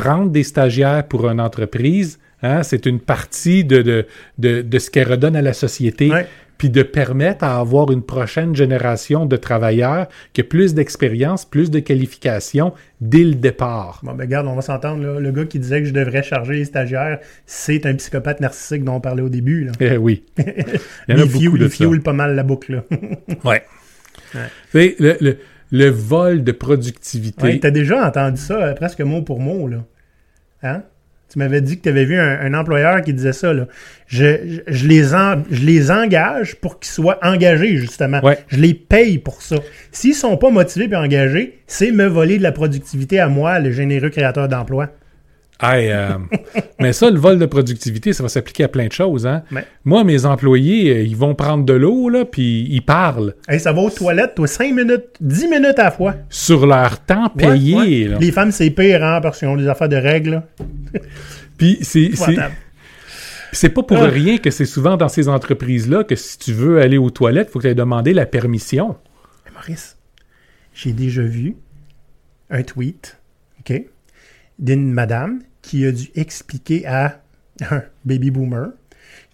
Prendre 0.00 0.30
des 0.30 0.44
stagiaires 0.44 1.06
pour 1.06 1.28
une 1.28 1.40
entreprise, 1.40 2.18
Hein, 2.42 2.62
c'est 2.62 2.86
une 2.86 3.00
partie 3.00 3.64
de, 3.64 3.82
de, 3.82 4.06
de, 4.38 4.62
de 4.62 4.78
ce 4.78 4.90
qu'elle 4.90 5.10
redonne 5.10 5.36
à 5.36 5.42
la 5.42 5.52
société. 5.52 6.10
Ouais. 6.10 6.26
Puis 6.56 6.70
de 6.70 6.82
permettre 6.82 7.44
à 7.44 7.60
avoir 7.60 7.92
une 7.92 8.02
prochaine 8.02 8.56
génération 8.56 9.26
de 9.26 9.36
travailleurs 9.36 10.08
qui 10.32 10.40
a 10.40 10.44
plus 10.44 10.74
d'expérience, 10.74 11.44
plus 11.44 11.70
de 11.70 11.78
qualifications 11.78 12.72
dès 13.00 13.22
le 13.22 13.36
départ. 13.36 14.00
Bon, 14.02 14.12
ben 14.12 14.24
regarde, 14.24 14.48
on 14.48 14.56
va 14.56 14.62
s'entendre. 14.62 15.20
Le 15.20 15.30
gars 15.30 15.44
qui 15.44 15.60
disait 15.60 15.82
que 15.82 15.86
je 15.86 15.92
devrais 15.92 16.24
charger 16.24 16.54
les 16.54 16.64
stagiaires, 16.64 17.20
c'est 17.46 17.86
un 17.86 17.94
psychopathe 17.94 18.40
narcissique 18.40 18.82
dont 18.82 18.94
on 18.94 19.00
parlait 19.00 19.22
au 19.22 19.28
début. 19.28 19.66
Là. 19.66 19.72
Eh 19.78 19.96
oui. 19.98 20.24
Il 20.38 20.44
y 21.10 21.12
en 21.14 21.20
a 21.20 21.26
il 21.26 21.30
beaucoup 21.30 21.58
de 21.58 21.94
il 21.94 22.02
pas 22.02 22.12
mal 22.12 22.34
la 22.34 22.42
boucle. 22.42 22.72
Là. 22.72 22.98
Ouais. 23.44 23.62
Tu 24.32 24.38
sais, 24.72 24.96
le, 24.98 25.16
le, 25.20 25.38
le 25.70 25.88
vol 25.88 26.44
de 26.44 26.52
productivité. 26.52 27.42
Ouais, 27.44 27.58
T'as 27.58 27.70
déjà 27.70 28.06
entendu 28.06 28.40
ça 28.40 28.54
euh, 28.62 28.74
presque 28.74 29.00
mot 29.00 29.22
pour 29.22 29.40
mot. 29.40 29.68
Là. 29.68 29.84
Hein? 30.62 30.82
Tu 31.30 31.38
m'avais 31.38 31.60
dit 31.60 31.76
que 31.76 31.82
tu 31.82 31.88
avais 31.90 32.06
vu 32.06 32.18
un, 32.18 32.40
un 32.40 32.54
employeur 32.54 33.02
qui 33.02 33.12
disait 33.12 33.34
ça. 33.34 33.52
Là. 33.52 33.66
Je, 34.06 34.24
je, 34.46 34.60
je 34.74 34.86
les 34.88 35.14
en- 35.14 35.42
je 35.50 35.60
les 35.66 35.90
engage 35.90 36.56
pour 36.56 36.80
qu'ils 36.80 36.90
soient 36.90 37.18
engagés, 37.22 37.76
justement. 37.76 38.20
Ouais. 38.24 38.38
Je 38.48 38.56
les 38.58 38.72
paye 38.72 39.18
pour 39.18 39.42
ça. 39.42 39.56
S'ils 39.92 40.14
sont 40.14 40.38
pas 40.38 40.48
motivés 40.50 40.88
et 40.90 40.96
engagés, 40.96 41.58
c'est 41.66 41.90
me 41.92 42.06
voler 42.06 42.38
de 42.38 42.42
la 42.42 42.52
productivité 42.52 43.20
à 43.20 43.28
moi, 43.28 43.58
le 43.60 43.72
généreux 43.72 44.08
créateur 44.08 44.48
d'emploi. 44.48 44.88
Hey, 45.60 45.90
euh, 45.90 46.10
mais 46.80 46.92
ça, 46.92 47.10
le 47.10 47.18
vol 47.18 47.38
de 47.38 47.46
productivité, 47.46 48.12
ça 48.12 48.22
va 48.22 48.28
s'appliquer 48.28 48.64
à 48.64 48.68
plein 48.68 48.86
de 48.86 48.92
choses. 48.92 49.26
Hein? 49.26 49.42
Moi, 49.84 50.04
mes 50.04 50.24
employés, 50.24 50.90
euh, 50.94 51.02
ils 51.02 51.16
vont 51.16 51.34
prendre 51.34 51.64
de 51.64 51.72
l'eau, 51.72 52.08
là, 52.08 52.24
puis 52.24 52.66
ils 52.70 52.80
parlent 52.82 53.34
Hey, 53.48 53.58
ça 53.58 53.72
va 53.72 53.80
aux 53.82 53.90
toilettes, 53.90 54.36
toi, 54.36 54.46
5 54.46 54.72
minutes, 54.72 55.04
10 55.20 55.48
minutes 55.48 55.78
à 55.78 55.84
la 55.84 55.90
fois. 55.90 56.14
sur 56.28 56.64
leur 56.66 57.00
temps 57.04 57.28
payé. 57.30 57.76
ouais. 57.76 58.08
là. 58.08 58.18
Les 58.20 58.30
femmes, 58.30 58.52
c'est 58.52 58.70
pire, 58.70 59.02
hein, 59.04 59.20
parce 59.20 59.40
qu'ils 59.40 59.48
ont 59.48 59.56
des 59.56 59.66
affaires 59.66 59.88
de 59.88 59.96
règles. 59.96 60.42
Puis 61.58 61.78
c'est 61.82 62.10
c'est- 63.52 63.68
pas 63.70 63.82
pour 63.82 63.96
Ah. 63.96 64.06
rien 64.06 64.38
que 64.38 64.50
c'est 64.52 64.64
souvent 64.66 64.96
dans 64.96 65.08
ces 65.08 65.28
entreprises-là 65.28 66.04
que 66.04 66.14
si 66.14 66.38
tu 66.38 66.52
veux 66.52 66.80
aller 66.80 66.98
aux 66.98 67.10
toilettes, 67.10 67.48
il 67.48 67.52
faut 67.52 67.58
que 67.58 67.64
tu 67.64 67.70
aies 67.70 67.74
demandé 67.74 68.12
la 68.12 68.26
permission. 68.26 68.94
Maurice, 69.54 69.96
j'ai 70.74 70.92
déjà 70.92 71.22
vu 71.22 71.56
un 72.50 72.62
tweet, 72.62 73.18
OK, 73.60 73.82
d'une 74.60 74.92
madame 74.92 75.40
qui 75.62 75.84
a 75.86 75.92
dû 75.92 76.08
expliquer 76.14 76.86
à 76.86 77.20
un 77.70 77.82
baby 78.04 78.30
boomer 78.30 78.68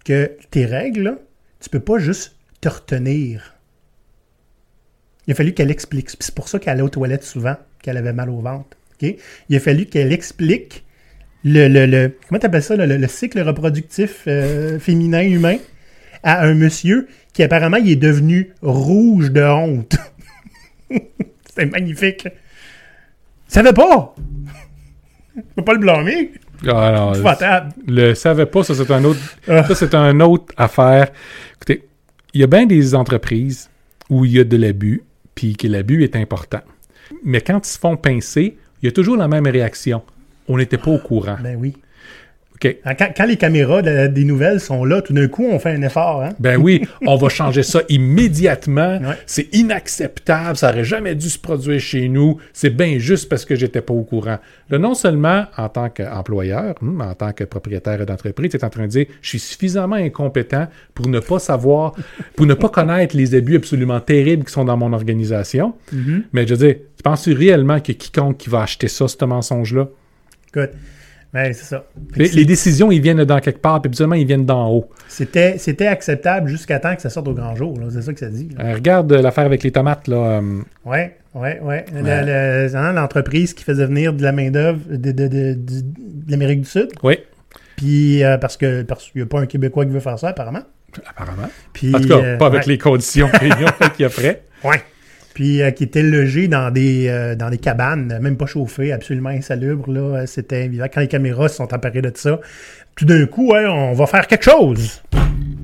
que 0.05 0.33
tes 0.51 0.67
règles, 0.67 1.19
tu 1.61 1.71
peux 1.71 1.81
pas 1.81 1.99
juste 1.99 2.37
te 2.61 2.69
retenir. 2.69 3.55
Il 5.27 5.33
a 5.33 5.35
fallu 5.35 5.53
qu'elle 5.55 5.71
explique. 5.71 6.11
C'est 6.21 6.35
pour 6.35 6.49
ça 6.49 6.59
qu'elle 6.59 6.75
allait 6.75 6.83
aux 6.83 6.89
toilettes 6.91 7.25
souvent, 7.25 7.57
qu'elle 7.83 7.97
avait 7.97 8.13
mal 8.13 8.29
au 8.31 8.41
ventre. 8.41 8.77
Il 9.01 9.57
a 9.57 9.61
fallu 9.61 9.87
qu'elle 9.87 10.13
explique 10.13 10.85
le, 11.45 11.69
le, 11.69 11.85
le 11.87 12.17
comment 12.29 12.39
t'appelles 12.39 12.63
ça, 12.63 12.77
le, 12.77 12.87
le- 12.87 12.97
le 12.97 13.09
cycle 13.09 13.41
reproductif 13.41 14.25
euh, 14.27 14.79
féminin 14.79 15.23
humain 15.23 15.57
à 16.23 16.43
un 16.47 16.55
monsieur 16.55 17.07
qui 17.35 17.43
apparemment 17.43 17.77
il 17.77 17.91
est 17.91 17.97
devenu 17.97 18.53
rouge 18.63 19.31
de 19.31 19.43
honte. 19.43 19.97
C'était 21.47 21.67
magnifique. 21.67 22.27
Il 22.27 23.53
savait 23.53 23.73
pas! 23.75 24.15
Je 25.37 25.41
peux 25.57 25.65
pas 25.65 25.73
le 25.75 25.79
blâmer. 25.81 26.33
Ah, 26.67 26.93
non, 26.97 27.13
le 27.87 28.15
savait 28.15 28.47
pas, 28.47 28.63
ça 28.63 28.75
c'est 28.75 28.91
un 28.91 29.05
autre, 29.05 29.19
Ah. 29.49 29.65
ça 29.65 29.75
c'est 29.75 29.95
un 29.95 30.19
autre 30.21 30.55
affaire. 30.57 31.09
Écoutez, 31.57 31.83
il 32.33 32.41
y 32.41 32.45
a 32.45 32.47
bien 32.47 32.67
des 32.67 32.95
entreprises 32.95 33.69
où 34.09 34.25
il 34.25 34.33
y 34.33 34.39
a 34.41 34.45
de 34.45 34.57
l'abus, 34.57 35.03
puis 35.35 35.57
que 35.57 35.67
l'abus 35.67 36.05
est 36.05 36.17
important. 36.17 36.61
Mais 37.25 37.41
quand 37.41 37.67
ils 37.67 37.71
se 37.71 37.79
font 37.79 37.97
pincer, 37.97 38.57
il 38.83 38.87
y 38.87 38.89
a 38.89 38.93
toujours 38.93 39.17
la 39.17 39.29
même 39.29 39.47
réaction. 39.47 40.03
On 40.49 40.57
n'était 40.59 40.79
pas 40.79 40.91
au 40.91 40.99
courant. 40.99 41.37
Ben 41.43 41.57
oui. 41.59 41.75
OK. 42.57 42.77
Quand, 42.99 43.09
quand 43.17 43.27
les 43.27 43.37
caméras 43.37 43.83
de- 43.83 44.07
des 44.07 44.25
nouvelles 44.25 44.61
sont 44.61 44.85
là, 44.85 45.03
tout 45.03 45.13
d'un 45.13 45.27
coup, 45.27 45.45
on 45.45 45.59
fait 45.59 45.71
un 45.73 45.83
effort. 45.83 46.23
Hein? 46.23 46.31
Ben 46.39 46.57
oui, 46.57 46.83
on 47.07 47.17
va 47.17 47.29
changer 47.29 47.63
ça 47.65 47.83
immédiatement. 47.89 48.99
Ouais. 48.99 49.17
C'est 49.27 49.53
inacceptable, 49.55 50.57
ça 50.57 50.71
aurait 50.71 50.85
jamais 50.85 51.15
dû 51.15 51.29
se 51.29 51.39
produire 51.39 51.81
chez 51.81 52.09
nous. 52.09 52.39
C'est 52.53 52.71
bien 52.71 52.99
juste 52.99 53.29
parce 53.29 53.45
que 53.45 53.55
j'étais 53.57 53.81
pas 53.81 53.93
au 53.93 54.03
courant. 54.05 54.39
Là, 54.71 54.79
non 54.79 54.95
seulement 54.95 55.47
en 55.57 55.69
tant 55.69 55.89
qu'employeur, 55.91 56.75
hum, 56.81 57.01
en 57.01 57.15
tant 57.15 57.33
que 57.33 57.45
propriétaire 57.45 58.07
d'entreprise, 58.07 58.51
tu 58.51 58.57
es 58.57 58.65
en 58.65 58.71
train 58.71 58.85
de 58.85 58.89
dire 58.89 59.07
je 59.21 59.29
suis 59.31 59.39
suffisamment 59.41 59.97
incompétent 59.97 60.69
pour 60.95 61.09
ne 61.09 61.21
pas 61.21 61.39
savoir, 61.39 61.95
pour 62.37 62.47
ne 62.47 62.55
pas 62.55 62.69
connaître 62.69 63.17
les 63.17 63.35
abus 63.35 63.57
absolument 63.57 64.01
terribles 64.01 64.45
qui 64.45 64.53
sont 64.53 64.65
dans 64.65 64.77
mon 64.77 64.93
organisation. 64.93 65.75
Mais 66.33 66.47
je 66.47 66.55
veux 66.55 66.67
dire, 66.67 66.77
tu 66.97 67.03
penses 67.03 67.29
réellement 67.29 67.81
que 67.81 67.93
quiconque 67.93 68.39
qui 68.39 68.49
va 68.49 68.63
acheter 68.63 68.89
ça, 68.89 69.07
ce 69.09 69.25
mensonge-là? 69.25 69.89
Écoute, 70.49 70.71
ben, 71.35 71.53
c'est 71.53 71.65
ça. 71.65 71.85
Les, 72.17 72.45
décisions, 72.45 72.91
ils 72.93 73.01
viennent 73.01 73.25
dans 73.25 73.41
quelque 73.41 73.59
part, 73.61 73.83
puis 73.83 73.89
habituellement, 73.89 74.15
ils 74.15 74.25
viennent 74.27 74.47
d'en 74.47 74.71
haut. 74.71 74.89
C'était, 75.09 75.59
c'était 75.59 75.89
acceptable 75.89 76.49
jusqu'à 76.49 76.79
temps 76.79 76.95
que 76.95 77.03
ça 77.03 77.11
sorte 77.11 77.27
au 77.29 77.35
grand 77.35 77.57
jour. 77.57 77.77
C'est 77.91 78.03
ça 78.03 78.13
que 78.15 78.21
ça 78.21 78.29
dit. 78.29 78.49
Euh, 78.61 78.75
regarde 78.75 79.13
euh, 79.13 79.21
l'affaire 79.21 79.45
avec 79.45 79.63
les 79.65 79.73
tomates, 79.73 80.07
là. 80.09 80.17
euh, 80.41 80.61
Ouais, 80.85 81.17
ouais, 81.35 81.59
ouais. 81.61 81.85
Le- 81.93 82.69
le- 82.73 82.93
L'entreprise 82.95 83.53
qui 83.53 83.65
faisait 83.65 83.85
venir 83.87 84.13
de 84.13 84.23
la 84.23 84.31
main-d'œuvre 84.31 84.79
de, 84.89 85.11
de, 85.11 85.27
de- 85.29 85.59
l'Amérique 86.29 86.61
du 86.63 86.69
Sud. 86.69 86.89
oui, 87.03 87.19
Puis, 87.77 88.23
euh, 88.23 88.39
parce 88.39 88.57
que 88.57 88.83
parce 88.83 89.11
qu'il 89.11 89.21
n'y 89.21 89.25
a 89.25 89.27
pas 89.27 89.41
un 89.41 89.47
Québécois 89.47 89.85
qui 89.85 89.91
veut 89.91 89.99
faire 90.01 90.19
ça, 90.21 90.29
apparemment. 90.29 90.63
apparemment. 91.05 91.49
Puis, 91.73 91.93
En 91.95 91.99
tout 92.01 92.07
cas, 92.09 92.15
euh, 92.19 92.37
pas 92.39 92.47
avec 92.47 92.63
ouais. 92.67 92.73
les 92.75 92.79
conditions 92.79 93.29
qu'il 93.41 93.49
y 94.01 94.05
a 94.05 94.09
prêt. 94.09 94.43
Ouais. 94.63 94.81
Puis 95.35 95.61
euh, 95.63 95.71
qui 95.73 95.83
était 95.85 96.03
logé 96.03 96.47
dans 96.49 96.71
des 96.71 97.09
euh, 97.09 97.35
dans 97.35 97.51
des 97.51 97.59
cabanes, 97.59 98.19
même 98.23 98.37
pas 98.37 98.47
chauffées, 98.47 98.93
absolument 98.93 99.31
insalubres. 99.31 99.91
Là, 99.91 100.27
c'était. 100.27 100.71
Quand 100.93 101.01
les 101.01 101.09
caméras 101.09 101.49
se 101.49 101.57
sont 101.57 101.75
emparées 101.75 102.03
de 102.03 102.13
ça, 102.15 102.41
tout 102.97 103.05
d'un 103.05 103.27
coup, 103.27 103.53
ouais, 103.53 103.67
on 103.67 103.93
va 103.95 104.07
faire 104.07 104.27
quelque 104.29 104.45
chose. 104.45 105.03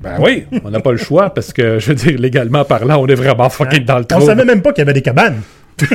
Ben 0.03 0.17
oui, 0.19 0.45
on 0.63 0.69
n'a 0.71 0.79
pas 0.81 0.91
le 0.91 0.97
choix 0.97 1.33
parce 1.33 1.53
que, 1.53 1.79
je 1.79 1.87
veux 1.89 1.95
dire, 1.95 2.19
légalement 2.19 2.65
parlant, 2.65 2.97
on 3.01 3.07
est 3.07 3.15
vraiment 3.15 3.49
fucking 3.49 3.85
dans 3.85 3.99
le 3.99 4.03
On 4.11 4.17
trou. 4.17 4.25
savait 4.25 4.43
même 4.45 4.61
pas 4.61 4.73
qu'il 4.73 4.81
y 4.81 4.83
avait 4.83 4.93
des 4.93 5.01
cabanes. 5.01 5.41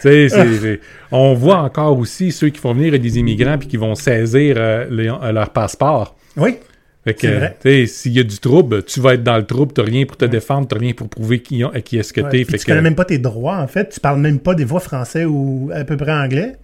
C'est- 0.00 0.80
on 1.10 1.34
voit 1.34 1.58
encore 1.58 1.98
aussi 1.98 2.32
ceux 2.32 2.48
qui 2.50 2.60
font 2.60 2.72
venir 2.74 2.98
des 2.98 3.18
immigrants 3.18 3.58
puis 3.58 3.68
qui 3.68 3.76
vont 3.76 3.94
saisir 3.94 4.56
euh, 4.58 4.86
les- 4.90 5.08
euh, 5.08 5.32
leur 5.32 5.50
passeport. 5.50 6.16
Oui. 6.36 6.56
Fait 7.06 7.14
que, 7.14 7.86
s'il 7.86 8.12
y 8.12 8.18
a 8.18 8.24
du 8.24 8.38
trouble, 8.38 8.82
tu 8.84 8.98
vas 9.00 9.14
être 9.14 9.22
dans 9.22 9.36
le 9.36 9.46
trouble, 9.46 9.72
t'as 9.72 9.84
rien 9.84 10.04
pour 10.04 10.16
te 10.16 10.24
défendre, 10.24 10.66
t'as 10.66 10.78
rien 10.78 10.92
pour 10.92 11.08
prouver 11.08 11.40
qui, 11.40 11.62
ont- 11.64 11.70
qui 11.84 11.98
est-ce 11.98 12.12
que 12.12 12.20
Ouais, 12.20 12.30
t'es. 12.30 12.44
Fait 12.44 12.58
tu 12.58 12.64
que, 12.64 12.70
connais 12.70 12.82
même 12.82 12.96
pas 12.96 13.04
tes 13.04 13.18
droits, 13.18 13.58
en 13.58 13.66
fait. 13.68 13.90
Tu 13.90 14.00
parles 14.00 14.18
même 14.20 14.40
pas 14.40 14.54
des 14.54 14.64
voix 14.64 14.80
français 14.80 15.24
ou 15.24 15.70
à 15.72 15.84
peu 15.84 15.96
près 15.96 16.12
anglais. 16.12 16.56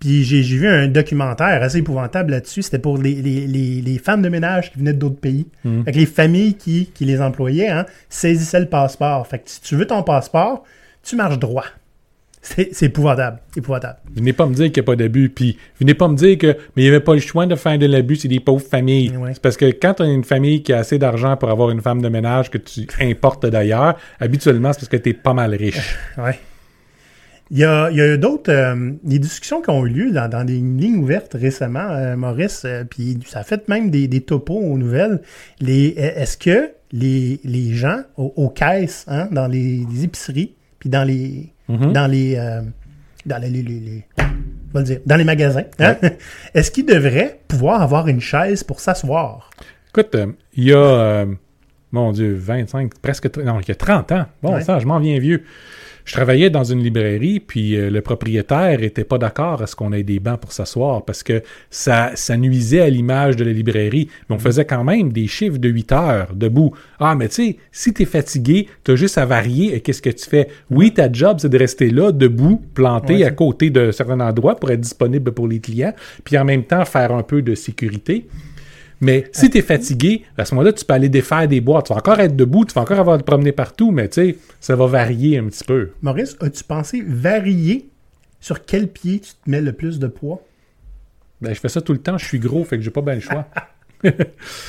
Puis 0.00 0.24
j'ai 0.24 0.42
vu 0.42 0.66
un 0.66 0.88
documentaire 0.88 1.62
assez 1.62 1.78
épouvantable 1.78 2.32
là-dessus. 2.32 2.62
C'était 2.62 2.80
pour 2.80 2.98
les, 2.98 3.14
les, 3.14 3.46
les, 3.46 3.80
les 3.80 3.98
femmes 3.98 4.20
de 4.22 4.28
ménage 4.28 4.72
qui 4.72 4.78
venaient 4.80 4.92
d'autres 4.92 5.20
pays. 5.20 5.46
Hmm. 5.64 5.84
Fait 5.84 5.92
que 5.92 5.98
les 5.98 6.06
familles 6.06 6.54
qui, 6.54 6.90
qui 6.92 7.04
les 7.04 7.20
employaient 7.20 7.68
hein, 7.68 7.86
saisissaient 8.10 8.60
le 8.60 8.66
passeport. 8.66 9.26
Fait 9.26 9.38
que 9.38 9.44
si 9.46 9.60
tu 9.60 9.76
veux 9.76 9.86
ton 9.86 10.02
passeport, 10.02 10.64
tu 11.02 11.14
marches 11.16 11.38
droit. 11.38 11.64
C'est 12.44 12.82
épouvantable. 12.82 13.38
Épouvantable. 13.56 13.98
Venez 14.14 14.34
pas 14.34 14.44
me 14.44 14.54
dire 14.54 14.66
qu'il 14.66 14.82
n'y 14.82 14.84
a 14.84 14.90
pas 14.92 14.96
d'abus, 14.96 15.30
puis 15.30 15.56
venez 15.80 15.94
pas 15.94 16.08
me 16.08 16.14
dire 16.14 16.36
que 16.36 16.48
mais 16.48 16.82
il 16.82 16.82
n'y 16.82 16.88
avait 16.88 17.00
pas 17.00 17.14
le 17.14 17.20
choix 17.20 17.46
de 17.46 17.54
faire 17.54 17.78
de 17.78 17.86
l'abus, 17.86 18.16
c'est 18.16 18.28
des 18.28 18.38
pauvres 18.38 18.64
familles. 18.64 19.16
Ouais. 19.16 19.30
C'est 19.32 19.42
parce 19.42 19.56
que 19.56 19.64
quand 19.64 19.94
tu 19.94 20.02
as 20.02 20.06
une 20.06 20.24
famille 20.24 20.62
qui 20.62 20.74
a 20.74 20.78
assez 20.78 20.98
d'argent 20.98 21.38
pour 21.38 21.50
avoir 21.50 21.70
une 21.70 21.80
femme 21.80 22.02
de 22.02 22.08
ménage 22.08 22.50
que 22.50 22.58
tu 22.58 22.86
importes 23.00 23.46
d'ailleurs, 23.46 23.96
habituellement, 24.20 24.74
c'est 24.74 24.80
parce 24.80 24.90
que 24.90 24.96
tu 24.98 25.10
es 25.10 25.14
pas 25.14 25.32
mal 25.32 25.54
riche. 25.54 25.96
Ouais. 26.18 26.38
Il 27.50 27.58
y 27.58 27.64
a, 27.64 27.90
il 27.90 27.96
y 27.96 28.00
a 28.00 28.14
eu 28.14 28.18
d'autres 28.18 28.50
euh, 28.50 28.92
des 29.02 29.18
discussions 29.18 29.60
qui 29.60 29.70
ont 29.70 29.84
eu 29.86 29.90
lieu 29.90 30.10
dans, 30.12 30.28
dans 30.28 30.44
des 30.44 30.54
lignes 30.56 30.96
ouvertes 30.96 31.34
récemment, 31.34 31.90
euh, 31.90 32.16
Maurice, 32.16 32.62
euh, 32.64 32.84
puis 32.84 33.18
ça 33.26 33.40
a 33.40 33.42
fait 33.42 33.68
même 33.68 33.90
des, 33.90 34.08
des 34.08 34.22
topos 34.22 34.58
aux 34.58 34.78
nouvelles. 34.78 35.20
Les, 35.60 35.88
est-ce 35.88 36.38
que 36.38 36.70
les, 36.92 37.40
les 37.44 37.74
gens 37.74 38.00
aux, 38.16 38.32
aux 38.36 38.48
caisses, 38.48 39.04
hein, 39.08 39.28
dans 39.30 39.46
les, 39.46 39.84
les 39.92 40.04
épiceries, 40.04 40.54
puis 40.78 40.88
dans 40.88 41.04
les 41.04 41.53
Mhm. 41.68 41.92
dans 41.92 42.06
les 42.06 42.36
euh, 42.36 42.62
dans 43.26 43.38
les, 43.40 43.48
les- 43.50 43.62
les- 43.62 44.04
on 44.18 44.22
va 44.74 44.80
le 44.80 44.86
dire, 44.86 45.00
dans 45.06 45.16
les 45.16 45.24
magasins, 45.24 45.64
hein, 45.78 45.96
est-ce 46.54 46.70
qu'ils 46.70 46.84
devraient 46.86 47.40
pouvoir 47.48 47.80
avoir 47.80 48.06
une 48.08 48.20
chaise 48.20 48.62
pour 48.62 48.80
s'asseoir? 48.80 49.48
Écoute, 49.90 50.14
euh, 50.14 50.26
il 50.54 50.64
y 50.64 50.72
a, 50.72 50.76
euh, 50.76 51.26
mon 51.92 52.12
Dieu, 52.12 52.34
25, 52.34 52.92
presque, 53.00 53.34
non, 53.38 53.60
il 53.60 53.68
y 53.68 53.70
a 53.70 53.74
30 53.76 54.12
ans. 54.12 54.26
Bon, 54.42 54.54
Ouais. 54.54 54.60
ça, 54.62 54.78
je 54.80 54.86
m'en 54.86 54.98
viens 54.98 55.18
vieux. 55.20 55.44
Je 56.04 56.12
travaillais 56.12 56.50
dans 56.50 56.64
une 56.64 56.82
librairie, 56.82 57.40
puis 57.40 57.76
euh, 57.76 57.88
le 57.90 58.00
propriétaire 58.02 58.82
était 58.82 59.04
pas 59.04 59.16
d'accord 59.16 59.62
à 59.62 59.66
ce 59.66 59.74
qu'on 59.74 59.92
ait 59.92 60.02
des 60.02 60.20
bancs 60.20 60.38
pour 60.38 60.52
s'asseoir 60.52 61.04
parce 61.04 61.22
que 61.22 61.42
ça, 61.70 62.10
ça 62.14 62.36
nuisait 62.36 62.80
à 62.80 62.90
l'image 62.90 63.36
de 63.36 63.44
la 63.44 63.52
librairie. 63.52 64.08
Mais 64.28 64.36
on 64.36 64.38
faisait 64.38 64.66
quand 64.66 64.84
même 64.84 65.12
des 65.12 65.26
chiffres 65.26 65.58
de 65.58 65.68
8 65.68 65.92
heures 65.92 66.28
debout. 66.34 66.72
Ah, 67.00 67.14
mais 67.14 67.28
tu 67.28 67.34
sais, 67.34 67.56
si 67.72 67.94
t'es 67.94 68.04
fatigué, 68.04 68.68
t'as 68.82 68.96
juste 68.96 69.16
à 69.16 69.24
varier 69.24 69.74
et 69.74 69.80
qu'est-ce 69.80 70.02
que 70.02 70.10
tu 70.10 70.28
fais? 70.28 70.48
Oui, 70.70 70.92
ta 70.92 71.10
job, 71.10 71.38
c'est 71.40 71.48
de 71.48 71.58
rester 71.58 71.90
là, 71.90 72.12
debout, 72.12 72.60
planté 72.74 73.14
Ouais, 73.14 73.24
à 73.24 73.30
côté 73.30 73.70
de 73.70 73.90
certains 73.90 74.20
endroits 74.20 74.56
pour 74.56 74.70
être 74.70 74.80
disponible 74.80 75.32
pour 75.32 75.48
les 75.48 75.60
clients, 75.60 75.94
puis 76.22 76.36
en 76.36 76.44
même 76.44 76.64
temps 76.64 76.84
faire 76.84 77.12
un 77.12 77.22
peu 77.22 77.42
de 77.42 77.54
sécurité. 77.54 78.26
Mais 79.04 79.24
si 79.32 79.50
tu 79.50 79.58
es 79.58 79.62
fatigué, 79.62 80.24
à 80.38 80.44
ce 80.44 80.54
moment-là, 80.54 80.72
tu 80.72 80.84
peux 80.84 80.94
aller 80.94 81.10
défaire 81.10 81.46
des 81.46 81.60
boîtes. 81.60 81.86
Tu 81.86 81.92
vas 81.92 81.98
encore 81.98 82.20
être 82.20 82.34
debout, 82.34 82.64
tu 82.64 82.72
vas 82.72 82.80
encore 82.80 82.98
avoir 82.98 83.16
à 83.16 83.18
te 83.18 83.24
promener 83.24 83.52
partout, 83.52 83.90
mais 83.90 84.08
tu 84.08 84.14
sais, 84.14 84.36
ça 84.60 84.76
va 84.76 84.86
varier 84.86 85.38
un 85.38 85.44
petit 85.44 85.64
peu. 85.64 85.90
Maurice, 86.00 86.36
as-tu 86.40 86.64
pensé 86.64 87.04
varier 87.06 87.90
sur 88.40 88.64
quel 88.64 88.88
pied 88.88 89.20
tu 89.20 89.32
te 89.32 89.50
mets 89.50 89.60
le 89.60 89.72
plus 89.72 89.98
de 89.98 90.06
poids? 90.06 90.42
Ben, 91.42 91.54
je 91.54 91.60
fais 91.60 91.68
ça 91.68 91.82
tout 91.82 91.92
le 91.92 91.98
temps, 91.98 92.16
je 92.16 92.24
suis 92.24 92.38
gros, 92.38 92.64
fait 92.64 92.78
que 92.78 92.82
j'ai 92.82 92.90
pas 92.90 93.02
bien 93.02 93.14
le 93.14 93.20
choix. 93.20 93.46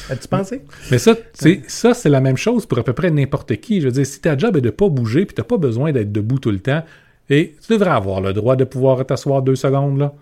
As-tu 0.09 0.27
pensé? 0.29 0.61
Mais 0.91 0.97
ça, 0.97 1.15
c'est 1.33 1.63
ça, 1.67 1.93
c'est 1.93 2.09
la 2.09 2.21
même 2.21 2.37
chose 2.37 2.65
pour 2.65 2.77
à 2.79 2.83
peu 2.83 2.93
près 2.93 3.11
n'importe 3.11 3.55
qui. 3.57 3.79
Je 3.79 3.87
veux 3.87 3.91
dire, 3.91 4.05
si 4.05 4.19
ta 4.19 4.37
job 4.37 4.57
est 4.57 4.61
de 4.61 4.69
pas 4.69 4.89
bouger, 4.89 5.25
puis 5.25 5.35
t'as 5.35 5.43
pas 5.43 5.57
besoin 5.57 5.91
d'être 5.91 6.11
debout 6.11 6.39
tout 6.39 6.51
le 6.51 6.59
temps, 6.59 6.83
et 7.29 7.55
tu 7.65 7.73
devrais 7.73 7.91
avoir 7.91 8.21
le 8.21 8.33
droit 8.33 8.55
de 8.55 8.65
pouvoir 8.65 9.05
t'asseoir 9.05 9.41
deux 9.41 9.55
secondes, 9.55 9.97
là. 9.97 10.13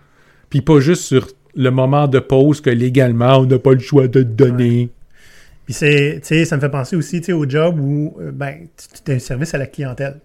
Puis 0.49 0.61
pas 0.61 0.79
juste 0.79 1.03
sur 1.03 1.27
le 1.55 1.69
moment 1.69 2.07
de 2.07 2.19
pause 2.19 2.61
que 2.61 2.69
légalement, 2.69 3.37
on 3.37 3.45
n'a 3.45 3.59
pas 3.59 3.73
le 3.73 3.79
choix 3.79 4.07
de 4.07 4.23
te 4.23 4.27
donner. 4.27 4.89
Puis 5.65 5.73
c'est, 5.73 6.19
tu 6.21 6.27
sais, 6.27 6.45
ça 6.45 6.55
me 6.57 6.61
fait 6.61 6.69
penser 6.69 6.95
aussi, 6.95 7.19
tu 7.21 7.27
sais, 7.27 7.33
au 7.33 7.47
job 7.47 7.79
où, 7.79 8.17
euh, 8.19 8.31
ben, 8.33 8.67
tu 9.05 9.11
as 9.11 9.15
un 9.15 9.19
service 9.19 9.53
à 9.53 9.57
la 9.57 9.67
clientèle. 9.67 10.19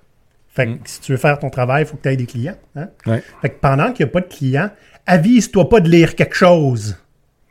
Fait 0.49 0.67
que 0.67 0.71
Mm. 0.73 0.79
si 0.85 1.01
tu 1.01 1.13
veux 1.13 1.19
faire 1.19 1.39
ton 1.39 1.51
travail, 1.51 1.85
il 1.85 1.87
faut 1.87 1.97
que 1.97 2.03
tu 2.03 2.09
aies 2.09 2.17
des 2.17 2.27
clients. 2.27 2.57
Hein? 2.75 2.89
Ouais. 3.07 3.23
Fait 3.43 3.51
que 3.51 3.61
pendant 3.61 3.93
qu'il 3.93 4.05
n'y 4.05 4.11
a 4.11 4.13
pas 4.13 4.21
de 4.21 4.27
clients, 4.27 4.71
avise-toi 5.07 5.69
pas 5.69 5.81
de 5.81 5.89
lire 5.89 6.17
quelque 6.17 6.35
chose. 6.35 6.97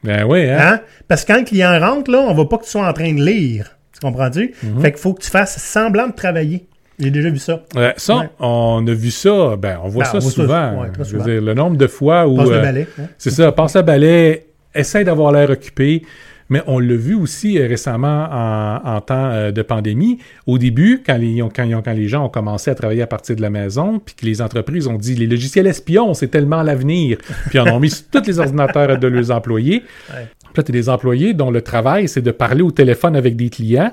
Ben 0.03 0.25
oui, 0.25 0.49
hein? 0.49 0.57
Hein? 0.59 0.81
Parce 1.07 1.23
que 1.23 1.31
quand 1.33 1.39
le 1.39 1.45
client 1.45 1.79
rentre, 1.79 2.11
là, 2.11 2.19
on 2.19 2.33
va 2.33 2.45
pas 2.45 2.57
que 2.57 2.65
tu 2.65 2.69
sois 2.71 2.87
en 2.87 2.93
train 2.93 3.13
de 3.13 3.23
lire. 3.23 3.77
Tu 3.93 3.99
comprends-tu? 3.99 4.53
Mm-hmm. 4.63 4.81
Fait 4.81 4.91
qu'il 4.91 4.99
faut 5.01 5.13
que 5.13 5.23
tu 5.23 5.29
fasses 5.29 5.57
semblant 5.57 6.07
de 6.07 6.13
travailler. 6.13 6.67
J'ai 6.99 7.11
déjà 7.11 7.29
vu 7.29 7.37
ça. 7.37 7.63
Ça, 7.97 8.17
Ouais. 8.17 8.29
on 8.39 8.83
a 8.87 8.93
vu 8.93 9.11
ça, 9.11 9.55
ben, 9.55 9.77
on 9.83 9.87
voit 9.89 10.03
Ben, 10.05 10.09
ça 10.11 10.17
on 10.17 10.19
voit 10.19 10.29
ça, 10.31 10.35
souvent. 10.35 10.81
ouais, 10.81 10.87
Je 11.03 11.17
veux 11.17 11.23
dire, 11.31 11.41
le 11.41 11.53
nombre 11.53 11.77
de 11.77 11.87
fois 11.87 12.27
où. 12.27 12.37
Passe 12.37 12.49
euh, 12.49 12.61
balai. 12.61 12.87
hein? 12.99 13.03
C'est 13.17 13.29
ça, 13.29 13.51
passe 13.51 13.75
le 13.75 13.81
balai, 13.83 14.47
essaie 14.73 15.03
d'avoir 15.03 15.31
l'air 15.31 15.49
occupé. 15.49 16.03
Mais 16.49 16.61
on 16.65 16.79
l'a 16.79 16.95
vu 16.95 17.13
aussi 17.13 17.59
euh, 17.59 17.67
récemment 17.67 18.25
en, 18.31 18.79
en 18.95 19.01
temps 19.01 19.31
euh, 19.31 19.51
de 19.51 19.61
pandémie. 19.61 20.19
Au 20.45 20.57
début, 20.57 21.03
quand 21.05 21.17
les, 21.17 21.39
quand, 21.53 21.67
quand 21.83 21.91
les 21.91 22.07
gens 22.07 22.23
ont 22.25 22.29
commencé 22.29 22.71
à 22.71 22.75
travailler 22.75 23.01
à 23.01 23.07
partir 23.07 23.35
de 23.35 23.41
la 23.41 23.49
maison, 23.49 23.99
puis 23.99 24.15
que 24.15 24.25
les 24.25 24.41
entreprises 24.41 24.87
ont 24.87 24.95
dit 24.95 25.13
les 25.15 25.27
logiciels 25.27 25.67
espions, 25.67 26.13
c'est 26.13 26.29
tellement 26.29 26.63
l'avenir, 26.63 27.17
puis 27.49 27.59
en 27.59 27.67
ont 27.67 27.81
mis 27.81 27.89
sur 27.89 28.05
tous 28.11 28.25
les 28.25 28.39
ordinateurs 28.39 28.97
de 28.97 29.07
leurs 29.07 29.29
employés. 29.29 29.83
Ouais. 30.09 30.27
Puis 30.39 30.53
là, 30.55 30.63
tu 30.63 30.71
des 30.71 30.87
employés 30.87 31.33
dont 31.33 31.51
le 31.51 31.61
travail, 31.61 32.07
c'est 32.07 32.21
de 32.21 32.31
parler 32.31 32.61
au 32.61 32.71
téléphone 32.71 33.17
avec 33.17 33.35
des 33.35 33.49
clients 33.49 33.91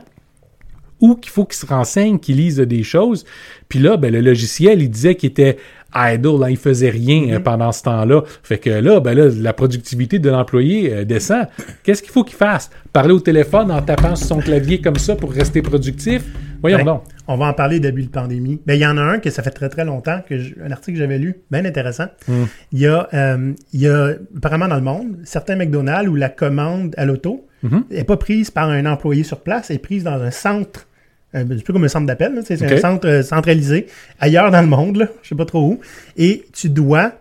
ou 1.04 1.16
qu'il 1.16 1.30
faut 1.30 1.44
qu'ils 1.44 1.56
se 1.56 1.66
renseignent, 1.66 2.18
qu'ils 2.18 2.36
lisent 2.36 2.56
des 2.58 2.82
choses. 2.82 3.24
Puis 3.68 3.78
là, 3.78 3.96
ben, 3.98 4.10
le 4.12 4.20
logiciel, 4.22 4.80
il 4.80 4.88
disait 4.88 5.16
qu'il 5.16 5.30
était 5.30 5.58
idle, 5.94 6.40
là, 6.40 6.50
il 6.50 6.56
faisait 6.56 6.90
rien 6.90 7.34
euh, 7.34 7.40
pendant 7.40 7.70
ce 7.72 7.82
temps-là. 7.82 8.22
Fait 8.42 8.58
que 8.58 8.70
là, 8.70 8.98
ben 9.00 9.14
là, 9.14 9.28
la 9.28 9.52
productivité 9.52 10.18
de 10.18 10.28
l'employé 10.30 10.92
euh, 10.92 11.04
descend. 11.04 11.46
Qu'est-ce 11.84 12.02
qu'il 12.02 12.10
faut 12.10 12.24
qu'il 12.24 12.36
fasse? 12.36 12.70
Parler 12.92 13.12
au 13.12 13.20
téléphone 13.20 13.70
en 13.70 13.80
tapant 13.82 14.16
sur 14.16 14.26
son 14.26 14.38
clavier 14.40 14.80
comme 14.80 14.96
ça 14.96 15.14
pour 15.14 15.30
rester 15.32 15.62
productif? 15.62 16.24
Voyons 16.62 16.78
Ben, 16.78 16.84
donc. 16.84 17.02
On 17.28 17.36
va 17.36 17.46
en 17.46 17.52
parler 17.52 17.78
début 17.80 18.02
de 18.02 18.08
pandémie. 18.08 18.60
Ben, 18.66 18.74
il 18.74 18.80
y 18.80 18.86
en 18.86 18.96
a 18.96 19.02
un 19.02 19.18
que 19.18 19.30
ça 19.30 19.42
fait 19.42 19.50
très 19.50 19.68
très 19.68 19.84
longtemps, 19.84 20.20
que 20.28 20.38
je- 20.38 20.54
un 20.64 20.70
article 20.72 20.92
que 20.96 20.98
j'avais 20.98 21.18
lu, 21.18 21.36
bien 21.50 21.64
intéressant. 21.64 22.06
Hmm. 22.26 22.44
Il, 22.72 22.80
y 22.80 22.86
a, 22.86 23.08
euh, 23.14 23.52
il 23.72 23.80
y 23.80 23.86
a, 23.88 24.14
apparemment 24.36 24.68
dans 24.68 24.76
le 24.76 24.82
monde, 24.82 25.18
certains 25.24 25.54
McDonald's 25.56 26.08
où 26.08 26.16
la 26.16 26.28
commande 26.30 26.94
à 26.96 27.04
l'auto 27.04 27.46
n'est 27.90 28.04
pas 28.04 28.18
prise 28.18 28.50
par 28.50 28.68
un 28.68 28.84
employé 28.84 29.22
sur 29.22 29.40
place, 29.40 29.70
elle 29.70 29.76
est 29.76 29.78
prise 29.78 30.04
dans 30.04 30.20
un 30.20 30.30
centre, 30.30 30.86
un 31.34 31.44
peu 31.44 31.72
comme 31.72 31.84
un 31.84 31.88
centre 31.88 32.06
d'appel, 32.06 32.42
tu 32.46 32.56
c'est 32.56 32.72
un 32.72 32.78
centre 32.78 33.08
euh, 33.08 33.22
centralisé, 33.22 33.86
ailleurs 34.20 34.50
dans 34.50 34.60
le 34.60 34.68
monde, 34.68 34.96
là, 34.96 35.08
je 35.22 35.28
sais 35.28 35.34
pas 35.34 35.44
trop 35.44 35.62
où. 35.62 35.80
Et 36.16 36.46
tu 36.52 36.70
dois, 36.70 37.12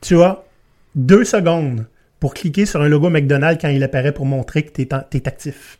tu 0.00 0.20
as 0.22 0.42
deux 0.94 1.24
secondes 1.24 1.86
pour 2.20 2.34
cliquer 2.34 2.66
sur 2.66 2.80
un 2.80 2.88
logo 2.88 3.10
McDonald's 3.10 3.60
quand 3.60 3.68
il 3.68 3.82
apparaît 3.82 4.12
pour 4.12 4.26
montrer 4.26 4.62
que 4.62 4.72
tu 4.72 4.82
es, 4.82 5.28
actif. 5.28 5.78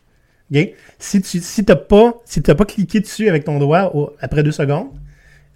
Si 0.99 1.21
tu 1.21 1.39
si 1.39 1.63
t'as 1.63 1.75
pas, 1.75 2.15
si 2.25 2.41
pas 2.41 2.65
cliqué 2.65 2.99
dessus 2.99 3.29
avec 3.29 3.45
ton 3.45 3.57
doigt 3.57 3.95
au- 3.95 4.13
après 4.19 4.43
deux 4.43 4.51
secondes, 4.51 4.89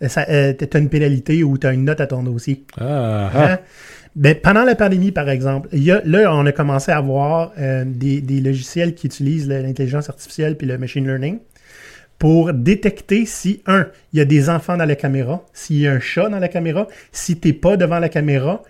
euh, 0.02 0.08
ça, 0.08 0.26
euh, 0.30 0.54
t'as 0.54 0.80
une 0.80 0.90
pénalité 0.90 1.44
ou 1.44 1.58
tu 1.58 1.68
as 1.68 1.74
une 1.74 1.86
note 1.86 2.00
à 2.00 2.08
ton 2.08 2.24
dossier. 2.24 2.64
Ah, 2.78 3.30
ah. 3.34 3.52
Hein? 3.54 3.60
Ben, 4.16 4.34
pendant 4.34 4.64
la 4.64 4.76
pandémie, 4.76 5.12
par 5.12 5.30
exemple, 5.30 5.68
il 5.74 5.84
y 5.84 5.92
a, 5.92 6.02
là, 6.06 6.34
on 6.34 6.46
a 6.46 6.54
commencé 6.54 6.92
à 6.92 6.98
avoir 6.98 7.52
euh, 7.58 7.84
des, 7.86 8.22
des 8.22 8.40
logiciels 8.40 8.96
qui 8.96 9.08
utilisent 9.08 9.50
l'intelligence 9.50 10.08
artificielle 10.10 10.56
puis 10.56 10.68
le 10.68 10.78
machine 10.78 11.06
learning 11.06 11.40
pour 12.20 12.54
détecter 12.54 13.26
si, 13.26 13.62
un, 13.66 13.88
il 14.14 14.20
y 14.20 14.22
a 14.22 14.26
des 14.26 14.50
enfants 14.50 14.78
dans 14.78 14.86
la 14.86 14.96
caméra, 14.96 15.44
s'il 15.54 15.80
y 15.82 15.88
a 15.88 15.92
un 15.92 16.00
chat 16.00 16.30
dans 16.30 16.40
la 16.40 16.48
caméra, 16.48 16.88
si 17.12 17.38
t'es 17.38 17.54
pas 17.54 17.78
devant 17.78 18.00
la 18.00 18.10
caméra, 18.10 18.64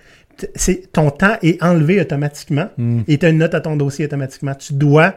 ton 0.92 1.12
temps 1.12 1.38
est 1.42 1.62
enlevé 1.64 2.02
automatiquement 2.02 2.68
Hmm. 2.78 3.02
et 3.08 3.18
tu 3.18 3.26
as 3.26 3.30
une 3.30 3.38
note 3.38 3.54
à 3.54 3.62
ton 3.62 3.76
dossier 3.78 4.06
automatiquement. 4.06 4.54
Tu 4.56 4.74
dois 4.74 5.16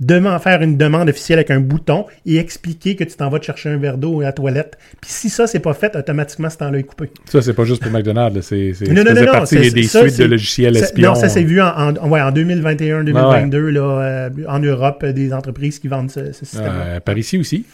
demain 0.00 0.38
faire 0.38 0.62
une 0.62 0.76
demande 0.76 1.08
officielle 1.08 1.38
avec 1.38 1.50
un 1.50 1.60
bouton 1.60 2.06
et 2.26 2.36
expliquer 2.38 2.94
que 2.96 3.04
tu 3.04 3.16
t'en 3.16 3.28
vas 3.30 3.38
te 3.38 3.44
chercher 3.46 3.68
un 3.70 3.76
verre 3.78 3.98
d'eau 3.98 4.20
à 4.20 4.24
la 4.24 4.32
toilette. 4.32 4.78
Puis 5.00 5.10
si 5.10 5.28
ça, 5.28 5.46
c'est 5.46 5.58
pas 5.58 5.74
fait, 5.74 5.96
automatiquement, 5.96 6.48
ce 6.50 6.56
temps-là 6.58 6.78
est 6.78 6.82
coupé. 6.84 7.10
Ça, 7.24 7.42
c'est 7.42 7.52
pas 7.54 7.64
juste 7.64 7.82
pour 7.82 7.90
McDonald's, 7.90 8.40
c'est, 8.46 8.72
c'est, 8.74 8.86
Non, 8.88 9.02
non, 9.02 9.12
non, 9.14 9.44
c'est- 9.46 9.70
des 9.70 9.82
ça, 9.84 10.00
suites 10.02 10.12
c'est- 10.14 10.22
de 10.22 10.28
logiciels 10.28 10.76
espions. 10.76 11.10
Non, 11.10 11.14
ça 11.16 11.28
s'est 11.28 11.42
vu 11.42 11.60
en, 11.60 11.66
en, 11.96 12.08
ouais, 12.08 12.20
en 12.20 12.30
2021-2022 12.30 13.70
là, 13.70 13.80
euh, 13.82 14.30
en 14.48 14.58
Europe, 14.60 15.02
euh, 15.04 15.12
des 15.12 15.32
entreprises 15.32 15.78
qui 15.78 15.88
vendent 15.88 16.10
ce, 16.10 16.32
ce 16.32 16.44
système. 16.44 16.72
Euh, 16.72 17.00
par 17.00 17.16
ici 17.18 17.38
aussi? 17.38 17.64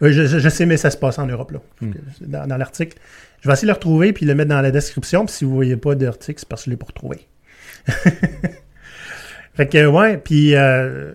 je, 0.00 0.10
je- 0.10 0.38
je 0.38 0.48
sais, 0.48 0.66
mais 0.66 0.76
ça 0.76 0.90
se 0.90 0.96
passe 0.96 1.18
en 1.18 1.26
Europe 1.26 1.52
là, 1.52 1.60
Hmm. 1.80 1.92
dans, 2.26 2.46
dans 2.46 2.56
l'article. 2.56 2.98
Je 3.40 3.46
vais 3.48 3.52
essayer 3.52 3.66
de 3.66 3.70
le 3.72 3.74
retrouver 3.74 4.12
puis 4.12 4.26
le 4.26 4.34
mettre 4.34 4.48
dans 4.50 4.60
la 4.60 4.72
description. 4.72 5.24
Puis 5.26 5.34
si 5.36 5.44
vous 5.44 5.54
voyez 5.54 5.76
pas 5.76 5.94
d'article, 5.94 6.40
c'est 6.40 6.48
parce 6.48 6.62
que 6.62 6.66
je 6.66 6.70
l'ai 6.70 6.76
pas 6.76 6.86
retrouvé. 6.86 7.18
fait 9.58 9.66
que 9.66 9.86
ouais, 9.86 10.18
puis 10.18 10.54
euh, 10.54 11.10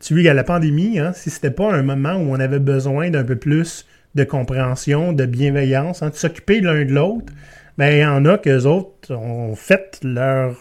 tu, 0.00 0.18
vois, 0.18 0.30
à 0.30 0.34
la 0.34 0.44
pandémie, 0.44 0.98
hein, 0.98 1.12
si 1.14 1.28
c'était 1.28 1.50
pas 1.50 1.70
un 1.70 1.82
moment 1.82 2.14
où 2.14 2.30
on 2.30 2.40
avait 2.40 2.58
besoin 2.58 3.10
d'un 3.10 3.22
peu 3.22 3.36
plus 3.36 3.84
de 4.14 4.24
compréhension, 4.24 5.12
de 5.12 5.26
bienveillance, 5.26 6.02
hein, 6.02 6.08
de 6.08 6.14
s'occuper 6.14 6.62
l'un 6.62 6.86
de 6.86 6.90
l'autre, 6.90 7.26
ben 7.76 7.92
il 7.92 7.98
y 7.98 8.06
en 8.06 8.24
a 8.24 8.38
que 8.38 8.64
autres 8.64 9.14
ont 9.14 9.54
fait 9.54 10.00
leur 10.02 10.56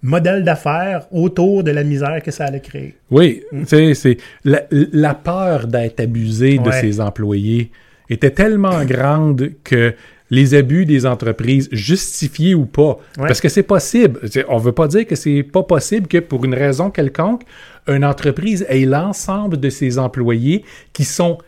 modèle 0.00 0.44
d'affaires 0.44 1.06
autour 1.12 1.62
de 1.62 1.70
la 1.72 1.84
misère 1.84 2.22
que 2.22 2.30
ça 2.30 2.44
allait 2.46 2.60
créer. 2.60 2.94
Oui, 3.10 3.42
tu 3.52 3.66
sais, 3.66 3.92
c'est 3.92 4.16
la, 4.44 4.62
la 4.70 5.12
peur 5.14 5.66
d'être 5.66 6.00
abusé 6.00 6.56
de 6.56 6.68
Ouais. 6.70 6.80
ses 6.80 7.02
employés 7.02 7.70
était 8.08 8.30
tellement 8.30 8.82
grande 8.86 9.50
que 9.62 9.94
les 10.30 10.54
abus 10.54 10.86
des 10.86 11.04
entreprises, 11.06 11.68
justifiés 11.70 12.54
ou 12.54 12.64
pas, 12.66 12.98
Ouais. 13.18 13.26
parce 13.28 13.40
que 13.40 13.48
c'est 13.48 13.62
possible. 13.62 14.20
On 14.48 14.58
veut 14.58 14.72
pas 14.72 14.88
dire 14.88 15.06
que 15.06 15.14
c'est 15.16 15.42
pas 15.42 15.62
possible 15.62 16.06
que 16.08 16.18
pour 16.18 16.44
une 16.44 16.54
raison 16.54 16.90
quelconque, 16.90 17.42
une 17.86 18.04
entreprise 18.04 18.64
ait 18.68 18.86
l'ensemble 18.86 19.58
de 19.60 19.68
ses 19.70 19.98
employés 19.98 20.64
qui 20.94 21.04
sont 21.04 21.38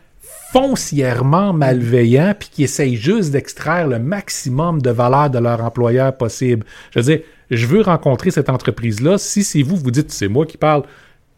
foncièrement 0.53 1.53
malveillants 1.53 2.35
puis 2.39 2.49
qui 2.53 2.65
essayent 2.65 2.97
juste 2.97 3.31
d'extraire 3.33 3.87
le 3.89 3.99
maximum 3.99 4.81
de 4.81 4.91
valeur 4.91 5.31
de 5.31 5.39
leur 5.39 5.63
employeur 5.63 6.17
possible. 6.17 6.65
Je 6.93 7.01
veux 7.01 7.05
dire, 7.05 7.21
je 7.51 7.67
veux 7.67 7.83
rencontrer 7.83 8.31
cette 8.31 8.49
entreprise-là. 8.49 9.19
Si 9.19 9.43
c'est 9.45 9.63
vous, 9.63 9.77
vous 9.77 9.91
dites 9.91 10.11
c'est 10.11 10.29
moi 10.29 10.47
qui 10.47 10.57
parle, 10.57 10.83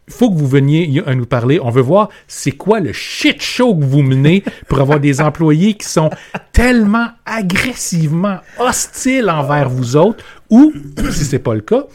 faut 0.09 0.29
que 0.29 0.37
vous 0.37 0.47
veniez 0.47 1.01
à 1.05 1.15
nous 1.15 1.25
parler. 1.25 1.59
On 1.61 1.69
veut 1.69 1.81
voir 1.81 2.09
c'est 2.27 2.51
quoi 2.51 2.79
le 2.79 2.93
shit 2.93 3.41
show 3.41 3.75
que 3.75 3.85
vous 3.85 4.01
menez 4.01 4.43
pour 4.67 4.81
avoir 4.81 4.99
des 4.99 5.21
employés 5.21 5.75
qui 5.75 5.87
sont 5.87 6.09
tellement 6.51 7.07
agressivement 7.25 8.39
hostiles 8.59 9.29
envers 9.29 9.69
vous 9.69 9.95
autres 9.95 10.23
ou, 10.49 10.73
si 11.11 11.25
c'est 11.25 11.39
pas 11.39 11.53
le 11.53 11.61
cas, 11.61 11.85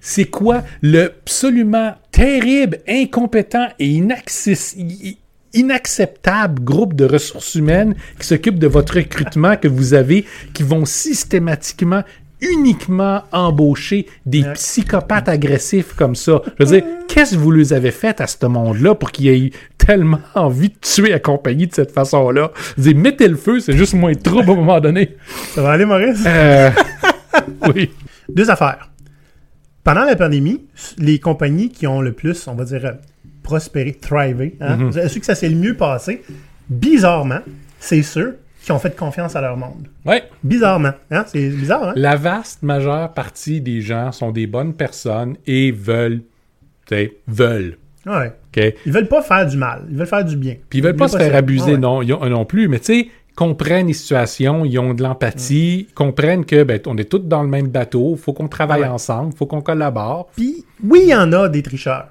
c'est 0.00 0.26
quoi 0.26 0.62
le 0.82 1.06
absolument 1.06 1.94
terrible, 2.12 2.78
incompétent 2.88 3.66
et 3.78 4.00
inacceptable 5.52 6.62
groupe 6.62 6.94
de 6.94 7.04
ressources 7.04 7.54
humaines 7.56 7.96
qui 8.20 8.26
s'occupe 8.26 8.58
de 8.58 8.68
votre 8.68 8.94
recrutement 8.94 9.56
que 9.56 9.68
vous 9.68 9.94
avez, 9.94 10.24
qui 10.54 10.62
vont 10.62 10.84
systématiquement 10.84 12.02
uniquement 12.40 13.22
embaucher 13.32 14.06
des 14.26 14.42
psychopathes 14.54 15.28
agressifs 15.28 15.94
comme 15.94 16.14
ça. 16.14 16.42
Je 16.58 16.64
veux 16.64 16.70
dire, 16.80 16.84
qu'est-ce 17.08 17.34
que 17.34 17.40
vous 17.40 17.50
les 17.50 17.72
avez 17.72 17.90
fait 17.90 18.20
à 18.20 18.26
ce 18.26 18.44
monde-là 18.46 18.94
pour 18.94 19.10
qu'ils 19.12 19.28
aient 19.28 19.50
tellement 19.78 20.20
envie 20.34 20.68
de 20.68 20.74
tuer 20.80 21.10
la 21.10 21.18
compagnie 21.18 21.66
de 21.66 21.74
cette 21.74 21.92
façon-là? 21.92 22.50
Je 22.76 22.82
veux 22.82 22.92
dire, 22.92 23.00
mettez 23.02 23.28
le 23.28 23.36
feu, 23.36 23.60
c'est 23.60 23.76
juste 23.76 23.94
moins 23.94 24.12
de 24.12 24.18
trouble 24.18 24.50
à 24.50 24.52
un 24.52 24.56
moment 24.56 24.80
donné. 24.80 25.16
Ça 25.54 25.62
va 25.62 25.72
aller, 25.72 25.84
Maurice? 25.86 26.22
Euh, 26.26 26.70
oui. 27.74 27.90
Deux 28.28 28.50
affaires. 28.50 28.90
Pendant 29.84 30.04
la 30.04 30.16
pandémie, 30.16 30.66
les 30.98 31.18
compagnies 31.20 31.70
qui 31.70 31.86
ont 31.86 32.00
le 32.00 32.12
plus, 32.12 32.48
on 32.48 32.54
va 32.54 32.64
dire, 32.64 32.84
euh, 32.84 32.92
prospéré, 33.42 33.92
thrivé, 33.92 34.56
hein, 34.60 34.76
Mhm. 34.76 35.08
ceux 35.08 35.20
que 35.20 35.26
ça 35.26 35.36
s'est 35.36 35.48
le 35.48 35.54
mieux 35.54 35.76
passé, 35.76 36.22
bizarrement, 36.68 37.38
c'est 37.78 38.02
ceux 38.02 38.38
qui 38.66 38.72
ont 38.72 38.80
fait 38.80 38.96
confiance 38.96 39.36
à 39.36 39.40
leur 39.40 39.56
monde. 39.56 39.86
Ouais. 40.04 40.24
Bizarrement. 40.42 40.90
Hein? 41.12 41.22
C'est 41.28 41.48
bizarre, 41.50 41.90
hein? 41.90 41.92
La 41.94 42.16
vaste 42.16 42.64
majeure 42.64 43.12
partie 43.12 43.60
des 43.60 43.80
gens 43.80 44.10
sont 44.10 44.32
des 44.32 44.48
bonnes 44.48 44.74
personnes 44.74 45.36
et 45.46 45.70
veulent, 45.70 46.22
tu 46.84 46.96
sais, 46.96 47.16
veulent, 47.28 47.78
Ouais. 48.04 48.32
OK? 48.56 48.74
Ils 48.84 48.92
veulent 48.92 49.06
pas 49.06 49.22
faire 49.22 49.46
du 49.46 49.56
mal, 49.56 49.84
ils 49.88 49.96
veulent 49.96 50.06
faire 50.08 50.24
du 50.24 50.36
bien. 50.36 50.56
Puis 50.68 50.80
ils 50.80 50.82
veulent 50.82 50.96
pas 50.96 51.06
se 51.06 51.16
faire 51.16 51.36
abuser 51.36 51.72
Ouais. 51.74 51.78
non, 51.78 51.98
ont- 52.00 52.28
non 52.28 52.44
plus, 52.44 52.66
mais 52.66 52.80
tu 52.80 52.86
sais, 52.86 53.08
comprennent 53.36 53.86
les 53.86 53.92
situations, 53.92 54.64
ils 54.64 54.76
ont 54.80 54.94
de 54.94 55.02
l'empathie, 55.04 55.86
comprennent 55.94 56.44
que 56.44 56.64
ben, 56.64 56.80
on 56.86 56.96
est 56.98 57.04
tous 57.08 57.20
dans 57.20 57.44
le 57.44 57.48
même 57.48 57.68
bateau, 57.68 58.16
faut 58.16 58.32
qu'on 58.32 58.48
travaille 58.48 58.80
Ouais. 58.80 58.88
ensemble, 58.88 59.32
faut 59.32 59.46
qu'on 59.46 59.60
collabore. 59.60 60.26
Puis, 60.36 60.64
oui, 60.82 61.02
il 61.04 61.08
y 61.10 61.14
en 61.14 61.32
a 61.32 61.48
des 61.48 61.62
tricheurs. 61.62 62.08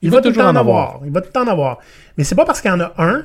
Il, 0.00 0.06
Il 0.06 0.10
va, 0.10 0.16
va 0.16 0.22
tout 0.22 0.28
le 0.30 0.34
toujours 0.34 0.48
temps 0.50 0.50
en 0.50 0.56
en 0.56 0.60
avoir. 0.60 1.00
Il 1.04 1.12
va 1.12 1.20
tout 1.20 1.28
le 1.28 1.32
temps 1.32 1.44
en 1.44 1.52
avoir. 1.52 1.78
Mais 2.18 2.24
c'est 2.24 2.34
pas 2.34 2.44
parce 2.44 2.60
qu'il 2.60 2.72
y 2.72 2.74
en 2.74 2.80
a 2.80 2.92
un 2.98 3.22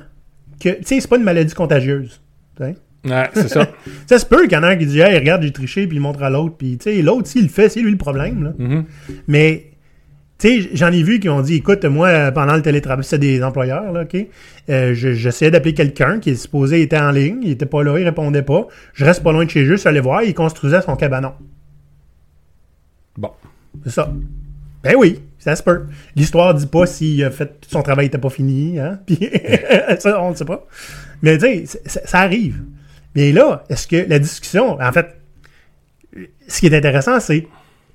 que, 0.62 0.70
tu 0.70 0.84
sais, 0.84 1.00
c'est 1.00 1.08
pas 1.08 1.18
une 1.18 1.24
maladie 1.24 1.54
contagieuse. 1.56 2.20
Sais. 2.64 2.76
Ouais, 3.06 3.30
c'est 3.34 3.48
ça. 3.48 3.68
Ça 4.08 4.20
se 4.20 4.26
peut 4.26 4.44
qu'il 4.44 4.54
y 4.54 4.58
en 4.58 4.64
a 4.64 4.70
un 4.70 4.76
qui 4.76 4.86
dit 4.86 5.00
Hey, 5.00 5.18
regarde, 5.18 5.44
j'ai 5.44 5.52
triché, 5.52 5.88
puis 5.88 5.98
il 5.98 6.02
montre 6.02 6.24
à 6.24 6.30
l'autre. 6.30 6.56
Puis, 6.58 6.78
tu 6.78 6.84
sais, 6.96 7.02
l'autre, 7.02 7.28
s'il 7.28 7.44
le 7.44 7.50
fait, 7.50 7.70
c'est 7.70 7.80
lui 7.82 7.92
le 7.92 7.98
problème. 7.98 8.44
Là. 8.44 8.54
Mhm. 8.58 8.86
Mais, 9.28 9.68
tu 10.40 10.64
sais, 10.64 10.70
j'en 10.74 10.92
ai 10.92 11.04
vu 11.04 11.20
qui 11.20 11.30
ont 11.30 11.42
dit 11.42 11.56
Écoute, 11.56 11.86
moi, 11.86 12.08
euh, 12.10 12.32
pendant 12.32 12.56
le 12.56 12.62
télétravail, 12.62 13.04
c'est 13.06 13.18
des 13.20 13.42
employeurs, 13.44 13.92
là, 13.94 14.02
OK 14.04 14.16
euh, 14.70 14.94
je- 14.94 15.14
J'essayais 15.14 15.52
d'appeler 15.52 15.74
quelqu'un 15.74 16.20
qui 16.20 16.32
est 16.32 16.36
supposé 16.36 16.82
était 16.82 16.98
en 16.98 17.12
ligne, 17.12 17.40
il 17.44 17.52
était 17.52 17.66
pas 17.66 17.82
là, 17.84 17.98
il 17.98 18.04
répondait 18.04 18.42
pas. 18.44 18.68
Je 18.94 19.06
reste 19.06 19.24
pas 19.24 19.32
loin 19.32 19.46
de 19.46 19.50
chez 19.50 19.64
eux, 19.64 19.72
je 19.72 19.76
suis 19.78 19.88
allé 19.90 20.00
voir, 20.02 20.24
il 20.24 20.34
construisait 20.34 20.82
son 20.82 20.96
cabanon. 20.96 21.34
Bon. 23.18 23.32
C'est 23.84 23.92
ça. 23.92 24.12
Ben 24.84 24.96
oui, 24.98 25.20
ça 25.40 25.56
se 25.56 25.64
peut. 25.64 25.86
L'histoire 26.16 26.54
dit 26.54 26.68
pas 26.68 26.86
si 26.86 27.24
a 27.24 27.32
fait 27.32 27.52
son 27.68 27.82
travail 27.82 28.08
était 28.08 28.18
pas 28.18 28.30
fini, 28.30 28.80
hein. 28.80 29.00
Puis 29.06 29.18
ça, 30.00 30.22
on 30.22 30.32
ne 30.32 30.36
sait 30.36 30.46
pas. 30.46 30.66
Mais 31.22 31.38
tu 31.38 31.66
sais, 31.66 31.80
ça, 31.86 32.02
ça 32.06 32.20
arrive. 32.20 32.62
Mais 33.16 33.32
là, 33.32 33.64
est-ce 33.70 33.88
que 33.88 34.06
la 34.08 34.20
discussion, 34.20 34.80
en 34.82 34.92
fait, 34.92 35.08
ce 36.48 36.60
qui 36.60 36.68
est 36.68 36.76
intéressant, 36.78 37.20
c'est 37.20 37.48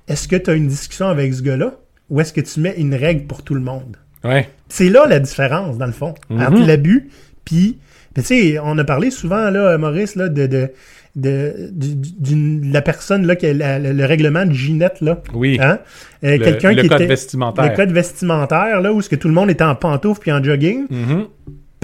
est-ce 0.07 0.27
que 0.27 0.35
tu 0.35 0.49
as 0.49 0.53
une 0.53 0.67
discussion 0.67 1.07
avec 1.07 1.33
ce 1.33 1.41
gars-là 1.41 1.75
ou 2.09 2.19
est-ce 2.21 2.33
que 2.33 2.41
tu 2.41 2.59
mets 2.59 2.75
une 2.77 2.93
règle 2.95 3.25
pour 3.25 3.43
tout 3.43 3.53
le 3.55 3.61
monde? 3.61 3.97
Ouais. 4.23 4.49
C'est 4.69 4.89
là 4.89 5.05
la 5.07 5.19
différence, 5.19 5.77
dans 5.77 5.85
le 5.85 5.91
fond, 5.93 6.13
entre 6.29 6.65
l'abus 6.65 7.09
puis... 7.45 7.77
Tu 8.15 8.21
sais, 8.21 8.59
on 8.63 8.77
a 8.77 8.83
parlé 8.83 9.09
souvent, 9.09 9.49
là, 9.49 9.75
Maurice, 9.79 10.15
là, 10.15 10.29
de, 10.29 10.45
de, 10.45 10.69
de, 11.15 12.71
la 12.71 12.83
personne, 12.83 13.25
là, 13.25 13.35
qui 13.35 13.47
a 13.47 13.53
la- 13.53 13.79
le, 13.79 13.91
le 13.91 14.05
règlement 14.05 14.45
de 14.45 14.51
Ginette, 14.53 15.01
là. 15.01 15.19
Oui. 15.33 15.57
Hein? 15.59 15.79
Euh, 16.23 16.37
Le- 16.37 16.43
quelqu'un 16.43 16.75
qui 16.75 16.87
code 16.87 17.01
était- 17.01 17.07
vestimentaire. 17.07 17.71
Le 17.71 17.75
code 17.75 17.91
vestimentaire, 17.91 18.81
là, 18.81 18.93
où 18.93 18.99
est-ce 18.99 19.09
que 19.09 19.15
tout 19.15 19.27
le 19.27 19.33
monde 19.33 19.49
était 19.49 19.63
en 19.63 19.73
pantoufles 19.73 20.21
puis 20.21 20.31
en 20.31 20.43
jogging. 20.43 20.85
Mhm. 20.91 21.25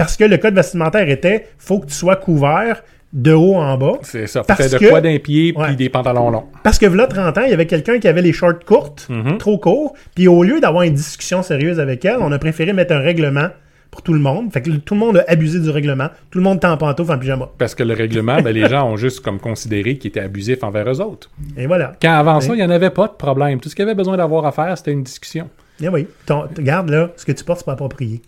Parce 0.00 0.16
que 0.16 0.24
le 0.24 0.38
code 0.38 0.54
vestimentaire 0.54 1.08
était, 1.10 1.46
faut 1.58 1.78
que 1.78 1.86
tu 1.86 1.92
sois 1.94 2.16
couvert 2.16 2.82
de 3.12 3.32
haut 3.32 3.56
en 3.56 3.76
bas. 3.76 3.98
C'est 4.02 4.26
ça. 4.26 4.42
Parce 4.44 4.70
de 4.70 4.78
que- 4.78 4.88
quoi 4.88 5.00
d'un 5.00 5.18
pied, 5.18 5.52
puis 5.52 5.62
Ouais. 5.62 5.74
des 5.74 5.88
pantalons 5.90 6.30
longs. 6.30 6.44
Parce 6.62 6.78
que 6.78 6.86
là, 6.86 7.06
30 7.06 7.36
ans, 7.36 7.42
il 7.44 7.50
y 7.50 7.52
avait 7.52 7.66
quelqu'un 7.66 7.98
qui 7.98 8.08
avait 8.08 8.22
les 8.22 8.32
shorts 8.32 8.64
courtes, 8.64 9.06
Mhm. 9.10 9.36
trop 9.38 9.58
courts, 9.58 9.94
puis 10.14 10.26
au 10.28 10.42
lieu 10.42 10.58
d'avoir 10.60 10.84
une 10.84 10.94
discussion 10.94 11.42
sérieuse 11.42 11.80
avec 11.80 12.04
elle, 12.04 12.16
on 12.20 12.32
a 12.32 12.38
préféré 12.38 12.72
mettre 12.72 12.94
un 12.94 13.00
règlement 13.00 13.48
pour 13.90 14.02
tout 14.02 14.12
le 14.14 14.20
monde. 14.20 14.52
Fait 14.52 14.62
que 14.62 14.70
tout 14.70 14.94
le 14.94 15.00
monde 15.00 15.18
a 15.18 15.24
abusé 15.28 15.58
du 15.60 15.68
règlement. 15.68 16.06
Tout 16.30 16.38
le 16.38 16.44
monde 16.44 16.58
était 16.58 16.68
en 16.68 16.76
pantoufles, 16.76 17.12
en 17.12 17.18
pyjama. 17.18 17.48
Parce 17.58 17.74
que 17.74 17.82
le 17.82 17.92
règlement, 17.94 18.40
ben, 18.40 18.52
les 18.54 18.68
gens 18.68 18.88
ont 18.88 18.96
juste 18.96 19.20
comme 19.20 19.38
considéré 19.40 19.98
qu'il 19.98 20.08
était 20.10 20.20
abusif 20.20 20.62
envers 20.62 20.88
eux 20.90 21.00
autres. 21.02 21.28
Et 21.58 21.66
voilà. 21.66 21.92
Quand 22.00 22.12
avant 22.14 22.40
ça, 22.40 22.54
il 22.54 22.58
n'y 22.58 22.62
en 22.64 22.70
avait 22.70 22.90
pas 22.90 23.08
de 23.08 23.12
problème. 23.14 23.60
Tout 23.60 23.68
ce 23.68 23.74
qu'il 23.74 23.84
y 23.84 23.88
avait 23.88 23.96
besoin 23.96 24.16
d'avoir 24.16 24.46
à 24.46 24.52
faire, 24.52 24.78
c'était 24.78 24.92
une 24.92 25.02
discussion. 25.02 25.50
Et 25.82 25.88
oui. 25.88 26.06
Ton- 26.26 26.44
regarde, 26.56 26.90
là, 26.90 27.10
ce 27.16 27.24
que 27.24 27.32
tu 27.32 27.42
portes, 27.42 27.58
c'est 27.60 27.64
pas 27.66 27.72
approprié. 27.72 28.20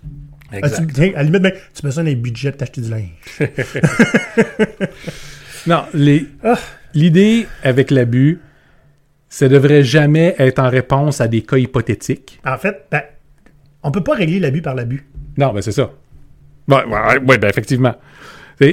Ah, 0.61 0.69
tu- 0.71 1.03
à 1.15 1.19
la 1.19 1.23
limite, 1.23 1.43
ben, 1.43 1.53
tu 1.53 1.59
as 1.79 1.83
besoin 1.83 2.05
d'un 2.05 2.15
budget 2.15 2.51
pour 2.51 2.59
t'acheter 2.59 2.81
du 2.83 2.91
linge. 2.91 3.11
Non, 5.67 5.85
les- 5.95 6.27
Ah. 6.43 6.59
l'idée 6.95 7.47
avec 7.63 7.91
l'abus, 7.93 8.41
ça 9.29 9.49
devrait 9.49 9.85
jamais 9.85 10.35
être 10.39 10.59
en 10.59 10.69
réponse 10.69 11.21
à 11.21 11.29
des 11.29 11.43
cas 11.43 11.57
hypothétiques. 11.57 12.41
En 12.45 12.59
fait, 12.59 12.85
ben, 12.91 13.03
on 13.83 13.91
peut 13.93 14.03
pas 14.03 14.15
régler 14.15 14.41
l'abus 14.41 14.61
par 14.63 14.75
l'abus. 14.75 15.07
Non, 15.39 15.53
ben 15.53 15.63
c'est 15.63 15.73
ça. 15.73 15.91
Ouais, 16.69 16.85
ouais, 16.85 17.19
ouais, 17.27 17.39
ben 17.39 17.49
effectivement. 17.49 17.95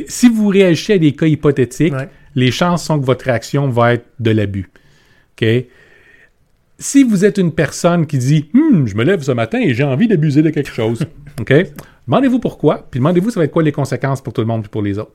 Si 0.07 0.29
vous 0.29 0.47
réagissez 0.47 0.93
à 0.93 0.97
des 0.97 1.13
cas 1.13 1.25
hypothétiques, 1.27 1.93
Ouais. 1.93 2.09
les 2.35 2.51
chances 2.51 2.83
sont 2.85 2.99
que 2.99 3.05
votre 3.05 3.25
réaction 3.25 3.69
va 3.69 3.93
être 3.93 4.05
de 4.19 4.31
l'abus. 4.31 4.69
OK? 5.41 5.47
Si 6.79 7.03
vous 7.03 7.25
êtes 7.25 7.37
une 7.37 7.51
personne 7.51 8.07
qui 8.07 8.17
dit 8.17 8.49
Hum, 8.53 8.87
je 8.87 8.95
me 8.95 9.03
lève 9.03 9.21
ce 9.21 9.33
matin 9.33 9.59
et 9.59 9.73
j'ai 9.73 9.83
envie 9.83 10.07
d'abuser 10.07 10.41
de 10.41 10.49
quelque 10.49 10.71
chose, 10.71 11.05
OK? 11.39 11.53
Demandez-vous 12.07 12.39
pourquoi, 12.39 12.87
puis 12.89 12.99
demandez-vous 12.99 13.29
ça 13.31 13.39
va 13.39 13.43
être 13.43 13.51
quoi 13.51 13.63
les 13.63 13.71
conséquences 13.73 14.21
pour 14.21 14.33
tout 14.33 14.41
le 14.41 14.47
monde 14.47 14.65
et 14.65 14.69
pour 14.69 14.81
les 14.81 14.97
autres. 14.97 15.11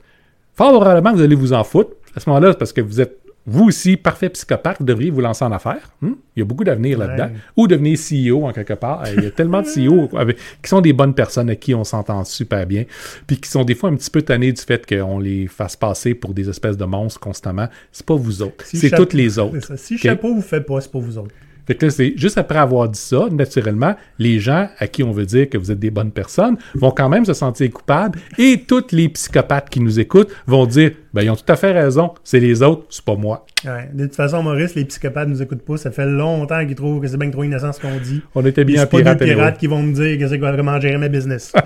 Fort 0.55 0.73
probablement, 0.73 1.13
vous 1.13 1.23
allez 1.23 1.35
vous 1.35 1.53
en 1.53 1.65
foutre. 1.65 1.91
À 2.15 2.21
ce 2.21 2.29
moment-là, 2.31 2.53
c'est 2.53 2.59
parce 2.59 2.73
que 2.73 2.81
vous 2.81 3.01
êtes, 3.01 3.19
vous 3.47 3.65
aussi, 3.65 3.97
parfait 3.97 4.29
psychopathe, 4.29 4.77
vous 4.79 4.85
devriez 4.85 5.11
vous 5.11 5.21
lancer 5.21 5.45
en 5.45 5.51
affaires. 5.51 5.91
Hum? 6.03 6.17
Il 6.37 6.41
y 6.41 6.43
a 6.43 6.45
beaucoup 6.45 6.63
d'avenir 6.63 6.99
là-dedans. 6.99 7.31
Ou 7.57 7.67
devenir 7.67 7.99
CEO 7.99 8.47
en 8.47 8.53
quelque 8.53 8.75
part. 8.75 9.03
Il 9.17 9.25
y 9.25 9.27
a 9.27 9.31
tellement 9.31 9.63
de 9.63 9.67
CEO 9.67 10.09
qui 10.63 10.69
sont 10.69 10.81
des 10.81 10.93
bonnes 10.93 11.15
personnes 11.15 11.51
à 11.51 11.57
qui 11.57 11.75
on 11.75 11.83
s'entend 11.83 12.23
super 12.25 12.67
bien, 12.67 12.85
puis 13.27 13.39
qui 13.39 13.49
sont 13.51 13.65
des 13.65 13.75
fois 13.75 13.91
un 13.91 13.97
petit 13.97 14.11
peu 14.11 14.23
tannés 14.23 14.53
du 14.53 14.63
fait 14.63 14.87
qu'on 14.87 15.19
les 15.19 15.47
fasse 15.49 15.77
passer 15.77 16.15
pour 16.15 16.35
des 16.35 16.49
espèces 16.49 16.77
de 16.77 16.85
monstres 16.85 17.19
constamment. 17.19 17.69
C'est 17.91 18.07
pas 18.07 18.15
vous 18.15 18.43
autres, 18.43 18.65
Si 18.67 18.77
c'est 18.77 18.91
toutes 18.91 19.15
les 19.15 19.39
autres. 19.39 19.77
Si 19.77 19.95
OK? 19.95 20.01
chapeau 20.01 20.35
vous 20.35 20.43
fait 20.43 20.61
pas, 20.61 20.81
c'est 20.81 20.93
pas 20.93 21.01
vous 21.01 21.19
autres. 21.19 21.35
Fait 21.67 21.75
que 21.75 21.87
là, 21.87 21.91
c'est 21.91 22.15
juste 22.17 22.39
après 22.39 22.59
avoir 22.59 22.89
dit 22.89 23.01
ça, 23.01 23.29
naturellement, 23.31 23.95
les 24.19 24.39
gens 24.39 24.69
à 24.79 24.87
qui 24.87 25.03
on 25.03 25.13
veut 25.13 25.27
dire 25.27 25.49
que 25.49 25.57
vous 25.59 25.71
êtes 25.71 25.79
des 25.79 25.91
bonnes 25.91 26.11
personnes 26.11 26.57
vont 26.75 26.91
quand 26.91 27.09
même 27.09 27.25
se 27.25 27.33
sentir 27.33 27.71
coupables 27.71 28.19
et 28.39 28.65
tous 28.67 28.93
les 28.93 29.09
psychopathes 29.09 29.71
qui 29.71 29.81
nous 29.81 29.99
écoutent 29.99 30.33
vont 30.47 30.67
dire 30.67 30.93
ben 31.13 31.23
ils 31.23 31.31
ont 31.31 31.37
tout 31.37 31.51
à 31.53 31.57
fait 31.57 31.73
raison, 31.73 32.13
c'est 32.25 32.41
les 32.41 32.63
autres, 32.63 32.87
c'est 32.91 33.05
pas 33.05 33.15
moi. 33.15 33.47
Ouais. 33.65 33.89
De 33.93 34.05
toute 34.05 34.17
façon, 34.17 34.43
Maurice, 34.43 34.75
les 34.75 34.85
psychopathes 34.85 35.29
nous 35.29 35.41
écoutent 35.41 35.65
pas. 35.65 35.77
Ça 35.77 35.91
fait 35.91 36.07
longtemps 36.07 36.67
qu'ils 36.67 36.75
trouvent 36.75 37.01
que 37.01 37.09
c'est 37.09 37.17
bien 37.17 37.31
trop 37.31 37.45
innocent 37.45 37.73
ce 37.73 37.81
qu'on 37.81 37.99
dit. 37.99 38.21
On 38.35 38.45
était 38.45 38.65
bien 38.65 38.81
c'est 38.81 38.91
pas 38.91 38.99
pirates 38.99 39.19
des 39.19 39.27
pirates 39.27 39.59
qui 39.59 39.67
vont 39.67 39.83
me 39.83 39.93
dire 39.95 40.19
que 40.19 40.29
c'est 40.29 40.39
quoi, 40.39 40.55
comment 40.57 40.79
gérer 40.81 40.99
ma 40.99 41.09
business. 41.09 41.53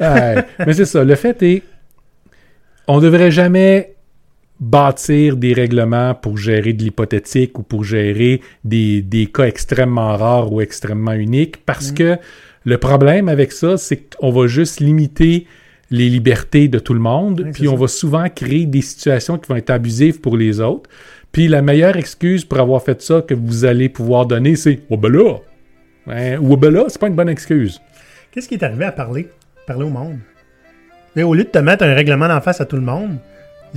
Ouais. 0.00 0.46
Mais 0.66 0.72
c'est 0.72 0.86
ça, 0.86 1.04
le 1.04 1.14
fait 1.14 1.42
est 1.42 1.62
on 2.86 3.00
devrait 3.00 3.30
jamais 3.30 3.94
bâtir 4.60 5.36
des 5.36 5.52
règlements 5.54 6.14
pour 6.14 6.36
gérer 6.36 6.72
de 6.74 6.82
l'hypothétique 6.82 7.58
ou 7.58 7.62
pour 7.62 7.82
gérer 7.82 8.40
des, 8.64 9.00
des 9.02 9.26
cas 9.26 9.44
extrêmement 9.44 10.16
rares 10.16 10.52
ou 10.52 10.60
extrêmement 10.60 11.12
uniques 11.14 11.56
Mm. 11.58 11.62
parce 11.66 11.92
que 11.92 12.18
le 12.66 12.76
problème 12.78 13.28
avec 13.28 13.52
ça, 13.52 13.78
c'est 13.78 13.96
qu'on 14.16 14.30
va 14.30 14.46
juste 14.46 14.80
limiter 14.80 15.46
les 15.90 16.08
libertés 16.10 16.68
de 16.68 16.78
tout 16.78 16.92
le 16.94 17.00
monde, 17.00 17.42
Oui, 17.44 17.52
puis 17.52 17.68
on 17.68 17.72
ça. 17.72 17.80
va 17.80 17.88
souvent 17.88 18.28
créer 18.28 18.66
des 18.66 18.82
situations 18.82 19.38
qui 19.38 19.48
vont 19.48 19.56
être 19.56 19.70
abusives 19.70 20.20
pour 20.20 20.36
les 20.36 20.60
autres. 20.60 20.88
Puis 21.32 21.48
la 21.48 21.62
meilleure 21.62 21.96
excuse 21.96 22.44
pour 22.44 22.58
avoir 22.60 22.82
fait 22.82 23.00
ça 23.00 23.22
que 23.22 23.34
vous 23.34 23.64
allez 23.64 23.88
pouvoir 23.88 24.26
donner, 24.26 24.56
c'est 24.56 24.80
«Oh 24.90 24.96
ben 24.96 25.10
là! 25.10 25.36
Ben 26.06 26.38
là, 26.70 26.84
c'est 26.88 27.00
pas 27.00 27.08
une 27.08 27.14
bonne 27.14 27.28
excuse. 27.28 27.80
Qu'est-ce 28.30 28.48
qui 28.48 28.54
est 28.54 28.62
arrivé 28.62 28.84
à 28.84 28.92
parler? 28.92 29.28
Parler 29.66 29.84
au 29.84 29.90
monde? 29.90 30.18
Et 31.16 31.22
au 31.22 31.34
lieu 31.34 31.44
de 31.44 31.48
te 31.48 31.58
mettre 31.58 31.82
un 31.84 31.94
règlement 31.94 32.28
d'en 32.28 32.40
face 32.40 32.60
à 32.60 32.66
tout 32.66 32.76
le 32.76 32.82
monde, 32.82 33.18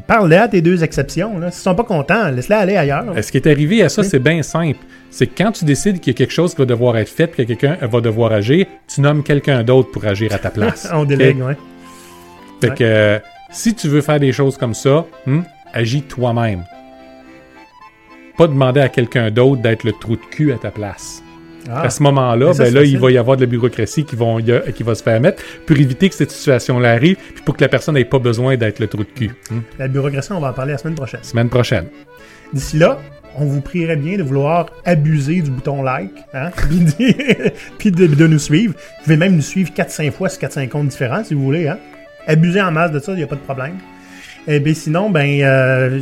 parle 0.01 0.33
à 0.33 0.47
tes 0.47 0.61
deux 0.61 0.83
exceptions. 0.83 1.37
Là. 1.39 1.51
S'ils 1.51 1.61
sont 1.61 1.75
pas 1.75 1.83
contents, 1.83 2.29
laisse-les 2.31 2.55
aller 2.55 2.75
ailleurs. 2.75 3.05
Ce 3.21 3.31
qui 3.31 3.37
est 3.37 3.47
arrivé 3.47 3.83
à 3.83 3.89
ça, 3.89 4.01
Oui. 4.01 4.07
c'est 4.09 4.19
bien 4.19 4.41
simple. 4.41 4.79
C'est 5.11 5.27
que 5.27 5.33
quand 5.37 5.51
tu 5.51 5.65
décides 5.65 5.99
qu'il 5.99 6.13
y 6.13 6.15
a 6.15 6.17
quelque 6.17 6.33
chose 6.33 6.53
qui 6.53 6.59
va 6.61 6.65
devoir 6.65 6.97
être 6.97 7.09
fait, 7.09 7.27
puis 7.27 7.45
que 7.45 7.53
quelqu'un 7.53 7.77
va 7.85 8.01
devoir 8.01 8.31
agir, 8.31 8.65
tu 8.87 9.01
nommes 9.01 9.21
quelqu'un 9.23 9.63
d'autre 9.63 9.91
pour 9.91 10.05
agir 10.05 10.33
à 10.33 10.39
ta 10.39 10.49
place. 10.49 10.89
On 10.93 11.05
délègue, 11.05 11.41
ouais. 11.43 11.55
Fait 12.61 12.69
Ouais. 12.69 12.75
que 12.75 12.83
euh, 12.83 13.19
si 13.51 13.75
tu 13.75 13.87
veux 13.87 14.01
faire 14.01 14.19
des 14.19 14.31
choses 14.31 14.57
comme 14.57 14.73
ça, 14.73 15.05
hmm, 15.27 15.41
agis 15.73 16.01
toi-même. 16.03 16.63
Pas 18.37 18.47
demander 18.47 18.79
à 18.81 18.89
quelqu'un 18.89 19.29
d'autre 19.29 19.61
d'être 19.61 19.83
le 19.83 19.91
trou 19.91 20.15
de 20.15 20.21
cul 20.31 20.51
à 20.53 20.57
ta 20.57 20.71
place. 20.71 21.21
Ah, 21.69 21.83
À 21.83 21.89
ce 21.89 22.03
moment-là, 22.03 22.53
ça, 22.53 22.65
ben 22.65 22.73
là, 22.73 22.83
il 22.83 22.97
va 22.97 23.11
y 23.11 23.17
avoir 23.17 23.37
de 23.37 23.41
la 23.41 23.47
bureaucratie 23.47 24.03
qui, 24.03 24.15
vont, 24.15 24.39
qui 24.39 24.83
va 24.83 24.95
se 24.95 25.03
faire 25.03 25.19
mettre 25.19 25.41
pour 25.65 25.77
éviter 25.77 26.09
que 26.09 26.15
cette 26.15 26.31
situation-là 26.31 26.91
arrive, 26.91 27.15
puis 27.15 27.43
pour 27.43 27.55
que 27.55 27.61
la 27.61 27.69
personne 27.69 27.95
n'ait 27.95 28.05
pas 28.05 28.19
besoin 28.19 28.57
d'être 28.57 28.79
le 28.79 28.87
trou 28.87 29.03
de 29.03 29.09
cul. 29.09 29.31
Hmm. 29.49 29.59
La 29.79 29.87
bureaucratie, 29.87 30.31
on 30.31 30.39
va 30.39 30.49
en 30.49 30.53
parler 30.53 30.73
la 30.73 30.77
semaine 30.77 30.95
prochaine. 30.95 31.23
Semaine 31.23 31.49
prochaine. 31.49 31.85
D'ici 32.53 32.77
là, 32.77 32.99
on 33.35 33.45
vous 33.45 33.61
prierait 33.61 33.95
bien 33.95 34.17
de 34.17 34.23
vouloir 34.23 34.67
abuser 34.85 35.41
du 35.41 35.51
bouton 35.51 35.81
like, 35.81 36.11
hein, 36.33 36.51
puis 36.55 36.79
de, 36.79 37.51
puis 37.77 37.91
de, 37.91 38.07
de 38.07 38.27
nous 38.27 38.39
suivre. 38.39 38.73
Vous 38.73 39.03
pouvez 39.03 39.17
même 39.17 39.35
nous 39.35 39.41
suivre 39.41 39.71
4-5 39.71 40.11
fois 40.11 40.29
sur 40.29 40.41
4-5 40.41 40.69
comptes 40.69 40.89
différents, 40.89 41.23
si 41.23 41.33
vous 41.33 41.43
voulez. 41.43 41.67
Hein. 41.67 41.79
Abuser 42.27 42.61
en 42.61 42.71
masse 42.71 42.91
de 42.91 42.99
ça, 42.99 43.13
il 43.13 43.17
n'y 43.17 43.23
a 43.23 43.27
pas 43.27 43.35
de 43.35 43.41
problème. 43.41 43.77
Et 44.47 44.59
bien 44.59 44.73
sinon, 44.73 45.09
ben... 45.09 45.41
Euh, 45.41 45.99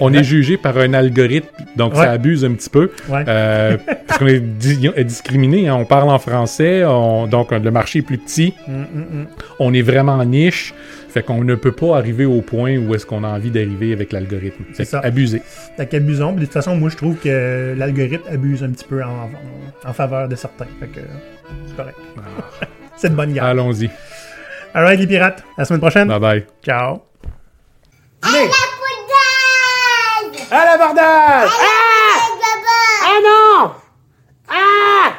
On 0.00 0.12
est 0.12 0.24
jugé 0.24 0.56
par 0.56 0.76
un 0.78 0.94
algorithme, 0.94 1.48
donc 1.76 1.92
Ouais. 1.94 2.00
ça 2.04 2.10
abuse 2.10 2.44
un 2.44 2.52
petit 2.54 2.70
peu. 2.70 2.90
Ouais. 3.08 3.24
Euh, 3.28 3.76
parce 4.06 4.18
qu'on 4.18 4.26
est 4.26 4.40
di- 4.40 4.90
est 4.96 5.04
discriminé, 5.04 5.68
hein. 5.68 5.76
on 5.78 5.84
parle 5.84 6.10
en 6.10 6.18
français, 6.18 6.84
on- 6.84 7.26
donc 7.28 7.52
le 7.52 7.70
marché 7.70 8.00
est 8.00 8.02
plus 8.02 8.18
petit, 8.18 8.52
Hum, 8.66 8.74
hum, 8.94 9.04
hum. 9.12 9.26
on 9.60 9.72
est 9.72 9.82
vraiment 9.82 10.14
en 10.14 10.24
niche, 10.24 10.74
fait 11.08 11.22
qu'on 11.22 11.44
ne 11.44 11.54
peut 11.54 11.70
pas 11.72 11.96
arriver 11.96 12.24
au 12.24 12.40
point 12.40 12.76
où 12.76 12.94
est-ce 12.96 13.06
qu'on 13.06 13.22
a 13.22 13.28
envie 13.28 13.50
d'arriver 13.50 13.92
avec 13.92 14.12
l'algorithme. 14.12 14.64
C'est 14.72 14.78
Fait 14.78 14.84
ça. 14.90 14.98
Abuser. 15.00 15.40
Fait 15.76 15.86
qu'abusons. 15.86 16.32
De 16.32 16.40
toute 16.40 16.52
façon, 16.52 16.74
moi, 16.74 16.90
je 16.90 16.96
trouve 16.96 17.16
que 17.16 17.74
l'algorithme 17.78 18.24
abuse 18.32 18.64
un 18.64 18.70
petit 18.70 18.84
peu 18.84 19.02
en, 19.04 19.08
en- 19.86 19.88
en 19.88 19.92
faveur 19.92 20.26
de 20.28 20.34
certains. 20.34 20.66
Fait 20.80 20.88
que 20.88 21.00
c'est 21.68 21.76
correct. 21.76 21.96
c'est 22.96 23.10
de 23.10 23.14
bonne 23.14 23.32
guerre. 23.32 23.44
Allons-y. 23.44 23.88
Alright, 24.74 24.98
les 24.98 25.06
pirates. 25.06 25.44
À 25.56 25.60
la 25.60 25.64
semaine 25.66 25.80
prochaine. 25.80 26.08
Bye 26.08 26.18
bye. 26.20 26.44
Ciao. 26.64 27.02
Venez. 28.24 28.50
À 28.50 28.54
l'abordage 30.24 30.48
À 30.50 30.64
l'abordage 30.64 31.50
Ah, 31.60 32.16
la 32.40 32.52
ah, 32.66 33.04
ah 33.04 33.18
non. 33.22 33.74
Ah 34.48 35.12